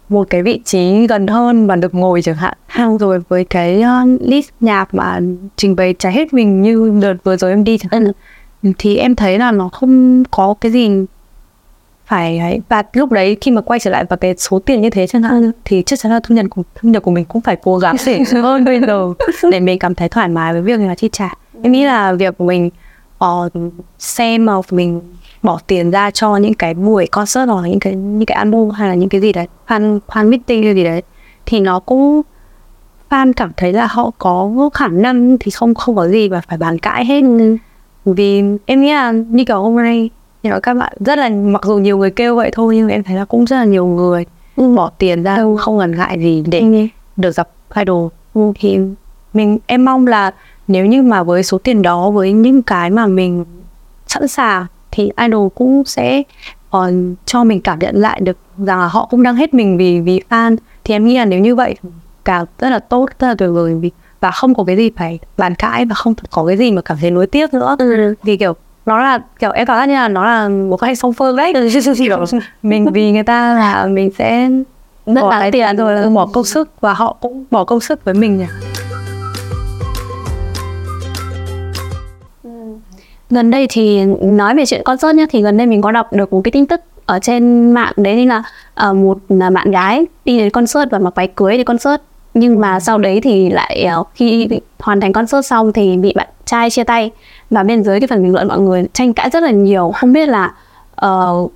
một 0.09 0.27
cái 0.31 0.43
vị 0.43 0.61
trí 0.65 1.07
gần 1.07 1.27
hơn 1.27 1.67
và 1.67 1.77
được 1.77 1.95
ngồi 1.95 2.23
chẳng 2.23 2.35
hạn 2.37 2.55
Hay 2.67 2.87
rồi 3.01 3.21
với 3.29 3.45
cái 3.45 3.83
uh, 4.05 4.21
list 4.23 4.49
nhạc 4.61 4.95
mà 4.95 5.21
trình 5.57 5.77
bày 5.77 5.95
trái 5.99 6.13
hết 6.13 6.33
mình 6.35 6.63
như 6.63 6.99
đợt 7.03 7.15
vừa 7.25 7.37
rồi 7.37 7.51
em 7.51 7.65
đi 7.65 7.79
chẳng 7.79 7.89
hạn 7.93 8.13
Ừ. 8.63 8.73
thì 8.79 8.97
em 8.97 9.15
thấy 9.15 9.39
là 9.39 9.53
nó 9.53 9.69
không 9.69 10.25
có 10.31 10.55
cái 10.61 10.73
gì 10.73 10.91
phải 12.07 12.39
ấy 12.39 12.61
và 12.69 12.83
lúc 12.93 13.13
đấy 13.13 13.37
khi 13.41 13.51
mà 13.51 13.61
quay 13.61 13.81
trở 13.81 13.91
lại 13.91 14.05
vào 14.05 14.17
cái 14.17 14.35
số 14.39 14.59
tiền 14.59 14.81
như 14.81 14.91
thế 14.91 15.07
chẳng 15.07 15.23
hạn 15.23 15.43
Ừ. 15.43 15.51
thì 15.65 15.83
chắc 15.87 15.99
chắn 15.99 16.13
là 16.13 16.21
thu 16.23 16.35
nhập 16.35 16.47
của 16.51 16.63
thu 16.75 16.89
nhập 16.89 17.03
của 17.03 17.11
mình 17.11 17.25
cũng 17.25 17.43
phải 17.43 17.57
cố 17.63 17.79
gắng 17.79 17.97
để 18.07 18.21
hơn 18.43 18.65
bây 18.65 18.81
giờ 18.81 19.13
để 19.51 19.61
mình 19.61 19.79
cảm 19.79 19.95
thấy 19.95 20.09
thoải 20.09 20.29
mái 20.29 20.53
với 20.53 20.63
việc 20.63 20.81
là 20.81 20.95
chi 20.95 21.09
trả 21.13 21.35
em 21.63 21.73
nghĩ 21.73 21.85
là 21.85 22.13
việc 22.13 22.39
của 22.39 22.45
mình 22.45 22.71
ờ, 23.19 23.49
xem 23.99 24.45
mà 24.47 24.53
mình 24.71 25.01
bỏ 25.43 25.59
tiền 25.67 25.91
ra 25.91 26.11
cho 26.11 26.37
những 26.37 26.55
cái 26.55 26.75
buổi 26.75 27.07
concert 27.07 27.49
hoặc 27.49 27.63
là 27.63 27.69
những 27.69 27.81
cái 27.81 27.95
những 27.95 28.27
cái 28.27 28.37
album 28.37 28.71
hay 28.71 28.89
là 28.89 28.95
những 28.95 29.09
cái 29.09 29.21
gì 29.21 29.33
đấy 29.33 29.47
fan 29.67 29.99
fan 30.09 30.29
meeting 30.29 30.63
hay 30.63 30.75
gì 30.75 30.85
đấy 30.85 31.03
thì 31.47 31.61
nó 31.61 31.81
cũng 31.81 32.23
fan 33.11 33.33
cảm 33.37 33.53
thấy 33.57 33.73
là 33.73 33.87
họ 33.87 34.11
có 34.19 34.51
khả 34.75 34.89
năng 34.89 35.37
thì 35.41 35.51
không 35.51 35.75
không 35.75 35.97
có 35.97 36.09
gì 36.09 36.29
mà 36.29 36.41
phải 36.49 36.59
bàn 36.59 36.79
cãi 36.79 37.05
hết. 37.05 37.23
Vì 38.05 38.43
em 38.67 38.81
nghĩ 38.83 38.93
là 38.93 39.13
như 39.13 39.45
kiểu 39.45 39.63
hôm 39.63 39.77
nay 39.77 40.11
là 40.43 40.61
các 40.61 40.75
bạn 40.75 40.93
rất 41.01 41.19
là 41.19 41.29
mặc 41.29 41.63
dù 41.65 41.79
nhiều 41.79 41.99
người 41.99 42.11
kêu 42.11 42.37
vậy 42.37 42.51
thôi 42.53 42.77
nhưng 42.77 42.89
em 42.89 43.03
thấy 43.03 43.17
là 43.17 43.25
cũng 43.25 43.45
rất 43.47 43.57
là 43.57 43.65
nhiều 43.65 43.87
người 43.87 44.27
bỏ 44.57 44.91
tiền 44.99 45.23
ra 45.23 45.39
không 45.59 45.79
ngần 45.79 45.97
ngại 45.97 46.19
gì 46.19 46.45
để 46.47 46.89
được 47.17 47.37
gặp 47.37 47.49
idol. 47.75 48.09
Thì 48.55 48.79
mình 49.35 49.59
em 49.67 49.85
mong 49.85 50.07
là 50.07 50.31
nếu 50.69 50.87
như 50.87 51.03
mà 51.03 51.23
với 51.23 51.43
số 51.43 51.59
tiền 51.59 51.83
đó 51.83 52.11
với 52.11 52.33
những 52.33 52.63
cái 52.63 52.91
mà 52.91 53.07
mình 53.07 53.45
sẵn 54.07 54.29
sàng 54.29 54.67
thì 54.93 55.11
idol 55.27 55.49
cũng 55.55 55.83
sẽ 55.87 56.23
còn 56.71 57.15
cho 57.27 57.45
mình 57.45 57.61
cảm 57.61 57.79
nhận 57.79 57.97
lại 57.97 58.21
được 58.21 58.37
rằng 58.59 58.79
là 58.81 58.87
họ 58.87 59.07
cũng 59.11 59.23
đang 59.23 59.37
hết 59.37 59.55
mình 59.55 59.77
vì 59.77 60.01
vì 60.01 60.21
fan 60.31 60.57
thì 60.85 60.95
em 60.95 61.05
nghĩ 61.07 61.19
là 61.19 61.25
nếu 61.25 61.41
như 61.41 61.55
vậy 61.55 61.75
càng 62.25 62.45
rất 62.59 62.71
là 62.71 62.79
tốt 62.79 63.09
rất 63.19 63.29
là 63.29 63.35
tuyệt 63.35 63.51
vời 63.53 63.75
vì 63.75 63.91
và 64.21 64.31
không 64.31 64.55
có 64.55 64.65
cái 64.65 64.77
gì 64.77 64.91
phải 64.97 65.19
bàn 65.37 65.55
cãi 65.55 65.85
và 65.85 65.95
không 65.95 66.15
có 66.31 66.45
cái 66.47 66.57
gì 66.57 66.71
mà 66.73 66.83
cảm 66.83 66.97
thấy 67.01 67.11
nuối 67.11 67.27
tiếc 67.27 67.55
nữa 67.55 67.77
Ừ. 67.79 68.15
vì 68.23 68.37
kiểu 68.37 68.53
nó 68.87 68.99
là 69.03 69.19
kiểu 69.39 69.51
em 69.51 69.67
cảm 69.67 69.77
giác 69.77 69.87
như 69.89 69.95
là 69.95 70.09
nó 70.09 70.25
là 70.25 70.49
một 70.49 70.77
cái 70.77 70.97
song 70.97 71.13
phương 71.13 71.37
đấy 71.37 71.53
mình 72.63 72.93
vì 72.93 73.13
người 73.13 73.23
ta 73.23 73.55
là 73.55 73.87
mình 73.87 74.11
sẽ 74.19 74.49
Rất 75.07 75.23
bỏ 75.23 75.31
cái 75.31 75.53
tiền 75.53 75.77
rồi 75.77 75.97
Ừ. 76.03 76.11
bỏ 76.11 76.27
công 76.33 76.45
sức 76.45 76.71
và 76.81 76.93
họ 76.95 77.17
cũng 77.21 77.45
bỏ 77.51 77.65
công 77.65 77.81
sức 77.81 78.05
với 78.05 78.15
mình 78.15 78.39
nhỉ 78.39 78.72
Gần 83.33 83.51
đây 83.51 83.67
thì 83.71 84.05
nói 84.23 84.55
về 84.55 84.67
chuyện 84.67 84.83
concert 84.85 85.15
nhá 85.15 85.27
thì 85.31 85.43
gần 85.43 85.57
đây 85.57 85.67
mình 85.67 85.83
có 85.83 85.93
đọc 85.93 86.13
được 86.13 86.33
một 86.33 86.41
cái 86.45 86.53
tin 86.53 86.67
tức 86.67 86.81
ở 87.07 87.19
trên 87.19 87.73
mạng 87.73 87.93
đấy 87.97 88.27
là 88.27 88.43
uh, 88.89 88.97
một 88.97 89.19
ờ, 89.41 89.51
bạn 89.51 89.71
gái 89.71 90.05
đi 90.25 90.39
đến 90.39 90.51
concert 90.51 90.91
và 90.91 90.99
mặc 90.99 91.15
váy 91.15 91.29
cưới 91.29 91.59
đi 91.59 91.65
concert 91.65 92.01
nhưng 92.35 92.61
mà 92.61 92.81
sau 92.81 92.99
đấy 92.99 93.21
thì 93.21 93.51
lại 93.51 93.87
uh, 94.01 94.09
khi 94.15 94.49
hoàn 94.79 95.01
thành 95.01 95.13
concert 95.13 95.47
xong 95.47 95.73
thì 95.73 95.97
bị 95.97 96.13
bạn 96.17 96.29
trai 96.45 96.71
chia 96.71 96.85
tay. 96.85 97.11
Và 97.51 97.63
bên 97.63 97.85
dưới 97.85 98.01
cái 98.01 98.07
phần 98.07 98.23
bình 98.23 98.33
luận 98.33 98.49
mọi 98.49 98.59
người 98.59 98.85
tranh 98.93 99.13
cãi 99.13 99.31
rất 99.31 99.43
là 99.43 99.51
nhiều. 99.51 99.93
Không 99.97 100.13
biết 100.13 100.29
là 100.29 100.53
uh, 101.07 101.53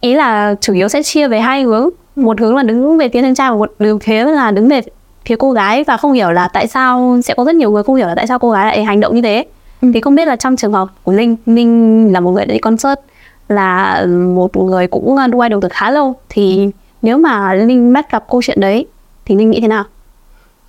ý 0.00 0.14
là 0.14 0.54
chủ 0.60 0.74
yếu 0.74 0.88
sẽ 0.88 1.02
chia 1.02 1.28
về 1.28 1.40
hai 1.40 1.62
hướng. 1.62 1.88
Một 2.16 2.40
hướng 2.40 2.56
là 2.56 2.62
đứng 2.62 2.98
về 2.98 3.08
phía 3.08 3.22
thanh 3.22 3.34
trai 3.34 3.50
và 3.50 3.56
một 3.56 3.72
đường 3.78 3.98
phía 3.98 4.24
là 4.24 4.50
đứng 4.50 4.68
về 4.68 4.80
phía 5.24 5.36
cô 5.38 5.52
gái. 5.52 5.84
Và 5.84 5.96
không 5.96 6.12
hiểu 6.12 6.30
là 6.30 6.48
tại 6.48 6.66
sao 6.66 7.20
sẽ 7.24 7.34
có 7.34 7.44
rất 7.44 7.54
nhiều 7.54 7.70
người 7.70 7.82
không 7.82 7.96
hiểu 7.96 8.06
là 8.06 8.14
tại 8.14 8.26
sao 8.26 8.38
cô 8.38 8.50
gái 8.50 8.66
lại 8.66 8.84
hành 8.84 9.00
động 9.00 9.14
như 9.14 9.22
thế 9.22 9.46
thì 9.80 10.00
không 10.00 10.14
biết 10.14 10.28
là 10.28 10.36
trong 10.36 10.56
trường 10.56 10.72
hợp 10.72 10.88
của 11.04 11.12
linh 11.12 11.36
linh 11.46 12.12
là 12.12 12.20
một 12.20 12.30
người 12.30 12.46
đi 12.46 12.58
concert 12.58 13.00
là 13.48 14.06
một 14.34 14.56
người 14.56 14.86
cũng 14.86 15.16
đu 15.30 15.40
idol 15.40 15.60
được 15.60 15.72
khá 15.72 15.90
lâu 15.90 16.14
thì 16.28 16.70
nếu 17.02 17.18
mà 17.18 17.54
linh 17.54 17.92
bắt 17.92 18.12
gặp 18.12 18.24
câu 18.30 18.42
chuyện 18.42 18.60
đấy 18.60 18.86
thì 19.24 19.34
linh 19.34 19.50
nghĩ 19.50 19.60
thế 19.60 19.68
nào? 19.68 19.84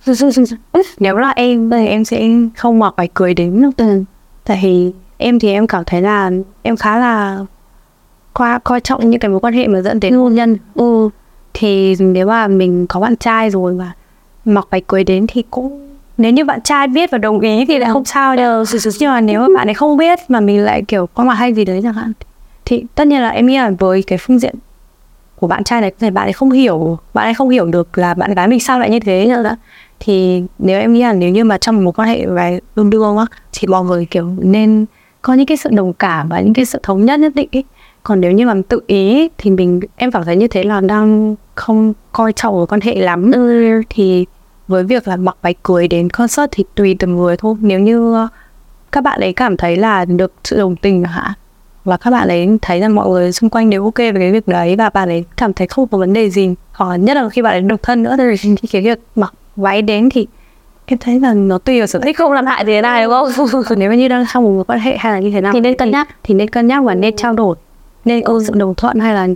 Nếu 0.98 1.16
là 1.16 1.30
em 1.30 1.70
thì 1.70 1.86
em 1.86 2.04
sẽ 2.04 2.28
không 2.56 2.78
mặc 2.78 2.94
váy 2.96 3.08
cưới 3.14 3.34
đến 3.34 3.62
đâu. 3.62 3.70
Ừ. 3.76 4.04
tại 4.44 4.60
vì 4.62 4.92
em 5.16 5.38
thì 5.38 5.52
em 5.52 5.66
cảm 5.66 5.84
thấy 5.84 6.02
là 6.02 6.30
em 6.62 6.76
khá 6.76 6.98
là 6.98 7.38
qua 8.34 8.58
coi 8.58 8.80
trọng 8.80 9.10
những 9.10 9.20
cái 9.20 9.28
mối 9.28 9.40
quan 9.40 9.54
hệ 9.54 9.66
mà 9.68 9.80
dẫn 9.80 10.00
đến 10.00 10.14
hôn 10.14 10.34
nhân. 10.34 10.56
Ừ. 10.74 11.08
thì 11.54 11.96
nếu 11.98 12.26
mà 12.26 12.48
mình 12.48 12.86
có 12.86 13.00
bạn 13.00 13.16
trai 13.16 13.50
rồi 13.50 13.74
mà 13.74 13.92
mặc 14.44 14.66
váy 14.70 14.80
cưới 14.80 15.04
đến 15.04 15.26
thì 15.28 15.44
cũng 15.50 15.89
nếu 16.20 16.32
như 16.32 16.44
bạn 16.44 16.60
trai 16.60 16.86
biết 16.88 17.10
và 17.10 17.18
đồng 17.18 17.40
ý 17.40 17.64
thì 17.64 17.78
lại 17.78 17.90
không 17.92 18.04
sao 18.04 18.36
đâu. 18.36 18.64
Nhưng 19.00 19.10
mà 19.10 19.20
nếu 19.20 19.40
mà 19.40 19.46
bạn 19.56 19.68
ấy 19.68 19.74
không 19.74 19.96
biết 19.96 20.18
mà 20.28 20.40
mình 20.40 20.64
lại 20.64 20.82
kiểu 20.88 21.06
có 21.14 21.24
mặt 21.24 21.34
hay 21.34 21.54
gì 21.54 21.64
đấy 21.64 21.80
chẳng 21.82 21.94
hạn 21.94 22.12
thì 22.64 22.84
tất 22.94 23.06
nhiên 23.06 23.20
là 23.20 23.28
em 23.28 23.46
nghĩ 23.46 23.56
là 23.56 23.70
với 23.78 24.02
cái 24.02 24.18
phương 24.18 24.38
diện 24.38 24.54
của 25.36 25.46
bạn 25.46 25.64
trai 25.64 25.80
này 25.80 25.90
có 25.90 25.96
thể 26.00 26.10
bạn 26.10 26.26
ấy 26.26 26.32
không 26.32 26.50
hiểu 26.50 26.98
bạn 27.14 27.26
ấy 27.26 27.34
không 27.34 27.48
hiểu 27.48 27.66
được 27.66 27.98
là 27.98 28.14
bạn 28.14 28.34
gái 28.34 28.48
mình 28.48 28.60
sao 28.60 28.78
lại 28.80 28.90
như 28.90 29.00
thế 29.00 29.26
nữa 29.26 29.56
thì 30.00 30.42
nếu 30.58 30.80
em 30.80 30.92
nghĩ 30.92 31.02
là 31.02 31.12
nếu 31.12 31.30
như 31.30 31.44
mà 31.44 31.58
trong 31.58 31.84
một 31.84 31.98
quan 31.98 32.08
hệ 32.08 32.26
về 32.26 32.60
đương 32.76 32.90
đương 32.90 33.16
á 33.16 33.26
thì 33.52 33.68
mọi 33.68 33.84
người 33.84 34.04
kiểu 34.04 34.28
nên 34.38 34.86
có 35.22 35.34
những 35.34 35.46
cái 35.46 35.56
sự 35.56 35.70
đồng 35.72 35.92
cảm 35.92 36.28
và 36.28 36.40
những 36.40 36.54
cái 36.54 36.64
sự 36.64 36.78
thống 36.82 37.04
nhất 37.04 37.20
nhất 37.20 37.32
định 37.34 37.48
ấy. 37.52 37.64
còn 38.02 38.20
nếu 38.20 38.32
như 38.32 38.46
mà 38.46 38.54
tự 38.68 38.80
ý 38.86 39.28
thì 39.38 39.50
mình 39.50 39.80
em 39.96 40.10
cảm 40.10 40.24
thấy 40.24 40.36
như 40.36 40.48
thế 40.48 40.64
là 40.64 40.80
đang 40.80 41.36
không 41.54 41.92
coi 42.12 42.32
trọng 42.32 42.66
quan 42.66 42.80
hệ 42.80 42.94
lắm. 42.94 43.32
Ừ. 43.32 43.82
thì 43.90 44.26
với 44.70 44.84
việc 44.84 45.08
là 45.08 45.16
mặc 45.16 45.36
váy 45.42 45.54
cưới 45.62 45.88
đến 45.88 46.10
concert 46.10 46.48
thì 46.50 46.64
tùy 46.74 46.96
từng 46.98 47.16
người 47.16 47.36
thôi. 47.36 47.54
Nếu 47.60 47.80
như 47.80 48.14
ờ, 48.14 48.28
các 48.92 49.04
bạn 49.04 49.20
ấy 49.20 49.32
cảm 49.32 49.56
thấy 49.56 49.76
là 49.76 50.04
được 50.04 50.32
sự 50.44 50.58
đồng 50.58 50.76
tình 50.76 51.04
hạn 51.04 51.32
và 51.84 51.96
các 51.96 52.10
bạn 52.10 52.28
ấy 52.28 52.58
thấy 52.62 52.80
rằng 52.80 52.94
mọi 52.94 53.08
người 53.08 53.32
xung 53.32 53.50
quanh 53.50 53.70
đều 53.70 53.84
ok 53.84 53.96
với 53.96 54.12
cái 54.12 54.32
việc 54.32 54.48
đấy 54.48 54.76
và 54.76 54.90
bạn 54.90 55.08
ấy 55.08 55.24
cảm 55.36 55.52
thấy 55.52 55.66
không 55.66 55.88
có 55.88 55.98
vấn 55.98 56.12
đề 56.12 56.30
gì. 56.30 56.54
Hoặc 56.72 56.90
là 56.90 56.96
nhất 56.96 57.16
là 57.16 57.28
khi 57.28 57.42
bạn 57.42 57.52
ấy 57.52 57.60
độc 57.60 57.82
thân 57.82 58.02
nữa 58.02 58.16
thì 58.18 58.54
cái 58.72 58.82
việc 58.82 58.98
mặc 59.14 59.34
váy 59.56 59.82
đến 59.82 60.08
thì 60.10 60.26
em 60.86 60.98
thấy 60.98 61.20
là 61.20 61.34
nó 61.34 61.58
tùy 61.58 61.78
vào 61.80 61.86
sở 61.86 61.98
thích. 61.98 62.18
Không 62.18 62.32
làm 62.32 62.46
hại 62.46 62.64
đến 62.64 62.84
ai 62.84 63.04
đúng 63.04 63.12
không? 63.12 63.62
Còn 63.68 63.78
nếu 63.78 63.92
như 63.92 64.08
đang 64.08 64.24
trong 64.32 64.44
một 64.44 64.50
mối 64.50 64.64
quan 64.64 64.80
hệ 64.80 64.96
hay 64.96 65.12
là 65.12 65.18
như 65.18 65.30
thế 65.30 65.40
nào 65.40 65.52
Thì 65.52 65.60
nên 65.60 65.76
cân 65.76 65.90
nhắc. 65.90 66.08
thì 66.22 66.34
nên 66.34 66.50
cân 66.50 66.66
nhắc 66.66 66.84
và 66.84 66.94
nên 66.94 67.16
trao 67.16 67.32
đổi. 67.32 67.56
Nên 68.04 68.24
có 68.24 68.40
sự 68.46 68.52
đồng 68.56 68.74
thuận 68.74 68.98
hay 69.00 69.14
là 69.14 69.28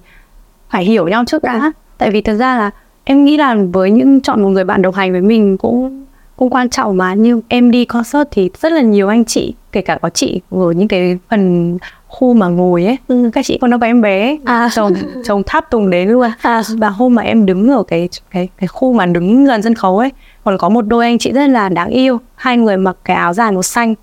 phải 0.70 0.84
hiểu 0.84 1.08
nhau 1.08 1.24
trước 1.26 1.42
đã. 1.42 1.72
Tại 1.98 2.10
vì 2.10 2.20
thật 2.20 2.34
ra 2.34 2.56
là 2.58 2.70
em 3.04 3.24
nghĩ 3.24 3.36
là 3.36 3.56
với 3.72 3.90
những 3.90 4.20
chọn 4.20 4.42
một 4.42 4.48
người 4.48 4.64
bạn 4.64 4.82
đồng 4.82 4.94
hành 4.94 5.12
với 5.12 5.20
mình 5.20 5.58
cũng 5.58 6.04
cũng 6.36 6.50
quan 6.50 6.70
trọng 6.70 6.96
mà. 6.96 7.14
Như 7.14 7.40
em 7.48 7.70
đi 7.70 7.84
concert 7.84 8.28
thì 8.30 8.50
rất 8.60 8.72
là 8.72 8.80
nhiều 8.80 9.08
anh 9.08 9.24
chị 9.24 9.54
kể 9.72 9.80
cả 9.80 9.98
có 10.02 10.08
chị 10.10 10.40
ở 10.50 10.70
những 10.72 10.88
cái 10.88 11.18
phần 11.30 11.78
khu 12.08 12.34
mà 12.34 12.48
ngồi 12.48 12.84
ấy 12.84 12.96
các 13.32 13.44
chị 13.44 13.58
con 13.60 13.70
nó 13.70 13.78
có 13.78 13.86
em 13.86 14.00
bé 14.00 14.38
À. 14.44 14.68
chồng 14.74 14.92
chồng 15.24 15.42
tháp 15.46 15.70
tùng 15.70 15.90
đến 15.90 16.08
luôn. 16.08 16.30
À, 16.42 16.62
và 16.78 16.88
hôm 16.88 17.14
mà 17.14 17.22
em 17.22 17.46
đứng 17.46 17.70
ở 17.70 17.82
cái 17.82 18.08
cái 18.30 18.48
cái 18.58 18.66
khu 18.66 18.92
mà 18.92 19.06
đứng 19.06 19.44
gần 19.44 19.62
sân 19.62 19.74
khấu 19.74 19.98
ấy 19.98 20.10
còn 20.44 20.58
có 20.58 20.68
một 20.68 20.82
đôi 20.82 21.04
anh 21.04 21.18
chị 21.18 21.32
rất 21.32 21.46
là 21.46 21.68
đáng 21.68 21.88
yêu. 21.88 22.20
Hai 22.34 22.56
người 22.56 22.76
mặc 22.76 22.96
cái 23.04 23.16
áo 23.16 23.34
dài 23.34 23.52
màu 23.52 23.62
xanh 23.62 23.94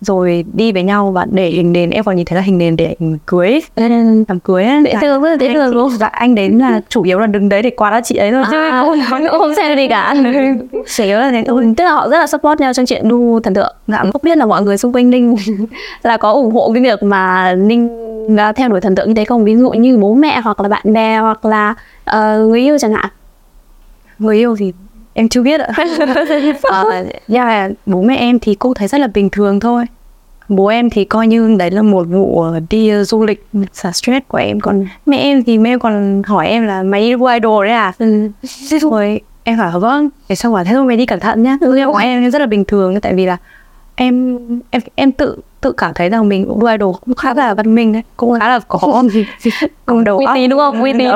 rồi 0.00 0.44
đi 0.52 0.72
với 0.72 0.82
nhau 0.82 1.10
và 1.10 1.26
để 1.30 1.48
hình 1.50 1.72
nền 1.72 1.90
em 1.90 2.04
còn 2.04 2.16
nhìn 2.16 2.24
thấy 2.26 2.36
là 2.36 2.42
hình 2.42 2.58
nền 2.58 2.76
để 2.76 2.96
hình 3.00 3.18
cưới. 3.26 3.60
Làm 3.76 4.40
cưới 4.44 4.64
dễ 4.84 4.90
Dạ. 4.92 4.98
thương 5.00 5.22
rất 5.22 5.28
là 5.30 5.36
dễ 5.40 5.46
Anh 5.46 5.54
thương 5.54 5.74
luôn 5.74 5.90
dạ, 5.90 6.06
anh 6.06 6.34
đến 6.34 6.58
là 6.58 6.80
chủ 6.88 7.02
yếu 7.02 7.18
là 7.18 7.26
đứng 7.26 7.48
đấy 7.48 7.62
để 7.62 7.70
qua 7.70 8.00
chị 8.04 8.16
ấy 8.16 8.32
thôi 8.32 8.44
chứ 8.50 8.56
à, 8.56 8.80
không 8.80 8.98
cũng 9.10 9.28
không 9.38 9.54
xem 9.54 9.76
gì 9.76 9.88
cả. 9.88 10.14
Chủ 10.96 11.04
yếu 11.04 11.18
là 11.18 11.30
thế 11.30 11.44
thôi. 11.46 11.62
Ừ, 11.64 11.74
tức 11.76 11.84
là 11.84 11.90
họ 11.92 12.08
rất 12.08 12.18
là 12.18 12.26
support 12.26 12.60
nhau 12.60 12.72
trong 12.72 12.86
chuyện 12.86 13.08
đu 13.08 13.40
thần 13.40 13.54
tượng. 13.54 13.74
Dạ. 13.86 13.98
không 14.12 14.22
biết 14.22 14.38
là 14.38 14.46
mọi 14.46 14.62
người 14.62 14.78
xung 14.78 14.92
quanh 14.92 15.10
ninh 15.10 15.36
là 16.02 16.16
có 16.16 16.30
ủng 16.32 16.54
hộ 16.54 16.70
cái 16.74 16.82
việc 16.82 17.02
mà 17.02 17.54
ninh 17.54 17.88
theo 18.56 18.68
đuổi 18.68 18.80
thần 18.80 18.94
tượng 18.94 19.08
như 19.08 19.14
thế 19.14 19.24
không? 19.24 19.44
Ví 19.44 19.56
dụ 19.56 19.70
như 19.70 19.96
bố 19.98 20.14
mẹ 20.14 20.40
hoặc 20.44 20.60
là 20.60 20.68
bạn 20.68 20.92
bè 20.92 21.18
hoặc 21.18 21.44
là 21.44 21.74
ờ, 22.04 22.38
người 22.46 22.60
yêu 22.60 22.78
chẳng 22.78 22.92
hạn. 22.92 23.06
Người 24.18 24.36
yêu 24.36 24.56
thì 24.58 24.72
em 25.14 25.28
chưa 25.28 25.42
biết 25.42 25.60
ạ. 25.60 25.68
Ờ, 26.62 27.04
nhưng 27.28 27.42
mà 27.42 27.68
bố 27.86 28.02
mẹ 28.02 28.16
em 28.16 28.38
thì 28.38 28.54
cũng 28.54 28.74
thấy 28.74 28.88
rất 28.88 28.98
là 29.00 29.06
bình 29.06 29.30
thường 29.30 29.60
thôi. 29.60 29.84
Bố 30.48 30.66
em 30.66 30.90
thì 30.90 31.04
coi 31.04 31.26
như 31.26 31.56
đấy 31.58 31.70
là 31.70 31.82
một 31.82 32.06
vụ 32.10 32.44
đi 32.70 32.88
ờ, 32.88 33.04
du 33.04 33.24
lịch 33.24 33.46
xả 33.72 33.92
stress 33.92 34.26
của 34.28 34.38
em. 34.38 34.60
Còn 34.60 34.86
mẹ 35.06 35.16
em 35.16 35.44
thì 35.44 35.58
mẹ 35.58 35.78
còn 35.78 36.22
hỏi 36.26 36.46
em 36.48 36.66
là 36.66 36.82
mày 36.82 37.00
đi 37.00 37.14
đua 37.14 37.26
idol 37.26 37.66
đấy 37.66 37.74
à? 37.74 37.92
Ừ. 37.98 38.28
rồi 38.80 39.20
em 39.44 39.58
bảo 39.58 39.80
vâng 39.80 40.08
thế 40.28 40.34
xong 40.34 40.54
bảo 40.54 40.64
thế 40.64 40.72
thôi 40.74 40.84
mày 40.84 40.96
đi 40.96 41.06
cẩn 41.06 41.20
thận 41.20 41.42
nhá. 41.42 41.58
Ừ, 41.60 41.78
của 41.92 41.98
em 41.98 42.30
rất 42.30 42.38
là 42.38 42.46
bình 42.46 42.64
thường 42.64 43.00
tại 43.00 43.14
vì 43.14 43.26
là 43.26 43.36
em 43.94 44.38
em 44.70 44.82
em 44.94 45.12
tự 45.12 45.36
tự 45.64 45.72
cảm 45.72 45.94
thấy 45.94 46.08
rằng 46.08 46.28
mình 46.28 46.46
cũng 46.48 46.60
đua 46.60 46.66
idol 46.70 46.94
cũng 47.04 47.14
khá 47.14 47.34
là 47.34 47.54
văn 47.54 47.74
minh 47.74 47.92
đấy 47.92 48.02
cũng 48.16 48.40
khá 48.40 48.48
là 48.48 48.58
có 48.68 48.78
cũng 49.86 50.04
đầu 50.04 50.18
Uy 50.18 50.26
tín 50.34 50.50
đúng 50.50 50.58
không? 50.58 50.82
Uy 50.82 50.92
tín 50.92 51.08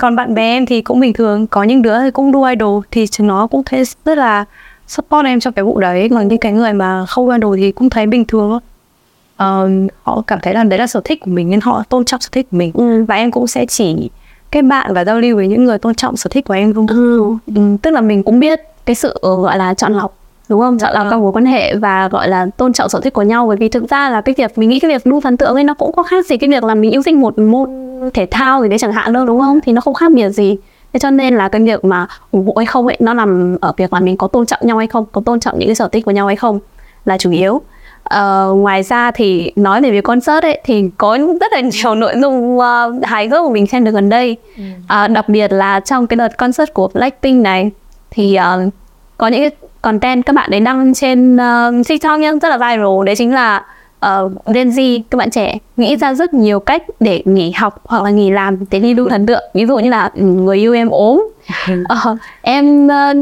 còn 0.00 0.16
bạn 0.16 0.34
bè 0.34 0.42
em 0.42 0.66
thì 0.66 0.82
cũng 0.82 1.00
bình 1.00 1.12
thường 1.12 1.46
có 1.46 1.62
những 1.62 1.82
đứa 1.82 2.00
thì 2.02 2.10
cũng 2.10 2.32
đua 2.32 2.44
idol 2.46 2.82
thì 2.90 3.06
nó 3.18 3.46
cũng 3.46 3.62
thấy 3.64 3.84
rất 4.04 4.18
là 4.18 4.44
support 4.86 5.26
em 5.26 5.40
trong 5.40 5.52
cái 5.52 5.64
vụ 5.64 5.80
đấy 5.80 6.08
còn 6.10 6.28
những 6.28 6.38
cái 6.38 6.52
người 6.52 6.72
mà 6.72 7.06
không 7.06 7.26
đua 7.26 7.32
idol 7.32 7.56
thì 7.56 7.72
cũng 7.72 7.90
thấy 7.90 8.06
bình 8.06 8.24
thường 8.24 8.50
thôi 8.50 8.60
họ 10.02 10.22
cảm 10.26 10.38
thấy 10.42 10.54
là 10.54 10.64
đấy 10.64 10.78
là 10.78 10.86
sở 10.86 11.00
thích 11.04 11.20
của 11.20 11.30
mình 11.30 11.50
nên 11.50 11.60
họ 11.60 11.82
tôn 11.88 12.04
trọng 12.04 12.20
sở 12.20 12.28
thích 12.32 12.46
của 12.50 12.56
mình 12.56 12.70
Ừ. 12.74 13.04
và 13.08 13.14
em 13.14 13.30
cũng 13.30 13.46
sẽ 13.46 13.66
chỉ 13.66 14.10
kết 14.50 14.62
bạn 14.62 14.94
và 14.94 15.04
giao 15.04 15.20
lưu 15.20 15.36
với 15.36 15.48
những 15.48 15.64
người 15.64 15.78
tôn 15.78 15.94
trọng 15.94 16.16
sở 16.16 16.28
thích 16.30 16.44
của 16.44 16.54
em 16.54 16.74
không 16.74 16.86
Ừ. 16.86 17.22
Ừ, 17.56 17.76
tức 17.82 17.90
là 17.90 18.00
mình 18.00 18.22
cũng 18.22 18.40
biết 18.40 18.60
cái 18.86 18.96
sự 18.96 19.18
ờ, 19.22 19.34
gọi 19.36 19.58
là 19.58 19.74
chọn 19.74 19.92
lọc 19.92 20.16
đúng 20.52 20.60
không? 20.60 20.78
Chọn 20.78 20.94
lọc 20.94 21.06
các 21.10 21.20
mối 21.20 21.32
quan 21.32 21.46
hệ 21.46 21.74
và 21.74 22.08
gọi 22.08 22.28
là 22.28 22.46
tôn 22.56 22.72
trọng 22.72 22.88
sở 22.88 23.00
thích 23.00 23.12
của 23.12 23.22
nhau. 23.22 23.46
Bởi 23.46 23.56
vì 23.56 23.68
thực 23.68 23.90
ra 23.90 24.10
là 24.10 24.20
cái 24.20 24.34
việc 24.38 24.58
mình 24.58 24.68
nghĩ 24.68 24.80
cái 24.80 24.90
việc 24.90 25.06
đu 25.06 25.20
thần 25.20 25.36
tượng 25.36 25.54
ấy 25.54 25.64
nó 25.64 25.74
cũng 25.74 25.92
có 25.92 26.02
khác 26.02 26.26
gì 26.26 26.36
cái 26.36 26.50
việc 26.50 26.64
là 26.64 26.74
mình 26.74 26.90
yêu 26.90 27.02
thích 27.02 27.14
một 27.14 27.38
môn 27.38 27.70
thể 28.14 28.26
thao 28.30 28.62
gì 28.62 28.68
đấy 28.68 28.78
chẳng 28.78 28.92
hạn 28.92 29.12
đâu 29.12 29.26
đúng 29.26 29.40
không? 29.40 29.60
Thì 29.60 29.72
nó 29.72 29.80
không 29.80 29.94
khác 29.94 30.12
biệt 30.12 30.28
gì. 30.28 30.56
Thế 30.92 30.98
cho 30.98 31.10
nên 31.10 31.36
là 31.36 31.48
cái 31.48 31.62
việc 31.62 31.84
mà 31.84 32.06
ủng 32.30 32.46
hộ 32.46 32.52
hay 32.56 32.66
không 32.66 32.86
ấy 32.86 32.96
nó 33.00 33.14
nằm 33.14 33.56
ở 33.60 33.72
việc 33.76 33.92
là 33.92 34.00
mình 34.00 34.16
có 34.16 34.28
tôn 34.28 34.46
trọng 34.46 34.60
nhau 34.62 34.78
hay 34.78 34.86
không 34.86 35.04
có 35.12 35.22
tôn 35.24 35.40
trọng 35.40 35.58
những 35.58 35.68
cái 35.68 35.74
sở 35.74 35.88
thích 35.88 36.04
của 36.04 36.10
nhau 36.10 36.26
hay 36.26 36.36
không 36.36 36.58
là 37.04 37.18
chủ 37.18 37.30
yếu. 37.30 37.60
Ờ, 38.02 38.52
ngoài 38.56 38.82
ra 38.82 39.10
thì 39.10 39.52
nói 39.56 39.80
về 39.82 39.90
việc 39.90 40.04
concert 40.04 40.44
ấy 40.44 40.60
thì 40.64 40.90
có 40.98 41.18
rất 41.40 41.52
là 41.52 41.60
nhiều 41.60 41.94
nội 41.94 42.14
dung 42.22 42.58
ờ, 42.58 42.94
hài 43.02 43.28
hước 43.28 43.44
mà 43.44 43.50
mình 43.50 43.66
xem 43.66 43.84
được 43.84 43.90
gần 43.90 44.08
đây. 44.08 44.36
À, 44.88 45.08
đặc 45.08 45.28
biệt 45.28 45.52
là 45.52 45.80
trong 45.80 46.06
cái 46.06 46.16
đợt 46.16 46.38
concert 46.38 46.72
của 46.72 46.88
Blackpink 46.94 47.42
này 47.42 47.70
thì 48.10 48.34
ờ, 48.34 48.60
có 49.18 49.28
những 49.28 49.40
cái 49.40 49.50
content 49.82 50.26
các 50.26 50.32
bạn 50.32 50.50
ấy 50.50 50.60
đăng 50.60 50.94
trên 50.94 51.36
uh, 51.36 51.86
TikTok 51.88 52.20
nhá 52.20 52.32
rất 52.42 52.48
là 52.48 52.56
viral. 52.56 53.04
Đấy 53.06 53.16
chính 53.16 53.34
là 53.34 53.64
uh, 54.06 54.32
Gen 54.54 54.70
Z 54.70 55.00
các 55.10 55.16
bạn 55.16 55.30
trẻ 55.30 55.58
nghĩ 55.76 55.96
ra 55.96 56.14
rất 56.14 56.34
nhiều 56.34 56.60
cách 56.60 56.82
để 57.00 57.22
nghỉ 57.24 57.50
học 57.50 57.80
hoặc 57.84 58.02
là 58.02 58.10
nghỉ 58.10 58.30
làm 58.30 58.58
để 58.70 58.78
đi 58.78 58.94
đu 58.94 59.08
thần 59.08 59.26
tượng. 59.26 59.42
Ví 59.54 59.66
dụ 59.66 59.78
như 59.78 59.90
là 59.90 60.10
ừ, 60.14 60.22
người 60.22 60.56
yêu 60.56 60.74
em 60.74 60.88
ốm. 60.88 61.28
Ờ, 61.88 62.16
em 62.42 62.88
ờ, 62.88 63.12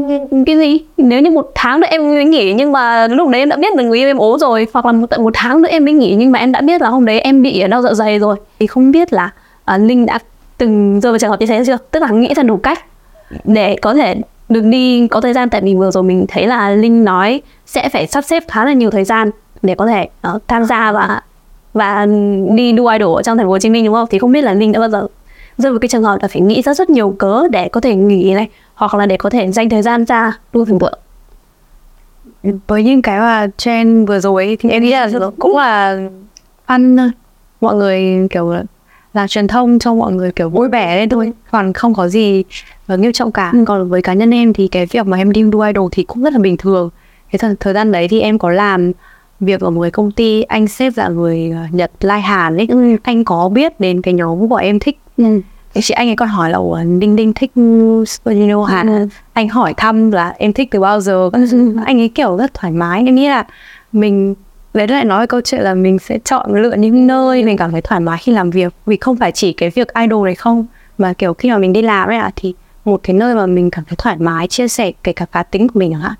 cái 0.45 0.57
gì? 0.57 0.79
Nếu 0.97 1.21
như 1.21 1.31
một 1.31 1.51
tháng 1.55 1.79
nữa 1.79 1.87
em 1.89 2.01
mới 2.01 2.25
nghỉ 2.25 2.53
nhưng 2.53 2.71
mà 2.71 3.07
lúc 3.07 3.29
đấy 3.29 3.41
em 3.41 3.49
đã 3.49 3.55
biết 3.55 3.75
là 3.75 3.83
người 3.83 3.97
yêu 3.99 4.09
em 4.09 4.17
ốm 4.17 4.39
rồi 4.39 4.67
hoặc 4.73 4.85
là 4.85 4.91
một, 4.91 5.07
tận 5.09 5.23
một 5.23 5.33
tháng 5.33 5.61
nữa 5.61 5.69
em 5.71 5.85
mới 5.85 5.93
nghỉ 5.93 6.15
nhưng 6.15 6.31
mà 6.31 6.39
em 6.39 6.51
đã 6.51 6.61
biết 6.61 6.81
là 6.81 6.89
hôm 6.89 7.05
đấy 7.05 7.19
em 7.19 7.41
bị 7.41 7.59
ở 7.59 7.67
đau 7.67 7.81
dạ 7.81 7.93
dày 7.93 8.19
rồi. 8.19 8.35
Thì 8.59 8.67
không 8.67 8.91
biết 8.91 9.13
là 9.13 9.29
ờ, 9.65 9.77
linh 9.77 10.05
đã 10.05 10.19
từng 10.57 10.99
rơi 10.99 11.11
vào 11.11 11.19
trường 11.19 11.29
hợp 11.29 11.39
như 11.39 11.45
thế 11.45 11.63
chưa? 11.65 11.77
Tức 11.91 11.99
là 11.99 12.09
nghĩ 12.09 12.33
ra 12.33 12.43
đủ 12.43 12.57
cách 12.57 12.85
để 13.43 13.75
có 13.81 13.93
thể 13.93 14.15
được 14.51 14.61
đi 14.61 15.07
có 15.07 15.21
thời 15.21 15.33
gian 15.33 15.49
tại 15.49 15.61
vì 15.61 15.75
vừa 15.75 15.91
rồi 15.91 16.03
mình 16.03 16.25
thấy 16.27 16.47
là 16.47 16.69
linh 16.69 17.03
nói 17.03 17.41
sẽ 17.65 17.89
phải 17.89 18.07
sắp 18.07 18.21
xếp 18.21 18.43
khá 18.47 18.65
là 18.65 18.73
nhiều 18.73 18.91
thời 18.91 19.03
gian 19.03 19.29
để 19.61 19.75
có 19.75 19.87
thể 19.87 20.07
ờ, 20.21 20.39
tham 20.47 20.65
gia 20.65 20.91
và 20.91 21.21
và 21.73 22.05
đi 22.55 22.71
đua 22.71 22.87
idol 22.87 23.15
ở 23.15 23.23
trong 23.23 23.37
thành 23.37 23.47
phố 23.47 23.51
Hồ 23.51 23.59
Chí 23.59 23.69
Minh 23.69 23.85
đúng 23.85 23.93
không? 23.93 24.07
Thì 24.09 24.19
không 24.19 24.31
biết 24.31 24.41
là 24.41 24.53
Linh 24.53 24.71
đã 24.71 24.79
bao 24.79 24.89
giờ 24.89 25.07
rơi 25.57 25.71
vào 25.71 25.79
cái 25.79 25.89
trường 25.89 26.03
hợp 26.03 26.17
là 26.21 26.27
phải 26.27 26.41
nghĩ 26.41 26.61
ra 26.61 26.73
rất 26.73 26.89
nhiều 26.89 27.15
cớ 27.19 27.47
để 27.51 27.69
có 27.69 27.81
thể 27.81 27.95
nghỉ 27.95 28.33
này 28.33 28.49
hoặc 28.75 28.93
là 28.93 29.05
để 29.05 29.17
có 29.17 29.29
thể 29.29 29.51
dành 29.51 29.69
thời 29.69 29.81
gian 29.81 30.05
ra 30.05 30.37
đua 30.53 30.65
thần 30.65 30.79
tượng. 30.79 30.99
với 32.67 32.83
những 32.83 33.01
cái 33.01 33.19
mà 33.19 33.47
trend 33.57 34.07
vừa 34.07 34.19
rồi 34.19 34.57
thì 34.59 34.69
em 34.69 34.83
nghĩ 34.83 34.91
là 34.91 35.09
cũng 35.39 35.57
là 35.57 35.99
thôi 36.67 37.11
mọi 37.61 37.75
người 37.75 38.27
kiểu 38.29 38.53
là 39.13 39.27
truyền 39.27 39.47
thông 39.47 39.79
cho 39.79 39.93
mọi 39.93 40.11
người 40.13 40.31
kiểu 40.31 40.49
vui 40.49 40.69
vẻ 40.69 40.97
lên 40.97 41.09
thôi 41.09 41.31
còn 41.51 41.73
không 41.73 41.93
có 41.93 42.07
gì 42.07 42.43
ờ, 42.87 42.97
nghiêm 42.97 43.11
trọng 43.11 43.31
cả 43.31 43.49
Ừ. 43.53 43.63
còn 43.67 43.89
với 43.89 44.01
cá 44.01 44.13
nhân 44.13 44.31
em 44.33 44.53
thì 44.53 44.67
cái 44.67 44.85
việc 44.85 45.07
mà 45.07 45.17
em 45.17 45.31
đi 45.31 45.43
đua 45.43 45.61
idol 45.61 45.87
thì 45.91 46.03
cũng 46.03 46.23
rất 46.23 46.33
là 46.33 46.39
bình 46.39 46.57
thường 46.57 46.89
cái 47.31 47.39
thời, 47.39 47.55
thời 47.59 47.73
gian 47.73 47.91
đấy 47.91 48.07
thì 48.07 48.19
em 48.21 48.37
có 48.39 48.49
làm 48.49 48.91
việc 49.39 49.61
ở 49.61 49.69
một 49.69 49.81
cái 49.81 49.91
công 49.91 50.11
ty 50.11 50.41
anh 50.41 50.67
sếp 50.67 50.93
là 50.95 51.07
người 51.07 51.51
ờ, 51.51 51.61
Nhật 51.71 51.91
Lai 52.01 52.21
Hàn 52.21 52.57
ấy 52.57 52.67
anh 53.03 53.23
có 53.23 53.49
biết 53.49 53.79
đến 53.79 54.01
cái 54.01 54.13
nhóm 54.13 54.49
của 54.49 54.55
em 54.55 54.79
thích 54.79 54.97
Ừ. 55.17 55.41
Chị 55.81 55.93
anh 55.93 56.09
ấy 56.09 56.15
còn 56.15 56.29
hỏi 56.29 56.49
là 56.49 56.57
Ủa, 56.57 56.79
Đinh 56.99 57.15
Đinh 57.15 57.33
thích 57.33 57.51
Superhero 58.07 58.63
Hàn 58.63 58.87
Ừ. 58.87 59.07
anh 59.33 59.49
hỏi 59.49 59.73
thăm 59.77 60.11
là 60.11 60.33
em 60.37 60.53
thích 60.53 60.67
từ 60.71 60.79
bao 60.79 60.99
giờ 61.01 61.29
Ừ. 61.33 61.75
anh 61.85 62.01
ấy 62.01 62.09
kiểu 62.09 62.37
rất 62.37 62.53
thoải 62.53 62.73
mái 62.73 63.03
em 63.05 63.15
nghĩ 63.15 63.27
là 63.29 63.45
mình 63.91 64.35
đấy 64.73 64.87
lại 64.87 65.05
nói 65.05 65.27
câu 65.27 65.41
chuyện 65.41 65.61
là 65.61 65.73
mình 65.73 65.99
sẽ 65.99 66.19
chọn 66.25 66.55
lựa 66.55 66.73
những 66.73 67.07
nơi 67.07 67.43
mình 67.43 67.57
cảm 67.57 67.71
thấy 67.71 67.81
thoải 67.81 68.01
mái 68.01 68.17
khi 68.21 68.31
làm 68.31 68.49
việc. 68.49 68.73
Vì 68.85 68.97
không 68.97 69.15
phải 69.15 69.31
chỉ 69.31 69.53
cái 69.53 69.69
việc 69.69 69.93
idol 69.93 70.25
này 70.25 70.35
không 70.35 70.65
mà 70.97 71.13
kiểu 71.13 71.33
khi 71.33 71.49
mà 71.49 71.57
mình 71.57 71.73
đi 71.73 71.81
làm 71.81 72.09
ấy 72.09 72.17
ạ 72.17 72.31
thì 72.35 72.53
một 72.85 72.99
cái 73.03 73.13
nơi 73.13 73.35
mà 73.35 73.45
mình 73.45 73.69
cảm 73.69 73.83
thấy 73.85 73.95
thoải 73.97 74.15
mái 74.19 74.47
chia 74.47 74.67
sẻ 74.67 74.91
kể 75.03 75.13
cả 75.13 75.25
cá 75.25 75.43
tính 75.43 75.67
của 75.67 75.79
mình 75.79 75.93
hạn 75.93 76.13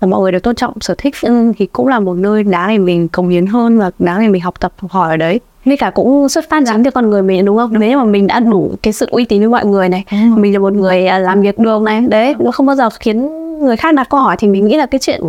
và 0.00 0.06
mọi 0.06 0.20
người 0.20 0.32
đều 0.32 0.40
tôn 0.40 0.54
trọng 0.54 0.80
sở 0.80 0.94
thích 0.98 1.14
ừ, 1.22 1.52
thì 1.58 1.66
cũng 1.66 1.88
là 1.88 2.00
một 2.00 2.14
nơi 2.14 2.42
đáng 2.42 2.68
để 2.68 2.78
mình 2.78 3.08
cống 3.08 3.28
hiến 3.28 3.46
hơn 3.46 3.78
và 3.78 3.90
đáng 3.98 4.20
để 4.20 4.28
mình 4.28 4.42
học 4.42 4.60
tập 4.60 4.72
học 4.76 4.90
hỏi 4.90 5.10
ở 5.10 5.16
đấy. 5.16 5.40
Với 5.64 5.76
cả 5.76 5.90
cũng 5.90 6.28
xuất 6.28 6.50
phát 6.50 6.62
chính 6.66 6.84
từ 6.84 6.90
con 6.90 7.10
người 7.10 7.22
mình 7.22 7.44
đúng 7.44 7.56
không? 7.56 7.78
Nếu 7.78 7.98
mà 7.98 8.04
mình 8.04 8.26
đã 8.26 8.40
đủ 8.40 8.74
cái 8.82 8.92
sự 8.92 9.06
uy 9.10 9.24
tín 9.24 9.40
với 9.40 9.48
mọi 9.48 9.66
người 9.66 9.88
này, 9.88 10.04
mình 10.36 10.52
là 10.52 10.58
một 10.58 10.72
người 10.72 11.06
à, 11.06 11.18
làm 11.18 11.40
việc 11.40 11.58
được 11.58 11.82
này, 11.82 12.00
đấy, 12.00 12.34
nó 12.38 12.50
không 12.50 12.66
bao 12.66 12.76
giờ 12.76 12.88
khiến 12.90 13.28
người 13.58 13.76
khác 13.76 13.94
đặt 13.94 14.08
câu 14.10 14.20
hỏi 14.20 14.36
thì 14.38 14.48
mình 14.48 14.66
nghĩ 14.66 14.76
là 14.76 14.86
cái 14.86 14.98
chuyện 14.98 15.20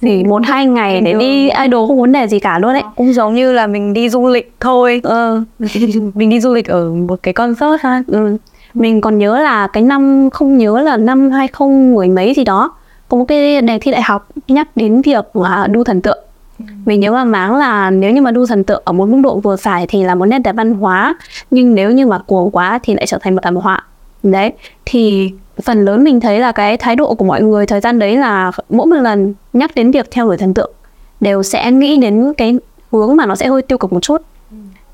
thì 0.00 0.24
một 0.24 0.42
hai 0.44 0.66
ngày 0.66 1.00
để 1.00 1.14
đi 1.14 1.50
idol 1.50 1.88
không 1.88 2.00
vấn 2.00 2.12
đề 2.12 2.26
gì 2.26 2.38
cả 2.38 2.58
luôn 2.58 2.72
đấy. 2.72 2.82
cũng 2.96 3.12
giống 3.12 3.34
như 3.34 3.52
là 3.52 3.66
mình 3.66 3.92
đi 3.92 4.08
du 4.08 4.26
lịch 4.26 4.52
thôi. 4.60 5.00
Ờ, 5.04 5.42
mình 6.14 6.30
đi 6.30 6.40
du 6.40 6.54
lịch 6.54 6.68
ở 6.68 6.90
một 6.90 7.18
cái 7.22 7.34
concert 7.34 7.80
ha. 7.80 8.02
Ừ. 8.06 8.36
Mình 8.74 9.00
còn 9.00 9.18
nhớ 9.18 9.38
là 9.38 9.66
cái 9.66 9.82
năm 9.82 10.30
không 10.30 10.58
nhớ 10.58 10.80
là 10.80 10.96
năm 10.96 11.30
20 11.30 11.68
mười 11.68 12.08
mấy 12.08 12.34
gì 12.34 12.44
đó 12.44 12.74
có 13.08 13.16
một 13.16 13.24
cái 13.28 13.60
đề 13.60 13.78
thi 13.78 13.90
đại 13.90 14.02
học 14.02 14.28
nhắc 14.48 14.68
đến 14.76 15.02
việc 15.02 15.36
là 15.36 15.66
đu 15.66 15.84
thần 15.84 16.00
tượng. 16.00 16.18
Mình 16.84 17.00
nhớ 17.00 17.10
là 17.10 17.24
máng 17.24 17.56
là 17.56 17.90
nếu 17.90 18.10
như 18.10 18.22
mà 18.22 18.30
đu 18.30 18.46
thần 18.46 18.64
tượng 18.64 18.82
ở 18.84 18.92
một 18.92 19.08
mức 19.08 19.20
độ 19.22 19.38
vừa 19.38 19.56
phải 19.56 19.86
thì 19.86 20.04
là 20.04 20.14
một 20.14 20.26
nét 20.26 20.38
đẹp 20.38 20.52
văn 20.52 20.74
hóa 20.74 21.16
nhưng 21.50 21.74
nếu 21.74 21.90
như 21.90 22.06
mà 22.06 22.18
cuồng 22.18 22.50
quá 22.50 22.78
thì 22.82 22.94
lại 22.94 23.06
trở 23.06 23.18
thành 23.18 23.34
một 23.34 23.40
thảm 23.42 23.56
họa. 23.56 23.84
Đấy 24.22 24.52
thì 24.84 25.32
phần 25.62 25.84
lớn 25.84 26.04
mình 26.04 26.20
thấy 26.20 26.40
là 26.40 26.52
cái 26.52 26.76
thái 26.76 26.96
độ 26.96 27.14
của 27.14 27.24
mọi 27.24 27.42
người 27.42 27.66
thời 27.66 27.80
gian 27.80 27.98
đấy 27.98 28.16
là 28.16 28.52
mỗi 28.68 28.86
một 28.86 28.96
lần 28.96 29.34
nhắc 29.52 29.74
đến 29.74 29.90
việc 29.90 30.10
theo 30.10 30.26
đuổi 30.26 30.36
thần 30.36 30.54
tượng 30.54 30.72
đều 31.20 31.42
sẽ 31.42 31.72
nghĩ 31.72 31.96
đến 31.96 32.32
cái 32.36 32.58
hướng 32.92 33.16
mà 33.16 33.26
nó 33.26 33.34
sẽ 33.34 33.48
hơi 33.48 33.62
tiêu 33.62 33.78
cực 33.78 33.92
một 33.92 34.00
chút. 34.00 34.22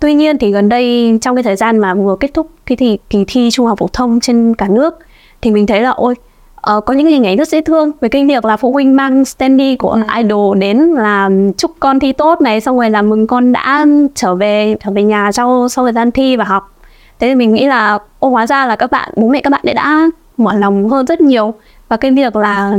Tuy 0.01 0.15
nhiên 0.15 0.39
thì 0.39 0.51
gần 0.51 0.69
đây 0.69 1.19
trong 1.21 1.37
cái 1.37 1.43
thời 1.43 1.57
gian 1.57 1.79
mà 1.79 1.95
vừa 1.95 2.17
kết 2.17 2.35
thúc 2.35 2.51
cái 2.67 2.77
thì 2.77 2.99
kỳ 3.11 3.25
thi 3.29 3.49
trung 3.53 3.67
học 3.67 3.79
phổ 3.79 3.89
thông 3.93 4.21
trên 4.21 4.55
cả 4.55 4.69
nước 4.69 4.99
thì 5.43 5.51
mình 5.51 5.67
thấy 5.67 5.81
là 5.81 5.91
ôi 5.91 6.15
ờ, 6.55 6.81
có 6.81 6.95
những 6.95 7.07
hình 7.07 7.27
ảnh 7.27 7.37
rất 7.37 7.49
dễ 7.49 7.61
thương 7.61 7.91
về 8.01 8.09
cái 8.09 8.27
việc 8.27 8.45
là 8.45 8.57
phụ 8.57 8.73
huynh 8.73 8.97
mang 8.97 9.25
standee 9.25 9.77
của 9.77 9.99
idol 10.17 10.59
đến 10.59 10.79
là 10.79 11.31
chúc 11.57 11.71
con 11.81 12.01
thi 12.01 12.13
tốt 12.13 12.41
này 12.41 12.61
xong 12.61 12.77
rồi 12.77 12.91
là 12.91 13.03
mừng 13.03 13.27
con 13.27 13.53
đã 13.53 13.87
trở 14.15 14.35
về 14.35 14.77
trở 14.85 14.91
về 14.91 15.03
nhà 15.03 15.33
sau 15.33 15.69
sau 15.69 15.85
thời 15.85 15.93
gian 15.93 16.11
thi 16.11 16.37
và 16.37 16.45
học. 16.45 16.75
Thế 17.19 17.29
thì 17.29 17.35
mình 17.35 17.55
nghĩ 17.55 17.67
là 17.67 17.99
ô 18.19 18.29
hóa 18.31 18.47
ra 18.47 18.67
là 18.67 18.77
các 18.77 18.91
bạn 18.91 19.11
bố 19.17 19.29
mẹ 19.29 19.41
các 19.41 19.51
bạn 19.51 19.63
đã 19.75 20.11
mở 20.37 20.55
lòng 20.55 20.89
hơn 20.89 21.07
rất 21.07 21.21
nhiều. 21.21 21.55
Và 21.89 21.97
cái 21.97 22.11
việc 22.11 22.37
là 22.37 22.79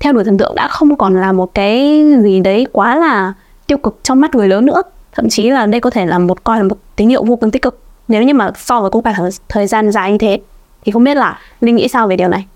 theo 0.00 0.12
đuổi 0.12 0.24
thần 0.24 0.38
tượng 0.38 0.54
đã 0.54 0.68
không 0.68 0.96
còn 0.96 1.20
là 1.20 1.32
một 1.32 1.54
cái 1.54 2.04
gì 2.22 2.40
đấy 2.40 2.66
quá 2.72 2.96
là 2.96 3.32
tiêu 3.66 3.78
cực 3.78 3.98
trong 4.02 4.20
mắt 4.20 4.34
người 4.34 4.48
lớn 4.48 4.66
nữa. 4.66 4.82
Thậm 5.12 5.28
chí 5.28 5.50
là 5.50 5.66
đây 5.66 5.80
có 5.80 5.90
thể 5.90 6.06
là 6.06 6.18
một 6.18 6.44
coi 6.44 6.56
là 6.56 6.62
một 6.62 6.76
tín 6.96 7.08
hiệu 7.08 7.24
vô 7.24 7.36
cùng 7.36 7.50
tích 7.50 7.62
cực. 7.62 7.80
Nếu 8.08 8.22
như 8.22 8.34
mà 8.34 8.50
so 8.56 8.80
với 8.80 8.90
cũng 8.90 9.02
phải 9.02 9.14
thời, 9.16 9.30
thời 9.48 9.66
gian 9.66 9.92
dài 9.92 10.12
như 10.12 10.18
thế 10.18 10.40
thì 10.84 10.92
không 10.92 11.04
biết 11.04 11.16
là 11.16 11.38
linh 11.60 11.76
nghĩ 11.76 11.88
sao 11.88 12.08
về 12.08 12.16
điều 12.16 12.28
này? 12.28 12.46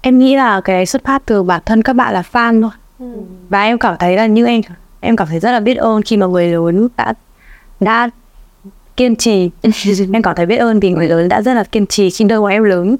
Em 0.00 0.18
nghĩ 0.18 0.36
là 0.36 0.60
cái 0.60 0.86
xuất 0.86 1.04
phát 1.04 1.22
từ 1.26 1.42
bản 1.42 1.62
thân 1.66 1.82
các 1.82 1.92
bạn 1.92 2.14
là 2.14 2.22
fan 2.32 2.62
thôi. 2.62 2.70
Và 3.48 3.62
em 3.62 3.78
cảm 3.78 3.96
thấy 3.98 4.16
là 4.16 4.26
như 4.26 4.46
em 4.46 4.60
em 5.00 5.16
cảm 5.16 5.28
thấy 5.28 5.40
rất 5.40 5.52
là 5.52 5.60
biết 5.60 5.74
ơn 5.74 6.02
khi 6.02 6.16
mà 6.16 6.26
người 6.26 6.48
lớn 6.48 6.88
đã 6.96 7.14
đã 7.80 8.10
kiên 8.96 9.16
trì. 9.16 9.50
Em 10.12 10.22
cảm 10.22 10.36
thấy 10.36 10.46
biết 10.46 10.56
ơn 10.56 10.80
vì 10.80 10.90
người 10.90 11.08
lớn 11.08 11.28
đã 11.28 11.42
rất 11.42 11.54
là 11.54 11.64
kiên 11.64 11.86
trì 11.86 12.10
khi 12.10 12.24
đưa 12.24 12.40
bọn 12.40 12.50
em 12.50 12.64
lớn. 12.64 12.96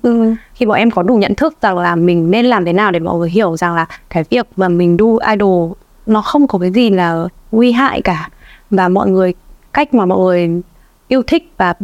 Khi 0.54 0.66
bọn 0.66 0.78
em 0.78 0.90
có 0.90 1.02
đủ 1.02 1.16
nhận 1.16 1.34
thức 1.34 1.56
rằng 1.62 1.78
là 1.78 1.96
mình 1.96 2.30
nên 2.30 2.46
làm 2.46 2.64
thế 2.64 2.72
nào 2.72 2.90
để 2.90 3.00
mọi 3.00 3.18
người 3.18 3.30
hiểu 3.30 3.56
rằng 3.56 3.74
là 3.74 3.86
cái 4.10 4.24
việc 4.30 4.46
mà 4.56 4.68
mình 4.68 4.96
đu 4.96 5.18
idol 5.18 5.72
nó 6.06 6.22
không 6.22 6.48
có 6.48 6.58
cái 6.58 6.70
gì 6.70 6.90
là 6.90 7.24
nguy 7.52 7.72
hại 7.72 8.02
cả. 8.02 8.30
Và 8.70 8.88
mọi 8.88 9.10
người 9.10 9.34
cách 9.72 9.94
mà 9.94 10.06
mọi 10.06 10.18
người 10.18 10.62
yêu 11.08 11.22
thích 11.26 11.52
và 11.56 11.74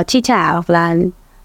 uh, 0.00 0.06
chi 0.06 0.20
trả 0.20 0.52
hoặc 0.52 0.70
là 0.70 0.96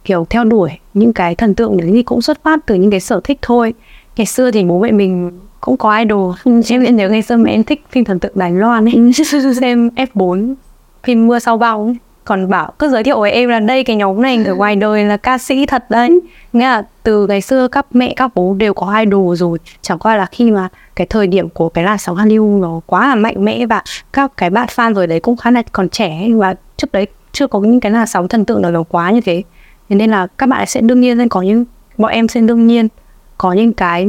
kiểu 0.03 0.28
theo 0.30 0.43
đuổi 0.43 0.70
những 0.93 1.14
cái 1.14 1.36
thần 1.36 1.55
tượng 1.55 1.78
đấy 1.78 1.89
thì 1.93 2.03
cũng 2.03 2.22
xuất 2.22 2.43
phát 2.43 2.60
từ 2.66 2.76
những 2.76 2.91
cái 2.91 2.99
sở 2.99 3.22
thích 3.24 3.39
thôi. 3.41 3.74
Ngày 4.18 4.26
xưa 4.26 4.51
thì 4.51 4.64
bố 4.64 4.80
mẹ 4.80 4.91
mình 4.91 5.39
cũng 5.62 5.78
có 5.78 5.97
idol. 5.97 6.36
Em 6.70 6.84
vẫn 6.84 6.95
nhớ 6.95 7.10
ngày 7.10 7.22
xưa 7.22 7.38
mẹ 7.38 7.51
em 7.51 7.64
thích 7.64 7.86
phim 7.89 8.03
thần 8.03 8.20
tượng 8.20 8.32
Đài 8.36 8.51
Loan 8.51 8.86
ấy. 8.86 9.14
Xem 9.60 9.89
F4 9.95 10.55
phim 11.04 11.28
mưa 11.28 11.39
sau 11.39 11.58
bão 11.58 11.93
còn 12.26 12.50
bảo 12.50 12.74
cứ 12.80 12.89
giới 12.89 13.04
thiệu 13.04 13.20
với 13.20 13.32
em 13.32 13.50
là 13.50 13.60
đây 13.60 13.84
cái 13.84 13.95
nhóm 13.95 14.22
này 14.22 14.43
ở 14.45 14.56
ngoài 14.56 14.76
đời 14.76 15.06
là 15.06 15.18
ca 15.18 15.38
sĩ 15.38 15.66
thật 15.66 15.89
đấy. 15.89 16.20
Nghĩa 16.54 16.66
là 16.66 16.84
từ 17.04 17.28
ngày 17.28 17.41
xưa 17.41 17.68
các 17.68 17.86
mẹ 17.91 18.14
các 18.16 18.32
bố 18.36 18.54
đều 18.54 18.74
có 18.74 19.00
idol 19.00 19.36
rồi. 19.36 19.58
Chẳng 19.82 20.00
qua 20.00 20.16
là 20.16 20.26
khi 20.26 20.52
mà 20.52 20.68
cái 20.95 21.08
thời 21.08 21.28
điểm 21.28 21.50
của 21.50 21.70
cái 21.70 21.84
làn 21.84 21.97
sóng 21.97 22.16
Hallyu 22.16 22.60
nó 22.62 22.80
quá 22.86 23.08
là 23.08 23.16
mạnh 23.16 23.45
mẽ 23.45 23.66
và 23.66 23.84
các 24.14 24.32
cái 24.38 24.50
bạn 24.50 24.68
fan 24.76 24.93
rồi 24.93 25.08
đấy 25.08 25.20
cũng 25.20 25.38
khá 25.38 25.52
là 25.52 25.64
còn 25.72 25.89
trẻ 25.89 26.28
và 26.36 26.56
trước 26.78 26.91
đấy 26.91 27.08
chưa 27.32 27.47
có 27.47 27.60
những 27.60 27.80
cái 27.80 27.91
làn 27.91 28.08
sóng 28.08 28.28
thần 28.28 28.45
tượng 28.45 28.62
nào 28.62 28.72
nó 28.72 28.84
quá 28.84 29.12
như 29.12 29.22
thế. 29.22 29.43
Thế 29.89 29.95
nên 29.95 30.10
là 30.10 30.28
các 30.38 30.50
bạn 30.50 30.68
sẽ 30.68 30.82
đương 30.82 31.02
nhiên 31.02 31.30
có 31.30 31.41
những 31.41 31.66
bọn 31.97 32.12
em 32.12 32.28
sẽ 32.28 32.41
đương 32.41 32.68
nhiên 32.68 32.88
có 33.38 33.54
những 33.54 33.74
cái 33.74 34.08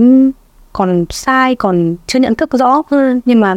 còn 0.73 1.05
sai 1.11 1.55
còn 1.55 1.97
chưa 2.07 2.19
nhận 2.19 2.35
thức 2.35 2.51
rõ. 2.53 2.83
Nhưng 3.25 3.41
mà 3.41 3.57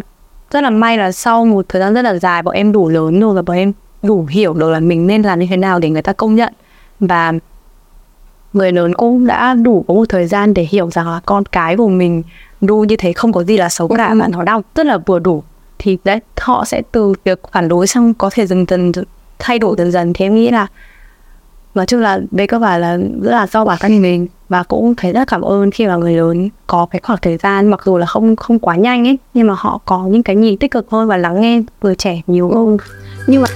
rất 0.53 0.61
là 0.61 0.69
may 0.69 0.97
là 0.97 1.11
sau 1.11 1.45
một 1.45 1.65
thời 1.69 1.81
gian 1.81 1.93
rất 1.93 2.01
là 2.01 2.15
dài 2.15 2.41
bọn 2.41 2.55
em 2.55 2.71
đủ 2.71 2.89
lớn 2.89 3.19
rồi 3.19 3.33
và 3.35 3.41
bọn 3.41 3.57
em 3.57 3.73
đủ 4.03 4.25
hiểu 4.29 4.53
được 4.53 4.69
là 4.69 4.79
mình 4.79 5.07
nên 5.07 5.21
làm 5.21 5.39
như 5.39 5.47
thế 5.49 5.57
nào 5.57 5.79
để 5.79 5.89
người 5.89 6.01
ta 6.01 6.13
công 6.13 6.35
nhận. 6.35 6.53
Và 6.99 7.33
người 8.53 8.71
lớn 8.71 8.93
cũng 8.93 9.27
đã 9.27 9.53
đủ 9.53 9.85
có 9.87 9.93
một 9.93 10.09
thời 10.09 10.27
gian 10.27 10.53
để 10.53 10.67
hiểu 10.69 10.91
rằng 10.91 11.07
là 11.07 11.19
con 11.25 11.45
cái 11.45 11.77
của 11.77 11.87
mình 11.87 12.23
đu 12.61 12.83
như 12.83 12.95
thế 12.95 13.13
không 13.13 13.33
có 13.33 13.43
gì 13.43 13.57
là 13.57 13.69
xấu 13.69 13.87
cả 13.87 14.13
mà 14.13 14.27
nó 14.27 14.43
đang 14.43 14.61
rất 14.75 14.85
là 14.85 14.97
vừa 14.97 15.19
đủ. 15.19 15.43
Thì 15.79 15.97
đấy 16.03 16.19
họ 16.39 16.65
sẽ 16.65 16.81
từ 16.91 17.13
việc 17.23 17.39
phản 17.51 17.67
đối 17.67 17.87
xong 17.87 18.13
có 18.13 18.29
thể 18.33 18.47
dần 18.47 18.65
dần 18.67 18.91
thay 19.39 19.59
đổi 19.59 19.75
dần 19.77 19.91
dần. 19.91 20.13
Thì 20.13 20.25
em 20.25 20.35
nghĩ 20.35 20.49
là 20.49 20.67
nói 21.75 21.85
chung 21.85 22.01
là 22.01 22.19
đây 22.31 22.47
có 22.47 22.59
phải 22.59 22.79
là 22.79 22.97
rất 22.97 23.31
là 23.31 23.47
do 23.47 23.65
bản 23.65 23.77
thân 23.81 24.01
mình 24.01 24.27
và 24.49 24.63
cũng 24.63 24.95
thấy 24.95 25.13
rất 25.13 25.27
cảm 25.27 25.41
ơn 25.41 25.71
khi 25.71 25.87
mà 25.87 25.95
người 25.95 26.13
lớn 26.13 26.49
có 26.67 26.85
cái 26.91 27.01
khoảng 27.03 27.19
thời 27.21 27.37
gian, 27.37 27.67
mặc 27.67 27.81
dù 27.85 27.97
là 27.97 28.05
không 28.05 28.35
không 28.35 28.59
quá 28.59 28.75
nhanh 28.75 29.07
ấy, 29.07 29.17
nhưng 29.33 29.47
mà 29.47 29.55
họ 29.57 29.79
có 29.85 30.03
những 30.03 30.23
cái 30.23 30.35
nhìn 30.35 30.57
tích 30.57 30.71
cực 30.71 30.89
hơn 30.89 31.07
và 31.07 31.17
lắng 31.17 31.41
nghe 31.41 31.61
người 31.81 31.95
trẻ 31.95 32.21
nhiều 32.27 32.51
hơn. 32.55 32.77
Nhưng 33.27 33.41
mà 33.41 33.47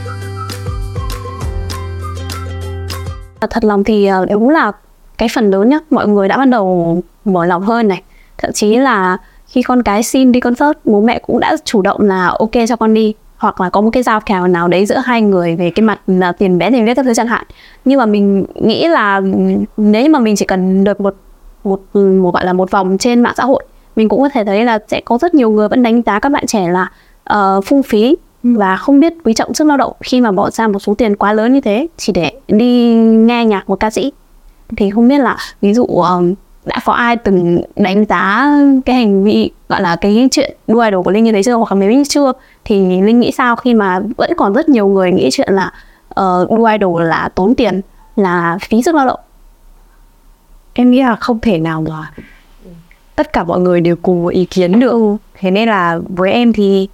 thật 3.50 3.64
lòng 3.64 3.84
thì 3.84 4.06
ờ, 4.06 4.26
đúng 4.26 4.50
là 4.50 4.72
cái 5.18 5.30
phần 5.36 5.50
lớn 5.50 5.70
nhá, 5.70 5.80
mọi 5.90 6.08
người 6.08 6.28
đã 6.28 6.38
bắt 6.38 6.46
đầu 6.46 7.02
mở 7.26 7.46
lòng 7.46 7.62
hơn 7.62 7.88
này. 7.88 8.02
Thậm 8.38 8.52
chí 8.54 8.76
là 8.76 9.18
khi 9.48 9.62
con 9.62 9.84
cái 9.84 10.04
xin 10.04 10.32
đi 10.32 10.40
concert, 10.40 10.78
bố 10.86 11.02
mẹ 11.02 11.20
cũng 11.20 11.40
đã 11.40 11.56
chủ 11.66 11.82
động 11.82 12.02
là 12.02 12.28
ok, 12.28 12.52
cho 12.68 12.76
con 12.76 12.94
đi 12.94 13.14
hoặc 13.38 13.62
là 13.62 13.70
có 13.70 13.82
một 13.82 13.90
cái 13.94 14.04
giao 14.04 14.22
kèo 14.22 14.48
nào 14.48 14.68
đấy 14.68 14.86
giữa 14.86 14.98
hai 15.06 15.22
người 15.22 15.56
về 15.56 15.70
cái 15.70 15.84
mặt 15.84 16.00
là 16.08 16.32
tiền 16.32 16.58
vé 16.58 16.72
tiền 16.72 16.86
vé 16.86 16.96
các 16.96 17.06
thứ 17.06 17.14
chẳng 17.14 17.28
hạn. 17.28 17.46
Nhưng 17.86 18.00
mà 18.00 18.06
mình 18.06 18.46
nghĩ 18.56 18.88
là 18.88 19.22
nếu 19.78 20.10
mà 20.10 20.20
mình 20.20 20.36
chỉ 20.36 20.46
cần 20.46 20.84
được 20.84 21.02
một 21.02 21.16
một 21.64 21.82
một 21.96 22.34
gọi 22.34 22.46
là 22.46 22.54
một 22.54 22.72
vòng 22.72 22.98
trên 22.98 23.22
mạng 23.22 23.34
xã 23.38 23.46
hội 23.46 23.64
mình 23.98 24.10
cũng 24.10 24.22
có 24.22 24.30
thể 24.30 24.44
thấy 24.46 24.66
là 24.66 24.80
sẽ 24.88 25.02
có 25.06 25.18
rất 25.18 25.34
nhiều 25.34 25.50
người 25.50 25.70
vẫn 25.70 25.84
đánh 25.84 26.02
giá 26.02 26.20
các 26.20 26.32
bạn 26.32 26.46
trẻ 26.46 26.68
là 26.68 26.92
uh, 27.34 27.66
phung 27.66 27.84
phí 27.84 28.16
và 28.44 28.78
không 28.78 29.00
biết 29.00 29.14
quý 29.24 29.34
trọng 29.34 29.54
sức 29.54 29.68
lao 29.68 29.78
động 29.78 29.94
khi 30.02 30.22
mà 30.22 30.32
bỏ 30.32 30.50
ra 30.50 30.68
một 30.68 30.80
số 30.80 30.94
tiền 30.94 31.16
quá 31.16 31.34
lớn 31.34 31.54
như 31.54 31.62
thế 31.62 31.88
chỉ 31.98 32.14
để 32.14 32.32
đi 32.48 32.94
nghe 32.96 33.46
nhạc 33.46 33.70
một 33.70 33.80
ca 33.80 33.90
sĩ. 33.90 34.12
Thì 34.78 34.90
không 34.90 35.08
biết 35.08 35.18
là 35.18 35.38
ví 35.62 35.74
dụ 35.74 35.86
um, 35.86 36.34
đã 36.68 36.80
có 36.86 36.94
ai 36.94 37.16
từng 37.16 37.62
đánh 37.76 38.06
giá 38.06 38.52
cái 38.86 38.96
hành 38.96 39.24
vi 39.24 39.52
gọi 39.70 39.82
là 39.82 39.96
cái 39.96 40.28
chuyện 40.32 40.58
đua 40.68 40.82
idol 40.82 41.04
của 41.04 41.12
linh 41.12 41.24
như 41.24 41.32
thế 41.32 41.44
chưa? 41.44 41.56
Hoặc 41.56 41.72
là 41.72 41.78
nếu 41.80 41.92
như 41.92 42.04
chưa? 42.04 42.32
Thì 42.66 43.02
linh 43.02 43.20
nghĩ 43.20 43.32
sao 43.32 43.56
khi 43.56 43.74
mà 43.74 44.00
vẫn 44.18 44.32
còn 44.38 44.54
rất 44.54 44.70
nhiều 44.70 44.88
người 44.88 45.12
nghĩ 45.12 45.30
chuyện 45.32 45.54
là 45.54 45.72
uh, 46.10 46.52
đua 46.52 46.66
idol 46.66 47.04
là 47.04 47.30
tốn 47.36 47.56
tiền 47.56 47.82
là 48.16 48.58
phí 48.62 48.84
sức 48.84 48.96
lao 48.96 49.08
động? 49.08 49.20
Em 50.74 50.92
nghĩ 50.92 51.02
là 51.02 51.16
không 51.16 51.40
thể 51.40 51.60
nào 51.60 51.84
mà 51.90 52.12
tất 53.16 53.34
cả 53.34 53.44
mọi 53.44 53.60
người 53.60 53.82
đều 53.82 53.96
cùng 53.96 54.24
một 54.24 54.30
ý 54.30 54.46
kiến 54.46 54.80
được. 54.80 54.92
Ừ. 54.92 55.18
thế 55.40 55.52
nên 55.52 55.70
là 55.70 56.00
với 56.10 56.32
em 56.32 56.54
thì 56.54 56.90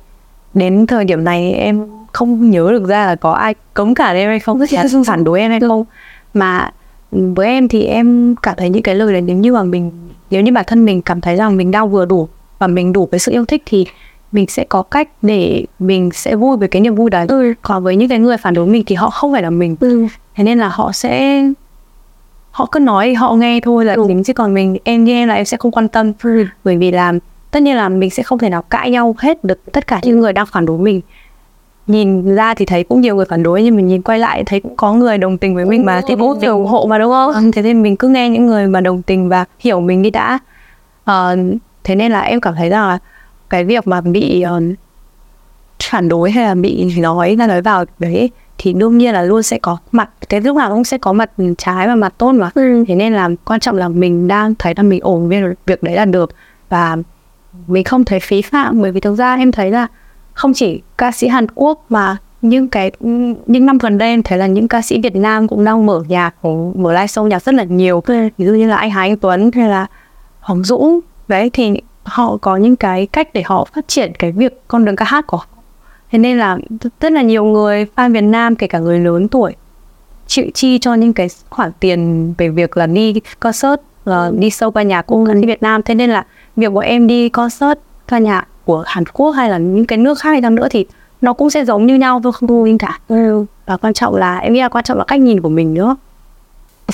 đến 0.54 0.88
thời 0.88 1.06
điểm 1.06 1.24
này 1.24 1.52
em 1.52 1.88
không 2.12 2.50
nhớ 2.52 2.68
được 2.72 2.88
ra 2.88 3.06
là 3.06 3.16
có 3.16 3.32
ai 3.32 3.56
cấm 3.74 3.96
cả 3.96 4.12
em 4.12 4.30
hay 4.30 4.40
không. 4.40 4.60
Rất 4.60 4.74
là 4.74 4.84
phản 5.08 5.24
đối 5.24 5.40
em 5.40 5.52
hay 5.52 5.60
không. 5.60 5.86
Mà 6.34 6.72
với 7.36 7.48
em 7.48 7.68
thì 7.68 7.84
em 7.84 8.36
cảm 8.44 8.56
thấy 8.58 8.70
những 8.70 8.84
cái 8.84 8.96
lời 8.96 9.14
đấy 9.14 9.22
nếu 9.22 9.38
như 9.38 9.54
mà 9.54 9.64
mình 9.64 9.92
nếu 10.30 10.42
như 10.42 10.52
bản 10.52 10.66
thân 10.68 10.86
mình 10.86 11.02
cảm 11.02 11.22
thấy 11.22 11.36
rằng 11.36 11.58
mình 11.58 11.72
đang 11.72 11.92
vừa 11.92 12.06
đủ 12.06 12.28
và 12.60 12.68
mình 12.68 12.94
đủ 12.94 13.06
cái 13.06 13.20
sự 13.20 13.32
yêu 13.32 13.46
thích 13.46 13.64
thì 13.66 13.86
mình 14.32 14.48
sẽ 14.48 14.64
có 14.64 14.82
cách 14.82 15.10
để 15.22 15.66
mình 15.80 16.12
sẽ 16.14 16.36
vui 16.36 16.58
với 16.58 16.68
cái 16.68 16.82
niềm 16.82 16.96
vui 16.96 17.10
đấy 17.10 17.26
ừ. 17.30 17.54
còn 17.62 17.84
với 17.84 17.96
những 17.96 18.10
cái 18.10 18.20
người 18.20 18.38
phản 18.38 18.54
đối 18.54 18.68
mình 18.68 18.84
thì 18.86 18.96
họ 18.96 19.10
không 19.10 19.32
phải 19.32 19.42
là 19.42 19.50
mình 19.50 19.76
ừ. 19.80 20.08
thế 20.36 20.44
nên 20.44 20.60
là 20.60 20.68
họ 20.68 20.92
sẽ 20.92 21.44
họ 22.52 22.68
cứ 22.72 22.80
nói 22.80 23.14
họ 23.14 23.34
nghe 23.34 23.60
thôi 23.60 23.86
là 23.86 23.94
ừ. 23.94 24.06
chính 24.08 24.24
chứ 24.24 24.34
còn 24.34 24.54
mình 24.54 24.78
em 24.84 25.04
như 25.04 25.14
em 25.14 25.28
là 25.28 25.36
em 25.36 25.46
sẽ 25.46 25.58
không 25.58 25.72
quan 25.72 25.88
tâm 25.88 26.12
ừ. 26.24 26.46
bởi 26.64 26.78
vì 26.78 26.92
là 26.92 27.14
tất 27.52 27.64
nhiên 27.64 27.76
là 27.76 27.90
mình 27.90 28.10
sẽ 28.10 28.24
không 28.24 28.40
thể 28.40 28.50
nào 28.50 28.62
cãi 28.62 28.92
nhau 28.92 29.16
hết 29.18 29.44
được 29.44 29.72
tất 29.72 29.88
cả 29.88 30.00
những 30.04 30.20
người 30.20 30.34
đang 30.34 30.46
phản 30.46 30.66
đối 30.66 30.78
mình 30.78 31.02
nhìn 31.88 32.36
ra 32.36 32.54
thì 32.54 32.66
thấy 32.66 32.84
cũng 32.84 33.02
nhiều 33.02 33.16
người 33.16 33.26
phản 33.30 33.44
đối 33.44 33.64
nhưng 33.64 33.76
mình 33.76 33.88
nhìn 33.88 34.02
quay 34.02 34.20
lại 34.20 34.44
thấy 34.46 34.60
cũng 34.60 34.76
có 34.78 34.94
người 34.94 35.18
đồng 35.18 35.38
tình 35.38 35.56
với 35.56 35.66
mình 35.66 35.86
mà 35.86 36.02
thì 36.08 36.16
cũng 36.16 36.40
ủng 36.40 36.66
hộ 36.66 36.86
mà 36.86 36.98
đúng 36.98 37.12
không? 37.12 37.34
Ừ, 37.34 37.52
thế 37.54 37.62
nên 37.62 37.82
mình 37.82 37.96
cứ 37.96 38.08
nghe 38.08 38.30
những 38.30 38.46
người 38.46 38.68
mà 38.68 38.82
đồng 38.82 39.02
tình 39.02 39.30
và 39.30 39.46
hiểu 39.60 39.80
mình 39.80 40.02
đi 40.02 40.10
đã. 40.10 40.40
Uh, 41.12 41.40
thế 41.84 41.96
nên 41.96 42.12
là 42.12 42.22
em 42.22 42.42
cảm 42.42 42.56
thấy 42.56 42.70
rằng 42.70 42.88
là 42.88 42.98
cái 43.50 43.64
việc 43.64 43.88
mà 43.88 44.02
bị 44.02 44.46
uh, 44.58 44.64
phản 45.90 46.10
đối 46.10 46.32
hay 46.32 46.46
là 46.46 46.56
bị 46.56 46.96
nói 46.98 47.36
ra 47.36 47.48
nói 47.48 47.62
vào 47.62 47.86
đấy 48.00 48.30
thì 48.58 48.74
đương 48.74 48.98
nhiên 48.98 49.14
là 49.14 49.22
luôn 49.22 49.44
sẽ 49.44 49.60
có 49.60 49.78
mặt 49.92 50.10
cái 50.30 50.42
lúc 50.42 50.58
nào 50.58 50.70
cũng 50.70 50.84
sẽ 50.84 50.98
có 50.98 51.14
mặt 51.14 51.30
trái 51.58 51.88
và 51.88 51.96
mặt 51.96 52.14
tốt 52.18 52.32
mà 52.32 52.50
ừ. 52.56 52.84
thế 52.88 52.96
nên 52.96 53.14
là 53.14 53.30
quan 53.46 53.60
trọng 53.60 53.76
là 53.76 53.88
mình 53.88 54.28
đang 54.28 54.56
thấy 54.56 54.74
là 54.78 54.84
mình 54.84 55.00
ổn 55.04 55.30
với 55.30 55.42
việc 55.66 55.84
đấy 55.84 55.96
là 55.96 56.06
được 56.06 56.36
và 56.70 56.98
mình 57.68 57.84
không 57.84 58.04
thấy 58.04 58.20
phí 58.20 58.42
phạm 58.42 58.82
bởi 58.82 58.92
vì 58.92 59.00
thực 59.00 59.16
ra 59.16 59.36
em 59.36 59.52
thấy 59.52 59.72
là 59.72 59.88
không 60.34 60.54
chỉ 60.54 60.82
ca 60.98 61.12
sĩ 61.12 61.28
Hàn 61.28 61.48
Quốc 61.56 61.86
mà 61.90 62.18
những 62.42 62.68
cái 62.68 62.92
những 63.46 63.66
năm 63.66 63.78
gần 63.78 63.98
đây 63.98 64.10
em 64.10 64.24
thấy 64.24 64.38
là 64.38 64.48
những 64.48 64.68
ca 64.68 64.82
sĩ 64.82 65.02
Việt 65.02 65.16
Nam 65.16 65.48
cũng 65.48 65.64
đang 65.64 65.86
mở 65.86 66.04
nhạc 66.08 66.46
mở 66.76 66.94
live 66.94 67.06
show 67.06 67.28
nhạc 67.28 67.44
rất 67.44 67.56
là 67.56 67.64
nhiều. 67.64 68.04
Ví 68.38 68.46
dụ 68.46 68.54
như 68.54 68.68
là 68.68 68.76
anh 68.76 68.90
Hà 68.90 69.02
Anh 69.02 69.18
Tuấn 69.18 69.52
hay 69.52 69.70
là 69.70 69.86
Hoàng 70.40 70.64
Dũng. 70.64 71.00
Đấy 71.28 71.50
thì 71.54 71.82
họ 72.04 72.38
có 72.38 72.58
những 72.58 72.76
cái 72.76 73.06
cách 73.06 73.34
để 73.34 73.44
họ 73.46 73.68
phát 73.74 73.88
triển 73.88 74.12
cái 74.20 74.32
việc 74.32 74.62
con 74.68 74.86
đường 74.86 74.96
ca 74.96 75.06
hát 75.06 75.28
của 75.28 75.38
họ. 75.38 75.48
Thế 76.12 76.20
nên 76.20 76.38
là 76.38 76.58
rất 77.00 77.12
là 77.12 77.22
nhiều 77.22 77.44
người 77.44 77.86
fan 77.96 78.14
Việt 78.14 78.22
Nam 78.22 78.56
kể 78.56 78.68
cả 78.68 78.80
người 78.80 79.00
lớn 79.00 79.28
tuổi 79.28 79.56
chịu 80.28 80.46
chi 80.54 80.80
cho 80.80 80.94
những 80.94 81.14
cái 81.14 81.28
khoản 81.50 81.72
tiền 81.80 82.34
về 82.38 82.50
việc 82.50 82.78
là 82.78 82.88
đi 82.88 83.14
concert 83.40 83.82
uh, 84.10 84.16
đi 84.40 84.50
sâu 84.50 84.72
qua 84.72 84.84
nhà 84.84 85.02
của 85.02 85.26
ca 85.26 85.34
sĩ 85.34 85.48
Việt 85.48 85.64
Nam. 85.64 85.82
Thế 85.84 85.96
nên 85.96 86.10
là 86.10 86.26
việc 86.56 86.74
bọn 86.74 86.84
em 86.84 87.08
đi 87.08 87.30
concert 87.30 87.80
ca 88.08 88.18
nhạc 88.20 88.48
của 88.66 88.84
Hàn 88.88 89.04
Quốc 89.06 89.32
hay 89.32 89.50
là 89.50 89.58
những 89.58 89.86
cái 89.86 89.98
nước 89.98 90.20
khác 90.20 90.30
hay 90.30 90.42
nữa 90.42 90.68
thì 90.72 90.86
nó 91.22 91.34
cũng 91.34 91.50
sẽ 91.50 91.66
giống 91.66 91.86
như 91.86 91.96
nhau 91.96 92.22
thôi 92.24 92.32
không 92.34 92.50
thua 92.50 92.66
cả. 92.80 93.00
Ừ. 93.08 93.46
và 93.66 93.78
quan 93.78 93.94
trọng 93.94 94.16
là 94.16 94.38
em 94.38 94.54
nghĩ 94.54 94.62
là 94.62 94.70
quan 94.70 94.84
trọng 94.84 94.98
là 94.98 95.04
cách 95.08 95.20
nhìn 95.20 95.42
của 95.42 95.50
mình 95.50 95.74
nữa. 95.74 95.96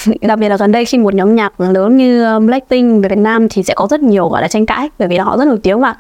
Đặc 0.22 0.39
biệt 0.39 0.49
là 0.49 0.57
gần 0.57 0.72
đây 0.72 0.86
khi 0.86 0.97
một 0.97 1.13
nhóm 1.13 1.36
nhạc 1.36 1.61
lớn 1.61 1.97
như 1.97 2.26
um, 2.26 2.47
Blackpink 2.47 3.03
về 3.03 3.09
Việt 3.09 3.17
Nam 3.17 3.49
thì 3.49 3.63
sẽ 3.63 3.74
có 3.74 3.88
rất 3.89 3.99
nhiều 4.01 4.30
gọi 4.30 4.41
là 4.41 4.47
tranh 4.47 4.65
cãi 4.65 4.89
bởi 4.99 5.07
vì 5.07 5.17
là 5.17 5.24
họ 5.24 5.38
rất 5.38 5.47
nổi 5.47 5.59
tiếng 5.63 5.82
mà. 5.82 5.95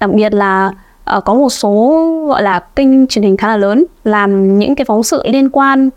Đặc 0.00 0.10
biệt 0.10 0.34
là 0.34 0.72
uh, 1.16 1.24
có 1.24 1.34
một 1.34 1.50
số 1.50 2.04
gọi 2.28 2.42
là 2.42 2.60
kênh 2.60 3.06
truyền 3.06 3.22
hình 3.22 3.36
khá 3.36 3.48
là 3.48 3.56
lớn 3.56 3.84
làm 4.04 4.58
những 4.58 4.74
cái 4.74 4.84
phóng 4.84 5.02
sự 5.02 5.22
liên 5.24 5.50
quan 5.50 5.90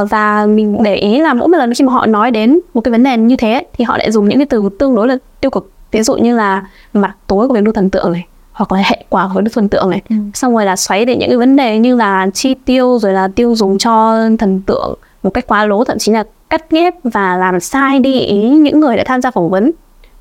uh, 0.00 0.10
và 0.10 0.46
mình 0.46 0.82
để 0.82 0.94
ý 0.94 1.20
là 1.20 1.34
mỗi 1.34 1.48
một 1.48 1.58
lần 1.58 1.74
khi 1.74 1.84
mà 1.84 1.92
họ 1.92 2.06
nói 2.06 2.30
đến 2.30 2.60
một 2.74 2.80
cái 2.80 2.92
vấn 2.92 3.02
đề 3.02 3.16
như 3.16 3.36
thế 3.36 3.66
thì 3.72 3.84
họ 3.84 3.98
lại 3.98 4.10
dùng 4.10 4.28
những 4.28 4.38
cái 4.38 4.46
từ 4.46 4.68
tương 4.78 4.94
đối 4.94 5.08
là 5.08 5.16
tiêu 5.40 5.50
cực. 5.50 5.70
Ví 5.90 6.02
dụ 6.02 6.16
như 6.16 6.36
là 6.36 6.66
mặt 6.92 7.16
tối 7.26 7.48
của 7.48 7.54
việc 7.54 7.62
đu 7.62 7.72
thần 7.72 7.90
tượng 7.90 8.12
này 8.12 8.26
hoặc 8.58 8.72
là 8.72 8.82
hệ 8.84 9.04
quả 9.08 9.30
của 9.34 9.42
thần 9.52 9.68
tượng 9.68 9.90
này 9.90 10.02
ừ. 10.08 10.16
xong 10.34 10.54
rồi 10.54 10.64
là 10.64 10.76
xoáy 10.76 11.04
đến 11.04 11.18
những 11.18 11.28
cái 11.28 11.38
vấn 11.38 11.56
đề 11.56 11.78
như 11.78 11.96
là 11.96 12.26
chi 12.34 12.54
tiêu 12.64 12.98
rồi 12.98 13.12
là 13.12 13.28
tiêu 13.28 13.54
dùng 13.54 13.78
cho 13.78 14.16
thần 14.38 14.60
tượng 14.66 14.98
một 15.22 15.30
cách 15.30 15.46
quá 15.46 15.66
lố 15.66 15.84
thậm 15.84 15.98
chí 15.98 16.12
là 16.12 16.24
cắt 16.50 16.70
ghép 16.70 16.94
và 17.04 17.36
làm 17.36 17.60
sai 17.60 18.00
đi 18.00 18.20
ý 18.20 18.48
những 18.48 18.80
người 18.80 18.96
đã 18.96 19.04
tham 19.06 19.22
gia 19.22 19.30
phỏng 19.30 19.50
vấn 19.50 19.70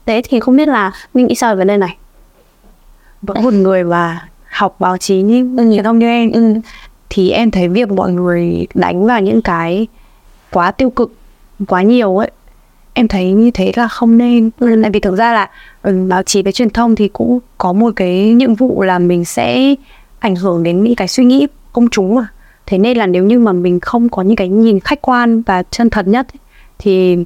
thế 0.05 0.21
thì 0.29 0.39
không 0.39 0.55
biết 0.55 0.67
là 0.67 0.91
mình 1.13 1.27
nghĩ 1.27 1.35
sao 1.35 1.55
về 1.55 1.57
vấn 1.57 1.67
đề 1.67 1.77
này 1.77 1.97
vẫn 3.21 3.43
một 3.43 3.53
người 3.53 3.83
mà 3.83 4.27
học 4.51 4.75
báo 4.79 4.97
chí 4.97 5.21
như 5.21 5.55
ừ. 5.57 5.71
truyền 5.73 5.83
thông 5.83 5.99
như 5.99 6.07
em 6.07 6.31
ừ. 6.31 6.53
thì 7.09 7.31
em 7.31 7.51
thấy 7.51 7.67
việc 7.67 7.91
mọi 7.91 8.11
người 8.11 8.67
đánh 8.73 9.05
vào 9.05 9.21
những 9.21 9.41
cái 9.41 9.87
quá 10.51 10.71
tiêu 10.71 10.89
cực 10.89 11.11
quá 11.67 11.81
nhiều 11.81 12.17
ấy 12.17 12.31
em 12.97 13.07
thấy 13.07 13.31
như 13.31 13.51
thế 13.51 13.71
là 13.75 13.87
không 13.87 14.17
nên 14.17 14.49
ừ. 14.59 14.79
tại 14.81 14.91
vì 14.91 14.99
thực 14.99 15.15
ra 15.15 15.33
là 15.33 15.49
ừ, 15.81 16.07
báo 16.09 16.23
chí 16.23 16.43
với 16.43 16.51
truyền 16.51 16.69
thông 16.69 16.95
thì 16.95 17.07
cũng 17.07 17.39
có 17.57 17.73
một 17.73 17.93
cái 17.95 18.29
nhiệm 18.29 18.55
vụ 18.55 18.81
là 18.81 18.99
mình 18.99 19.25
sẽ 19.25 19.75
ảnh 20.19 20.35
hưởng 20.35 20.63
đến 20.63 20.83
những 20.83 20.95
cái 20.95 21.07
suy 21.07 21.25
nghĩ 21.25 21.47
công 21.73 21.89
chúng 21.89 22.15
mà 22.15 22.27
thế 22.65 22.77
nên 22.77 22.97
là 22.97 23.05
nếu 23.05 23.23
như 23.23 23.39
mà 23.39 23.51
mình 23.51 23.79
không 23.79 24.09
có 24.09 24.21
những 24.21 24.35
cái 24.35 24.47
nhìn 24.47 24.79
khách 24.79 25.01
quan 25.01 25.41
và 25.41 25.63
chân 25.63 25.89
thật 25.89 26.07
nhất 26.07 26.27
ấy, 26.33 26.39
thì 26.79 27.17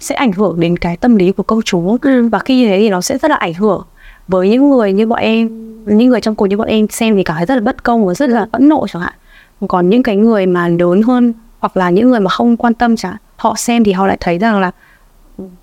sẽ 0.00 0.14
ảnh 0.14 0.32
hưởng 0.32 0.60
đến 0.60 0.76
cái 0.76 0.96
tâm 0.96 1.16
lý 1.16 1.32
của 1.32 1.42
công 1.42 1.62
chúng 1.62 1.96
ừ. 2.02 2.28
và 2.28 2.38
khi 2.38 2.56
như 2.56 2.68
thế 2.68 2.78
thì 2.78 2.90
nó 2.90 3.00
sẽ 3.00 3.18
rất 3.18 3.30
là 3.30 3.36
ảnh 3.36 3.54
hưởng 3.54 3.84
với 4.28 4.48
những 4.48 4.70
người 4.70 4.92
như 4.92 5.06
bọn 5.06 5.18
em 5.18 5.48
những 5.86 6.08
người 6.08 6.20
trong 6.20 6.34
cuộc 6.34 6.46
như 6.46 6.56
bọn 6.56 6.68
em 6.68 6.88
xem 6.88 7.16
thì 7.16 7.22
cảm 7.22 7.36
thấy 7.36 7.46
rất 7.46 7.54
là 7.54 7.60
bất 7.60 7.82
công 7.82 8.06
và 8.06 8.14
rất 8.14 8.30
là 8.30 8.46
phẫn 8.52 8.68
nộ 8.68 8.86
chẳng 8.92 9.02
hạn 9.02 9.14
còn 9.68 9.90
những 9.90 10.02
cái 10.02 10.16
người 10.16 10.46
mà 10.46 10.68
lớn 10.68 11.02
hơn 11.02 11.32
hoặc 11.58 11.76
là 11.76 11.90
những 11.90 12.10
người 12.10 12.20
mà 12.20 12.30
không 12.30 12.56
quan 12.56 12.74
tâm 12.74 12.96
chẳng 12.96 13.12
hạn 13.12 13.20
họ 13.36 13.54
xem 13.56 13.84
thì 13.84 13.92
họ 13.92 14.06
lại 14.06 14.16
thấy 14.20 14.38
rằng 14.38 14.60
là 14.60 14.70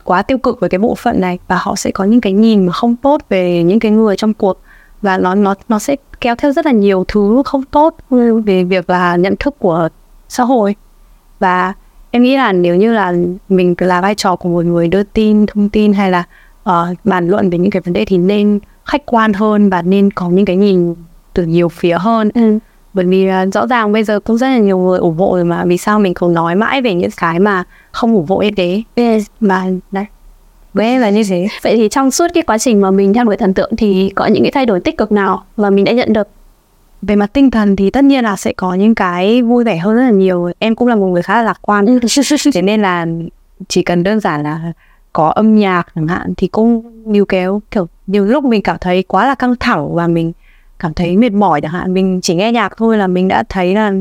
quá 0.03 0.21
tiêu 0.21 0.37
cực 0.37 0.59
với 0.59 0.69
cái 0.69 0.79
bộ 0.79 0.95
phận 0.95 1.21
này 1.21 1.39
và 1.47 1.57
họ 1.61 1.75
sẽ 1.75 1.91
có 1.91 2.03
những 2.03 2.21
cái 2.21 2.33
nhìn 2.33 2.65
mà 2.65 2.73
không 2.73 2.95
tốt 2.95 3.21
về 3.29 3.63
những 3.63 3.79
cái 3.79 3.91
người 3.91 4.15
trong 4.15 4.33
cuộc 4.33 4.61
và 5.01 5.17
nó 5.17 5.35
nó 5.35 5.55
nó 5.69 5.79
sẽ 5.79 5.95
kéo 6.21 6.35
theo 6.35 6.51
rất 6.51 6.65
là 6.65 6.71
nhiều 6.71 7.05
thứ 7.07 7.41
không 7.45 7.63
tốt 7.63 7.95
về 8.45 8.63
việc 8.63 8.89
là 8.89 9.15
nhận 9.15 9.35
thức 9.35 9.59
của 9.59 9.89
xã 10.29 10.43
hội 10.43 10.75
và 11.39 11.73
em 12.11 12.23
nghĩ 12.23 12.37
là 12.37 12.51
nếu 12.51 12.75
như 12.75 12.93
là 12.93 13.13
mình 13.49 13.75
là 13.77 14.01
vai 14.01 14.15
trò 14.15 14.35
của 14.35 14.49
một 14.49 14.65
người 14.65 14.87
đưa 14.87 15.03
tin 15.03 15.45
thông 15.45 15.69
tin 15.69 15.93
hay 15.93 16.11
là 16.11 16.23
uh, 16.69 16.97
bàn 17.03 17.27
luận 17.27 17.49
về 17.49 17.57
những 17.57 17.71
cái 17.71 17.81
vấn 17.81 17.93
đề 17.93 18.05
thì 18.05 18.17
nên 18.17 18.59
khách 18.85 19.05
quan 19.05 19.33
hơn 19.33 19.69
và 19.69 19.81
nên 19.81 20.11
có 20.11 20.29
những 20.29 20.45
cái 20.45 20.55
nhìn 20.55 20.95
từ 21.33 21.45
nhiều 21.45 21.69
phía 21.69 21.97
hơn 21.99 22.29
ừ 22.33 22.59
bởi 22.93 23.05
vì 23.05 23.29
uh, 23.29 23.53
rõ 23.53 23.67
ràng 23.67 23.91
bây 23.91 24.03
giờ 24.03 24.19
cũng 24.19 24.37
rất 24.37 24.47
là 24.47 24.57
nhiều 24.57 24.77
người 24.77 24.99
ủng 24.99 25.17
hộ 25.17 25.35
rồi 25.35 25.45
mà 25.45 25.65
vì 25.65 25.77
sao 25.77 25.99
mình 25.99 26.13
không 26.13 26.33
nói 26.33 26.55
mãi 26.55 26.81
về 26.81 26.93
những 26.93 27.11
cái 27.17 27.39
mà 27.39 27.63
không 27.91 28.15
ủng 28.15 28.25
hộ 28.29 28.43
thế? 28.57 28.83
Yes. 28.95 29.25
mà 29.39 29.65
đấy 29.91 30.05
với 30.73 30.99
là 30.99 31.09
như 31.09 31.23
thế. 31.29 31.47
Vậy 31.61 31.75
thì 31.75 31.89
trong 31.89 32.11
suốt 32.11 32.27
cái 32.33 32.43
quá 32.43 32.57
trình 32.57 32.81
mà 32.81 32.91
mình 32.91 33.13
theo 33.13 33.23
đuổi 33.23 33.37
thần 33.37 33.53
tượng 33.53 33.75
thì 33.77 34.11
có 34.15 34.25
những 34.25 34.43
cái 34.43 34.51
thay 34.51 34.65
đổi 34.65 34.79
tích 34.79 34.97
cực 34.97 35.11
nào 35.11 35.43
mà 35.57 35.69
mình 35.69 35.85
đã 35.85 35.91
nhận 35.91 36.13
được? 36.13 36.27
Về 37.01 37.15
mặt 37.15 37.33
tinh 37.33 37.51
thần 37.51 37.75
thì 37.75 37.89
tất 37.89 38.03
nhiên 38.03 38.23
là 38.23 38.35
sẽ 38.35 38.53
có 38.53 38.73
những 38.73 38.95
cái 38.95 39.41
vui 39.41 39.63
vẻ 39.63 39.77
hơn 39.77 39.95
rất 39.95 40.01
là 40.01 40.11
nhiều. 40.11 40.51
Em 40.59 40.75
cũng 40.75 40.87
là 40.87 40.95
một 40.95 41.07
người 41.07 41.21
khá 41.21 41.35
là 41.35 41.41
lạc 41.41 41.59
quan. 41.61 41.85
Ừ. 41.85 41.99
thế 42.53 42.61
nên 42.61 42.81
là 42.81 43.05
chỉ 43.67 43.83
cần 43.83 44.03
đơn 44.03 44.19
giản 44.19 44.43
là 44.43 44.73
có 45.13 45.27
âm 45.29 45.55
nhạc 45.55 45.87
chẳng 45.95 46.07
hạn 46.07 46.33
thì 46.37 46.47
cũng 46.47 46.83
níu 47.11 47.25
kéo. 47.25 47.61
Kiểu 47.71 47.87
nhiều 48.07 48.25
lúc 48.25 48.43
mình 48.43 48.61
cảm 48.61 48.77
thấy 48.81 49.03
quá 49.03 49.27
là 49.27 49.35
căng 49.35 49.55
thẳng 49.59 49.95
và 49.95 50.07
mình 50.07 50.31
cảm 50.81 50.93
thấy 50.93 51.17
mệt 51.17 51.33
mỏi 51.33 51.61
chẳng 51.61 51.71
hạn. 51.71 51.93
Mình 51.93 52.21
chỉ 52.21 52.35
nghe 52.35 52.51
nhạc 52.51 52.77
thôi 52.77 52.97
là 52.97 53.07
mình 53.07 53.27
đã 53.27 53.43
thấy 53.49 53.75
là 53.75 53.93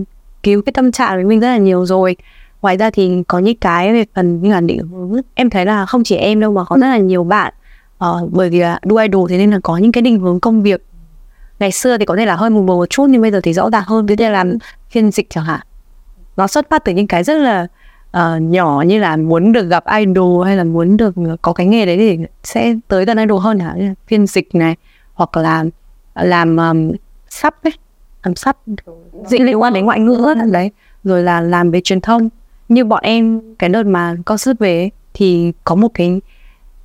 cứu 0.42 0.62
cái 0.62 0.72
tâm 0.72 0.92
trạng 0.92 1.22
của 1.22 1.28
mình 1.28 1.40
rất 1.40 1.46
là 1.46 1.56
nhiều 1.56 1.86
rồi. 1.86 2.16
Ngoài 2.62 2.76
ra 2.76 2.90
thì 2.90 3.22
có 3.28 3.38
những 3.38 3.56
cái 3.56 3.92
về 3.92 4.04
phần 4.14 4.42
như 4.42 4.50
là 4.50 4.60
định 4.60 4.88
hướng. 4.88 5.20
Em 5.34 5.50
thấy 5.50 5.66
là 5.66 5.86
không 5.86 6.04
chỉ 6.04 6.16
em 6.16 6.40
đâu 6.40 6.52
mà 6.52 6.64
có 6.64 6.76
rất 6.76 6.86
là 6.86 6.98
nhiều 6.98 7.24
bạn. 7.24 7.52
Uh, 8.04 8.32
bởi 8.32 8.50
vì 8.50 8.58
là 8.60 8.78
đua 8.84 8.96
idol 8.96 9.30
thế 9.30 9.38
nên 9.38 9.50
là 9.50 9.58
có 9.62 9.76
những 9.76 9.92
cái 9.92 10.02
định 10.02 10.20
hướng 10.20 10.40
công 10.40 10.62
việc. 10.62 10.84
Ngày 11.58 11.72
xưa 11.72 11.98
thì 11.98 12.04
có 12.04 12.16
thể 12.16 12.26
là 12.26 12.36
hơi 12.36 12.50
mù 12.50 12.62
mờ 12.62 12.74
một 12.74 12.90
chút 12.90 13.06
nhưng 13.10 13.22
bây 13.22 13.30
giờ 13.30 13.40
thì 13.40 13.52
rõ 13.52 13.70
ràng 13.70 13.84
hơn. 13.86 14.06
Ví 14.06 14.16
dụ 14.18 14.24
làm 14.24 14.56
phiên 14.90 15.10
dịch 15.10 15.30
chẳng 15.30 15.44
hạn. 15.44 15.60
Nó 16.36 16.46
xuất 16.46 16.70
phát 16.70 16.84
từ 16.84 16.92
những 16.92 17.06
cái 17.06 17.24
rất 17.24 17.38
là 17.38 17.66
uh, 18.16 18.42
nhỏ 18.42 18.82
như 18.86 18.98
là 18.98 19.16
muốn 19.16 19.52
được 19.52 19.68
gặp 19.68 19.84
idol 19.98 20.46
hay 20.46 20.56
là 20.56 20.64
muốn 20.64 20.96
được 20.96 21.14
có 21.42 21.52
cái 21.52 21.66
nghề 21.66 21.86
đấy 21.86 21.96
thì 21.96 22.18
sẽ 22.42 22.74
tới 22.88 23.04
gần 23.04 23.18
idol 23.18 23.40
hơn 23.40 23.58
hả 23.58 23.74
phiên 24.06 24.26
dịch 24.26 24.54
này 24.54 24.76
hoặc 25.14 25.36
là 25.36 25.64
làm 26.24 26.56
um, 26.56 26.92
sắp 27.28 27.62
ấy 27.62 27.72
làm 28.22 28.36
sắp 28.36 28.56
dịch 29.26 29.40
liên 29.40 29.60
quan 29.60 29.72
đến 29.72 29.84
ngoại 29.84 30.00
ngữ 30.00 30.34
đấy. 30.52 30.70
Rồi 31.04 31.22
là 31.22 31.40
làm 31.40 31.70
về 31.70 31.80
truyền 31.84 32.00
thông. 32.00 32.28
Như 32.68 32.84
bọn 32.84 33.00
em 33.02 33.40
cái 33.58 33.70
đợt 33.70 33.86
mà 33.86 34.16
concert 34.24 34.58
về 34.58 34.90
thì 35.14 35.52
có 35.64 35.74
một 35.74 35.88
cái 35.94 36.20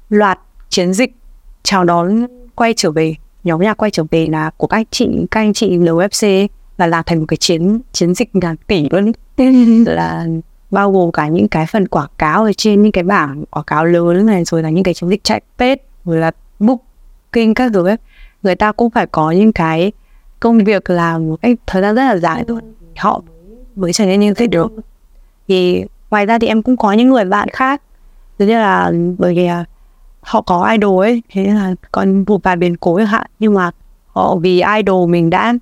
loạt 0.09 0.39
chiến 0.69 0.93
dịch 0.93 1.15
chào 1.63 1.83
đón 1.83 2.25
quay 2.55 2.73
trở 2.77 2.91
về 2.91 3.15
nhóm 3.43 3.61
nhạc 3.61 3.73
quay 3.73 3.91
trở 3.91 4.03
về 4.11 4.27
là 4.29 4.51
của 4.57 4.67
các 4.67 4.87
chị 4.91 5.09
các 5.31 5.39
anh 5.39 5.53
chị 5.53 5.77
LFC 5.77 6.47
là 6.77 6.87
làm 6.87 7.03
thành 7.05 7.19
một 7.19 7.25
cái 7.27 7.37
chiến 7.37 7.81
chiến 7.91 8.15
dịch 8.15 8.35
ngàn 8.35 8.55
tỷ 8.67 8.87
luôn 8.89 9.11
là 9.85 10.27
bao 10.71 10.91
gồm 10.91 11.11
cả 11.11 11.27
những 11.27 11.47
cái 11.47 11.65
phần 11.65 11.87
quảng 11.87 12.09
cáo 12.17 12.43
ở 12.43 12.51
trên 12.57 12.81
những 12.81 12.91
cái 12.91 13.03
bảng 13.03 13.45
quảng 13.49 13.65
cáo 13.65 13.85
lớn 13.85 14.25
này 14.25 14.43
rồi 14.43 14.63
là 14.63 14.69
những 14.69 14.83
cái 14.83 14.93
chiến 14.93 15.09
dịch 15.09 15.23
chạy 15.23 15.41
page 15.57 15.81
rồi 16.05 16.17
là 16.17 16.31
booking 16.59 17.53
các 17.55 17.71
thứ 17.73 17.87
ấy 17.87 17.97
người 18.45 18.55
ta 18.55 18.71
cũng 18.71 18.89
phải 18.89 19.07
có 19.07 19.31
những 19.31 19.53
cái 19.53 19.91
công 20.39 20.63
việc 20.63 20.89
làm 20.89 21.27
một 21.27 21.35
cách 21.41 21.57
thời 21.67 21.81
gian 21.81 21.95
rất 21.95 22.03
là 22.03 22.17
dài 22.17 22.43
rồi 22.47 22.61
họ 22.97 23.21
mới 23.75 23.93
trở 23.93 24.05
nên 24.05 24.19
như 24.19 24.33
thế 24.33 24.47
được. 24.47 24.71
Thì 25.47 25.85
ngoài 26.09 26.25
ra 26.25 26.39
thì 26.39 26.47
em 26.47 26.61
cũng 26.61 26.77
có 26.77 26.91
những 26.91 27.09
người 27.09 27.25
bạn 27.25 27.49
khác, 27.53 27.81
giống 28.39 28.47
như 28.47 28.53
là 28.53 28.91
bởi 29.17 29.35
vì 29.35 29.49
họ 30.21 30.41
có 30.41 30.69
idol 30.71 31.05
ấy, 31.05 31.23
thế 31.31 31.45
là 31.45 31.75
còn 31.91 32.23
một 32.27 32.43
vài 32.43 32.55
biến 32.55 32.77
cố 32.77 32.97
chẳng 32.97 33.07
hạn, 33.07 33.27
nhưng 33.39 33.53
mà 33.53 33.71
họ 34.07 34.35
vì 34.35 34.63
idol 34.77 35.09
mình 35.09 35.29
đã 35.29 35.53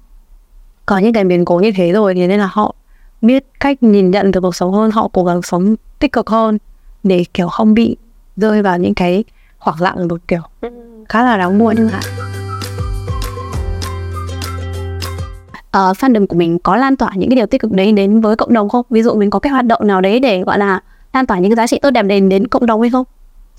có 0.86 0.98
những 0.98 1.14
cái 1.14 1.24
biến 1.24 1.46
cố 1.46 1.60
như 1.60 1.72
thế 1.76 1.92
rồi 1.92 2.14
thì 2.14 2.28
nên 2.28 2.40
là 2.40 2.50
họ 2.52 2.76
biết 3.22 3.46
cách 3.60 3.84
nhìn 3.84 4.12
nhận 4.12 4.32
được 4.32 4.42
cuộc 4.42 4.56
sống 4.56 4.72
hơn, 4.72 4.92
họ 4.92 5.10
cố 5.14 5.24
gắng 5.24 5.42
sống 5.42 5.76
tích 6.00 6.12
cực 6.12 6.30
hơn 6.30 6.58
để 7.04 7.26
kiểu 7.34 7.48
không 7.48 7.74
bị 7.74 7.98
rơi 8.38 8.62
vào 8.62 8.78
những 8.78 8.94
cái 8.94 9.24
hoảng 9.58 9.82
lặng 9.82 10.08
một 10.08 10.22
kiểu 10.28 10.42
khá 11.10 11.24
là 11.24 11.38
đáng 11.38 11.60
buồn 11.60 11.76
chẳng 11.78 11.88
hạn. 11.88 12.33
Uh, 15.78 15.98
fandom 15.98 16.28
của 16.28 16.36
mình 16.36 16.60
có 16.60 16.76
lan 16.76 16.96
tỏa 16.96 17.12
những 17.16 17.30
cái 17.30 17.36
điều 17.36 17.46
tích 17.46 17.62
cực 17.62 17.72
đấy 17.72 17.92
đến 17.92 18.22
với 18.22 18.36
cộng 18.36 18.54
đồng 18.54 18.70
không? 18.70 18.86
Ví 18.90 19.04
dụ 19.04 19.14
mình 19.14 19.30
có 19.30 19.40
cái 19.40 19.52
hoạt 19.52 19.66
động 19.66 19.88
nào 19.88 20.02
đấy 20.02 20.20
để 20.20 20.44
gọi 20.44 20.58
là 20.58 20.80
lan 21.14 21.26
tỏa 21.26 21.40
những 21.40 21.52
cái 21.52 21.56
giá 21.56 21.68
trị 21.68 21.80
tốt 21.82 21.90
đẹp 21.90 22.04
đến 22.04 22.30
đến 22.30 22.48
cộng 22.48 22.66
đồng 22.66 22.82
hay 22.82 22.90
không? 22.90 23.06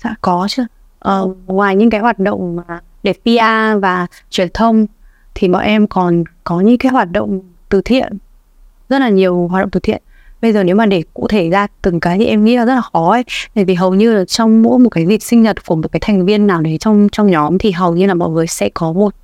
Dạ 0.03 0.15
có 0.21 0.47
chứ. 0.49 0.65
uh, 1.07 1.37
ngoài 1.47 1.75
những 1.75 1.89
cái 1.89 2.01
hoạt 2.01 2.19
động 2.19 2.55
mà 2.55 2.79
để 3.03 3.13
PR 3.13 3.81
và 3.81 4.07
truyền 4.29 4.47
thông 4.53 4.85
thì 5.35 5.47
bọn 5.47 5.61
em 5.61 5.87
còn 5.87 6.23
có 6.43 6.59
những 6.59 6.77
cái 6.77 6.91
hoạt 6.91 7.11
động 7.11 7.41
từ 7.69 7.81
thiện 7.85 8.17
rất 8.89 8.99
là 8.99 9.09
nhiều 9.09 9.47
hoạt 9.47 9.63
động 9.63 9.69
từ 9.69 9.79
thiện 9.79 10.01
bây 10.41 10.53
giờ 10.53 10.63
nếu 10.63 10.75
mà 10.75 10.85
để 10.85 11.03
cụ 11.13 11.27
thể 11.27 11.49
ra 11.49 11.67
từng 11.81 11.99
cái 11.99 12.17
thì 12.17 12.25
em 12.25 12.43
nghĩ 12.43 12.57
là 12.57 12.65
rất 12.65 12.75
là 12.75 12.81
khó 12.81 13.11
ấy 13.11 13.23
bởi 13.55 13.65
vì 13.65 13.73
hầu 13.73 13.93
như 13.95 14.13
là 14.13 14.25
trong 14.25 14.61
mỗi 14.61 14.79
một 14.79 14.89
cái 14.89 15.05
dịp 15.05 15.21
sinh 15.21 15.41
nhật 15.41 15.65
của 15.65 15.75
một 15.75 15.91
cái 15.91 15.99
thành 15.99 16.25
viên 16.25 16.47
nào 16.47 16.61
đấy 16.61 16.77
trong 16.79 17.07
trong 17.11 17.31
nhóm 17.31 17.57
thì 17.57 17.71
hầu 17.71 17.95
như 17.95 18.05
là 18.05 18.13
mọi 18.13 18.29
người 18.29 18.47
sẽ 18.47 18.69
có 18.69 18.91
một 18.93 19.15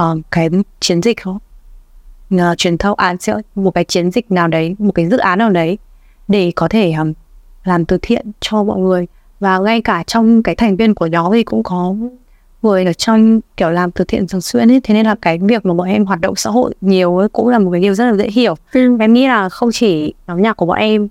uh, 0.00 0.18
cái 0.30 0.48
chiến 0.80 1.02
dịch 1.02 1.22
không 1.22 1.38
uh, 2.34 2.40
truyền 2.56 2.78
thông 2.78 2.98
à 2.98 3.14
sẽ 3.20 3.34
một 3.54 3.70
cái 3.70 3.84
chiến 3.84 4.10
dịch 4.10 4.30
nào 4.30 4.48
đấy 4.48 4.74
một 4.78 4.92
cái 4.94 5.06
dự 5.06 5.18
án 5.18 5.38
nào 5.38 5.50
đấy 5.50 5.78
để 6.28 6.52
có 6.56 6.68
thể 6.68 6.92
um, 6.92 7.12
làm 7.64 7.84
từ 7.84 7.98
thiện 8.02 8.26
cho 8.40 8.62
mọi 8.62 8.78
người. 8.78 9.06
Và 9.40 9.58
ngay 9.58 9.80
cả 9.80 10.04
trong 10.06 10.42
cái 10.42 10.54
thành 10.54 10.76
viên 10.76 10.94
của 10.94 11.06
nhóm 11.06 11.32
thì 11.32 11.42
cũng 11.42 11.62
có 11.62 11.94
người 12.62 12.84
ở 12.84 12.92
trong 12.92 13.40
kiểu 13.56 13.70
làm 13.70 13.90
từ 13.90 14.04
thiện 14.04 14.26
thường 14.28 14.40
xuyên 14.40 14.70
ấy. 14.70 14.80
Thế 14.80 14.94
nên 14.94 15.06
là 15.06 15.14
cái 15.22 15.38
việc 15.38 15.66
mà 15.66 15.74
bọn 15.74 15.88
em 15.88 16.06
hoạt 16.06 16.20
động 16.20 16.36
xã 16.36 16.50
hội 16.50 16.74
nhiều 16.80 17.18
ấy 17.18 17.28
cũng 17.28 17.48
là 17.48 17.58
một 17.58 17.70
cái 17.72 17.80
điều 17.80 17.94
rất 17.94 18.04
là 18.04 18.14
dễ 18.14 18.28
hiểu. 18.28 18.54
Ừ. 18.72 18.96
em 19.00 19.12
nghĩ 19.12 19.26
là 19.26 19.48
không 19.48 19.70
chỉ 19.72 20.14
nhóm 20.26 20.42
nhạc 20.42 20.56
của 20.56 20.66
bọn 20.66 20.78
em 20.78 21.08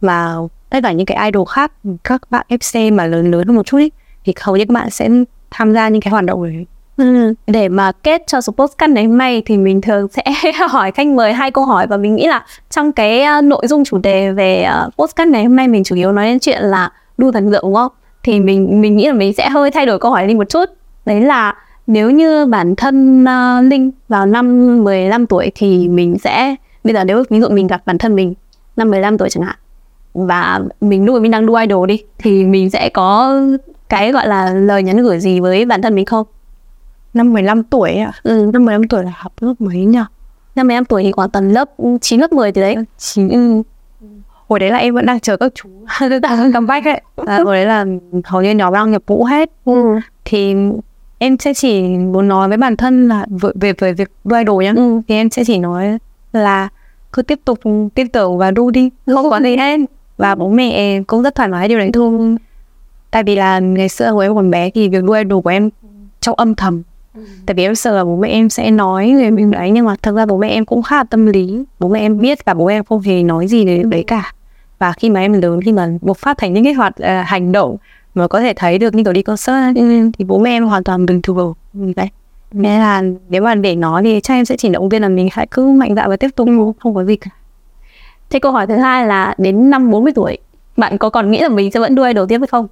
mà 0.00 0.36
tất 0.70 0.80
cả 0.82 0.92
những 0.92 1.06
cái 1.06 1.30
idol 1.30 1.44
khác 1.48 1.72
các 2.04 2.22
bạn 2.30 2.46
FC 2.48 2.94
mà 2.94 3.06
lớn 3.06 3.30
lớn 3.30 3.46
hơn 3.46 3.56
một 3.56 3.66
chút 3.66 3.76
ấy, 3.76 3.92
thì 4.24 4.34
hầu 4.40 4.56
như 4.56 4.64
các 4.64 4.74
bạn 4.74 4.90
sẽ 4.90 5.08
tham 5.50 5.74
gia 5.74 5.88
những 5.88 6.00
cái 6.00 6.10
hoạt 6.10 6.24
động 6.24 6.44
đấy 6.44 6.66
Ừ. 6.98 7.34
Để 7.46 7.68
mà 7.68 7.92
kết 7.92 8.22
cho 8.26 8.40
số 8.40 8.52
postcard 8.52 8.92
ngày 8.92 9.04
hôm 9.04 9.18
nay 9.18 9.42
thì 9.46 9.56
mình 9.56 9.80
thường 9.80 10.08
sẽ 10.08 10.52
hỏi 10.68 10.92
khách 10.92 11.06
mời 11.06 11.32
hai 11.32 11.50
câu 11.50 11.64
hỏi 11.64 11.86
và 11.86 11.96
mình 11.96 12.16
nghĩ 12.16 12.26
là 12.26 12.44
trong 12.70 12.92
cái 12.92 13.24
uh, 13.38 13.44
nội 13.44 13.66
dung 13.66 13.84
chủ 13.84 13.98
đề 13.98 14.32
về 14.32 14.62
ờ, 14.62 14.84
uh, 14.88 14.96
postcard 14.96 15.30
ngày 15.30 15.44
hôm 15.44 15.56
nay 15.56 15.68
mình 15.68 15.84
chủ 15.84 15.96
yếu 15.96 16.12
nói 16.12 16.24
đến 16.24 16.38
chuyện 16.38 16.62
là 16.62 16.92
đu 17.18 17.32
thần 17.32 17.52
tượng 17.52 17.62
đúng 17.62 17.74
không? 17.74 17.92
Thì 18.22 18.40
mình 18.40 18.80
mình 18.80 18.96
nghĩ 18.96 19.06
là 19.06 19.12
mình 19.12 19.32
sẽ 19.32 19.48
hơi 19.48 19.70
thay 19.70 19.86
đổi 19.86 19.98
câu 19.98 20.10
hỏi 20.10 20.26
đi 20.26 20.34
một 20.34 20.48
chút. 20.48 20.64
Đấy 21.06 21.20
là 21.20 21.54
nếu 21.86 22.10
như 22.10 22.46
bản 22.46 22.76
thân 22.76 23.24
uh, 23.24 23.70
Linh 23.70 23.90
vào 24.08 24.26
năm 24.26 24.84
15 24.84 25.26
tuổi 25.26 25.52
thì 25.54 25.88
mình 25.88 26.18
sẽ 26.18 26.54
bây 26.84 26.94
giờ 26.94 27.04
nếu 27.04 27.24
ví 27.30 27.40
dụ 27.40 27.48
mình 27.48 27.66
gặp 27.66 27.82
bản 27.86 27.98
thân 27.98 28.16
mình 28.16 28.34
năm 28.76 28.90
15 28.90 29.18
tuổi 29.18 29.30
chẳng 29.30 29.44
hạn 29.44 29.56
và 30.14 30.60
mình 30.80 31.04
lúc 31.04 31.22
mình 31.22 31.30
đang 31.30 31.46
đu 31.46 31.54
idol 31.54 31.88
đi 31.88 32.02
thì 32.18 32.44
mình 32.44 32.70
sẽ 32.70 32.88
có 32.88 33.40
cái 33.88 34.12
gọi 34.12 34.28
là 34.28 34.54
lời 34.54 34.82
nhắn 34.82 34.96
gửi 34.96 35.20
gì 35.20 35.40
với 35.40 35.64
bản 35.64 35.82
thân 35.82 35.94
mình 35.94 36.04
không? 36.04 36.26
Năm 37.18 37.32
15 37.32 37.62
tuổi 37.62 37.94
ạ. 37.94 38.12
Ừ, 38.22 38.50
năm 38.52 38.64
15 38.64 38.88
tuổi 38.88 39.04
là 39.04 39.12
học 39.16 39.32
lớp 39.40 39.54
mấy 39.58 39.76
nhỉ? 39.76 39.98
Năm 40.54 40.66
15 40.68 40.84
tuổi 40.84 41.02
thì 41.02 41.12
khoảng 41.12 41.30
tầm 41.30 41.48
lớp 41.48 41.70
9 42.00 42.20
lớp 42.20 42.32
10 42.32 42.52
thì 42.52 42.60
đấy. 42.60 42.76
9 42.98 43.28
ừ. 43.28 43.62
Hồi 44.48 44.58
đấy 44.58 44.70
là 44.70 44.78
em 44.78 44.94
vẫn 44.94 45.06
đang 45.06 45.20
chờ 45.20 45.36
các 45.36 45.52
chú 45.54 45.68
đang 46.22 46.52
cầm 46.52 46.66
bách 46.66 46.84
ấy. 46.84 47.00
À, 47.26 47.38
hồi 47.44 47.56
đấy 47.56 47.66
là 47.66 47.84
hầu 48.24 48.42
như 48.42 48.50
nhóm 48.50 48.72
đang 48.72 48.90
nhập 48.90 49.02
ngũ 49.06 49.24
hết. 49.24 49.50
Ừ. 49.64 50.00
Thì 50.24 50.54
em 51.18 51.38
sẽ 51.38 51.54
chỉ 51.54 51.82
muốn 51.82 52.28
nói 52.28 52.48
với 52.48 52.56
bản 52.56 52.76
thân 52.76 53.08
là 53.08 53.26
về 53.54 53.72
về 53.78 53.92
việc 53.92 54.10
đu 54.24 54.36
idol 54.36 54.64
nhá. 54.64 54.72
Ừ. 54.76 55.00
Thì 55.08 55.14
em 55.14 55.30
sẽ 55.30 55.44
chỉ 55.46 55.58
nói 55.58 55.98
là 56.32 56.68
cứ 57.12 57.22
tiếp 57.22 57.40
tục 57.44 57.58
tin 57.94 58.08
tưởng 58.08 58.38
và 58.38 58.50
đu 58.50 58.70
đi, 58.70 58.90
không 59.06 59.30
có 59.30 59.40
gì 59.40 59.56
hết. 59.56 59.80
Và 60.16 60.34
bố 60.34 60.48
mẹ 60.48 60.70
em 60.70 61.04
cũng 61.04 61.22
rất 61.22 61.34
thoải 61.34 61.48
mái 61.48 61.68
điều 61.68 61.78
đấy 61.78 61.90
thôi. 61.92 62.36
Tại 63.10 63.22
vì 63.22 63.36
là 63.36 63.58
ngày 63.58 63.88
xưa 63.88 64.10
hồi 64.10 64.24
em 64.24 64.34
còn 64.34 64.50
bé 64.50 64.70
thì 64.70 64.88
việc 64.88 65.04
đu 65.04 65.12
idol 65.12 65.42
của 65.42 65.50
em 65.50 65.70
trong 66.20 66.34
âm 66.34 66.54
thầm 66.54 66.82
tại 67.46 67.54
vì 67.54 67.62
em 67.62 67.74
sợ 67.74 67.96
là 67.96 68.04
bố 68.04 68.16
mẹ 68.16 68.28
em 68.28 68.50
sẽ 68.50 68.70
nói 68.70 69.14
về 69.16 69.30
mình 69.30 69.50
đấy 69.50 69.70
nhưng 69.70 69.86
mà 69.86 69.94
thật 70.02 70.12
ra 70.12 70.26
bố 70.26 70.38
mẹ 70.38 70.48
em 70.48 70.64
cũng 70.64 70.82
khá 70.82 70.96
là 70.96 71.04
tâm 71.04 71.26
lý. 71.26 71.64
Bố 71.78 71.88
mẹ 71.88 72.00
em 72.00 72.18
biết 72.18 72.44
và 72.44 72.54
bố 72.54 72.66
mẹ 72.66 72.74
em 72.74 72.84
không 72.84 73.00
hề 73.00 73.22
nói 73.22 73.46
gì 73.46 73.66
về 73.66 73.82
đấy 73.82 74.04
cả. 74.06 74.32
Và 74.78 74.92
khi 74.92 75.10
mà 75.10 75.20
em 75.20 75.32
lớn 75.32 75.60
khi 75.64 75.72
mà 75.72 75.88
bộc 76.00 76.16
phát 76.16 76.38
thành 76.38 76.54
những 76.54 76.64
cái 76.64 76.72
hoạt 76.72 76.94
uh, 77.02 77.26
hành 77.26 77.52
động 77.52 77.76
mà 78.14 78.28
có 78.28 78.40
thể 78.40 78.52
thấy 78.56 78.78
được 78.78 78.94
như 78.94 79.04
kiểu 79.04 79.12
đi 79.12 79.22
concert 79.22 79.76
thì 80.18 80.24
bố 80.24 80.38
mẹ 80.38 80.50
em 80.50 80.66
hoàn 80.66 80.84
toàn 80.84 81.06
bình 81.06 81.22
thường. 81.22 81.54
Đấy. 81.96 82.08
Nên 82.52 82.80
là 82.80 83.02
nếu 83.28 83.42
mà 83.42 83.54
để 83.54 83.76
nói 83.76 84.02
thì 84.02 84.20
chắc 84.20 84.34
em 84.34 84.44
sẽ 84.44 84.56
chỉ 84.56 84.68
động 84.68 84.88
viên 84.88 85.02
là 85.02 85.08
mình 85.08 85.28
hãy 85.32 85.46
cứ 85.50 85.66
mạnh 85.66 85.94
dạn 85.94 86.10
và 86.10 86.16
tiếp 86.16 86.28
tục 86.36 86.48
không? 86.80 86.94
Có 86.94 87.04
gì 87.04 87.16
cả. 87.16 87.30
Thế 88.30 88.38
câu 88.38 88.52
hỏi 88.52 88.66
thứ 88.66 88.76
hai 88.76 89.06
là 89.06 89.34
đến 89.38 89.70
năm 89.70 89.90
40 89.90 90.12
tuổi 90.14 90.38
bạn 90.76 90.98
có 90.98 91.10
còn 91.10 91.30
nghĩ 91.30 91.40
là 91.40 91.48
mình 91.48 91.70
sẽ 91.70 91.80
vẫn 91.80 91.94
đuôi 91.94 92.14
đầu 92.14 92.26
tiếp 92.26 92.38
hay 92.38 92.46
không? 92.46 92.66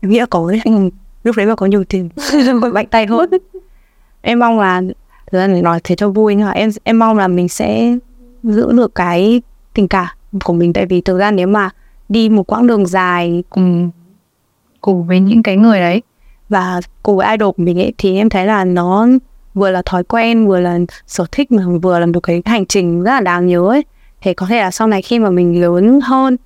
Em 0.00 0.10
nghĩ 0.10 0.18
là 0.18 0.26
có 0.26 0.50
đấy 0.50 0.90
lúc 1.24 1.36
đấy 1.36 1.46
mà 1.46 1.54
có 1.54 1.66
nhiều 1.66 1.84
tiền. 1.84 2.08
Mạnh 2.72 2.86
tay 2.86 3.06
hơn 3.06 3.30
em 4.22 4.38
mong 4.38 4.58
là 4.58 4.82
thực 5.32 5.38
ra 5.38 5.46
để 5.46 5.62
nói 5.62 5.80
thế 5.84 5.94
cho 5.94 6.08
vui 6.08 6.34
nhưng 6.34 6.46
mà 6.46 6.52
em 6.52 6.70
em 6.84 6.98
mong 6.98 7.18
là 7.18 7.28
mình 7.28 7.48
sẽ 7.48 7.96
giữ 8.42 8.72
được 8.72 8.94
cái 8.94 9.42
tình 9.74 9.88
cảm 9.88 10.06
của 10.44 10.52
mình. 10.52 10.72
Tại 10.72 10.86
vì 10.86 11.00
thực 11.00 11.18
ra 11.18 11.30
nếu 11.30 11.46
mà 11.46 11.70
đi 12.08 12.28
một 12.28 12.52
quãng 12.52 12.66
đường 12.66 12.86
dài 12.86 13.44
cùng 13.50 13.90
cùng 14.80 15.06
với 15.06 15.20
những 15.20 15.42
cái 15.42 15.56
người 15.56 15.80
đấy 15.80 16.02
và 16.48 16.80
cùng 17.02 17.16
với 17.16 17.28
idol 17.30 17.50
của 17.56 17.62
mình 17.62 17.78
ấy 17.78 17.92
thì 17.98 18.16
em 18.16 18.28
thấy 18.28 18.46
là 18.46 18.64
nó 18.64 19.06
vừa 19.54 19.70
là 19.70 19.82
thói 19.86 20.04
quen 20.04 20.46
vừa 20.46 20.60
là 20.60 20.78
sở 21.06 21.24
thích 21.32 21.52
mà 21.52 21.62
vừa 21.82 21.98
là 21.98 22.06
một 22.06 22.20
cái 22.20 22.42
hành 22.44 22.66
trình 22.66 23.02
rất 23.02 23.10
là 23.10 23.20
đáng 23.20 23.46
nhớ 23.46 23.68
ấy. 23.68 23.84
Thì 24.22 24.34
có 24.34 24.46
thể 24.46 24.60
là 24.60 24.70
sau 24.70 24.86
này 24.86 25.02
khi 25.02 25.18
mà 25.18 25.30
mình 25.30 25.60
lớn 25.60 26.00
hơn 26.00 26.36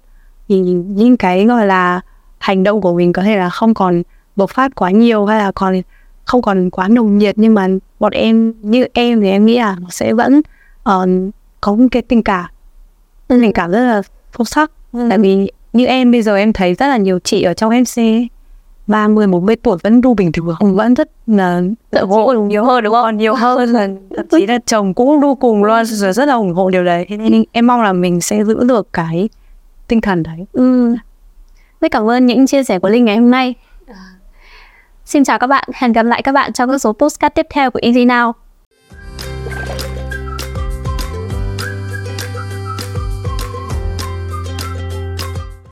thì 0.49 0.59
những 0.59 1.17
cái 1.17 1.47
gọi 1.47 1.67
là 1.67 2.01
hành 2.39 2.63
động 2.63 2.81
của 2.81 2.95
mình 2.95 3.13
có 3.13 3.23
thể 3.23 3.37
là 3.37 3.51
không 3.51 3.75
còn 3.75 4.03
bộc 4.37 4.51
phát 4.51 4.75
quá 4.75 4.91
nhiều 4.91 5.27
hay 5.27 5.39
là 5.39 5.53
còn 5.53 5.83
không 6.25 6.43
còn 6.43 6.71
quá 6.71 6.89
nồng 6.89 7.19
nhiệt 7.19 7.39
nhưng 7.39 7.55
mà 7.55 7.69
bọn 8.01 8.13
em 8.13 8.55
như 8.63 8.87
em 8.93 9.21
thì 9.21 9.31
em 9.31 9.47
nghĩ 9.47 9.59
là 9.59 9.77
sẽ 9.91 10.13
vẫn 10.13 10.39
uh, 10.89 11.33
có 11.61 11.75
một 11.75 11.87
cái 11.91 12.03
tình 12.03 12.23
cảm. 12.23 12.45
Tình 13.29 13.53
cảm 13.53 13.71
rất 13.71 13.81
là 13.81 14.03
sâu 14.39 14.45
sắc. 14.45 14.71
Tại 15.09 15.19
vì 15.19 15.51
như 15.73 15.87
em 15.87 16.11
bây 16.13 16.23
giờ 16.23 16.37
em 16.37 16.53
thấy 16.53 16.75
rất 16.75 16.87
là 16.87 16.97
nhiều 16.97 17.19
chị 17.19 17.43
ở 17.43 17.55
trong 17.55 17.81
MC 17.81 17.99
ấy, 17.99 18.29
30, 18.87 19.27
40 19.27 19.57
tuổi 19.57 19.79
vẫn 19.83 20.01
đu 20.01 20.15
bình 20.15 20.33
thường 20.33 20.57
vẫn 20.61 20.95
rất 20.95 21.11
là 21.27 21.63
ủng 22.01 22.11
hộ 22.11 22.33
nhiều 22.33 22.65
hơn 22.65 22.85
đúng 22.85 22.93
không? 22.93 23.03
còn 23.03 23.17
nhiều 23.17 23.35
hơn 23.35 23.69
là 23.69 23.89
thậm 24.17 24.27
chí 24.31 24.47
là 24.47 24.59
chồng 24.67 24.95
cũng 24.95 25.21
đu 25.21 25.35
cùng 25.35 25.65
luôn 25.65 25.85
rồi 25.85 26.13
rất 26.13 26.25
là 26.25 26.35
ủng 26.35 26.55
hộ 26.55 26.71
điều 26.71 26.85
đấy. 26.85 27.07
Nên 27.09 27.45
em 27.53 27.67
mong 27.67 27.83
là 27.83 27.93
mình 27.93 28.21
sẽ 28.21 28.45
giữ 28.45 28.65
được 28.65 28.93
cái 28.93 29.29
tinh 29.89 30.01
thần 30.01 30.23
đấy. 30.23 30.47
Ừ. 30.53 30.95
Rất 31.81 31.91
cảm 31.91 32.11
ơn 32.11 32.27
những 32.27 32.47
chia 32.47 32.65
sẻ 32.65 32.79
của 32.79 32.89
Linh 32.89 33.05
ngày 33.05 33.17
hôm 33.17 33.31
nay. 33.31 33.55
Xin 35.05 35.25
chào 35.25 35.39
các 35.39 35.47
bạn, 35.47 35.69
hẹn 35.75 35.93
gặp 35.93 36.03
lại 36.03 36.23
các 36.23 36.33
bạn 36.33 36.53
trong 36.53 36.71
các 36.71 36.79
số 36.79 36.93
postcard 36.93 37.35
tiếp 37.35 37.47
theo 37.51 37.71
của 37.71 37.81
Easy 37.83 38.05
Now. 38.05 38.33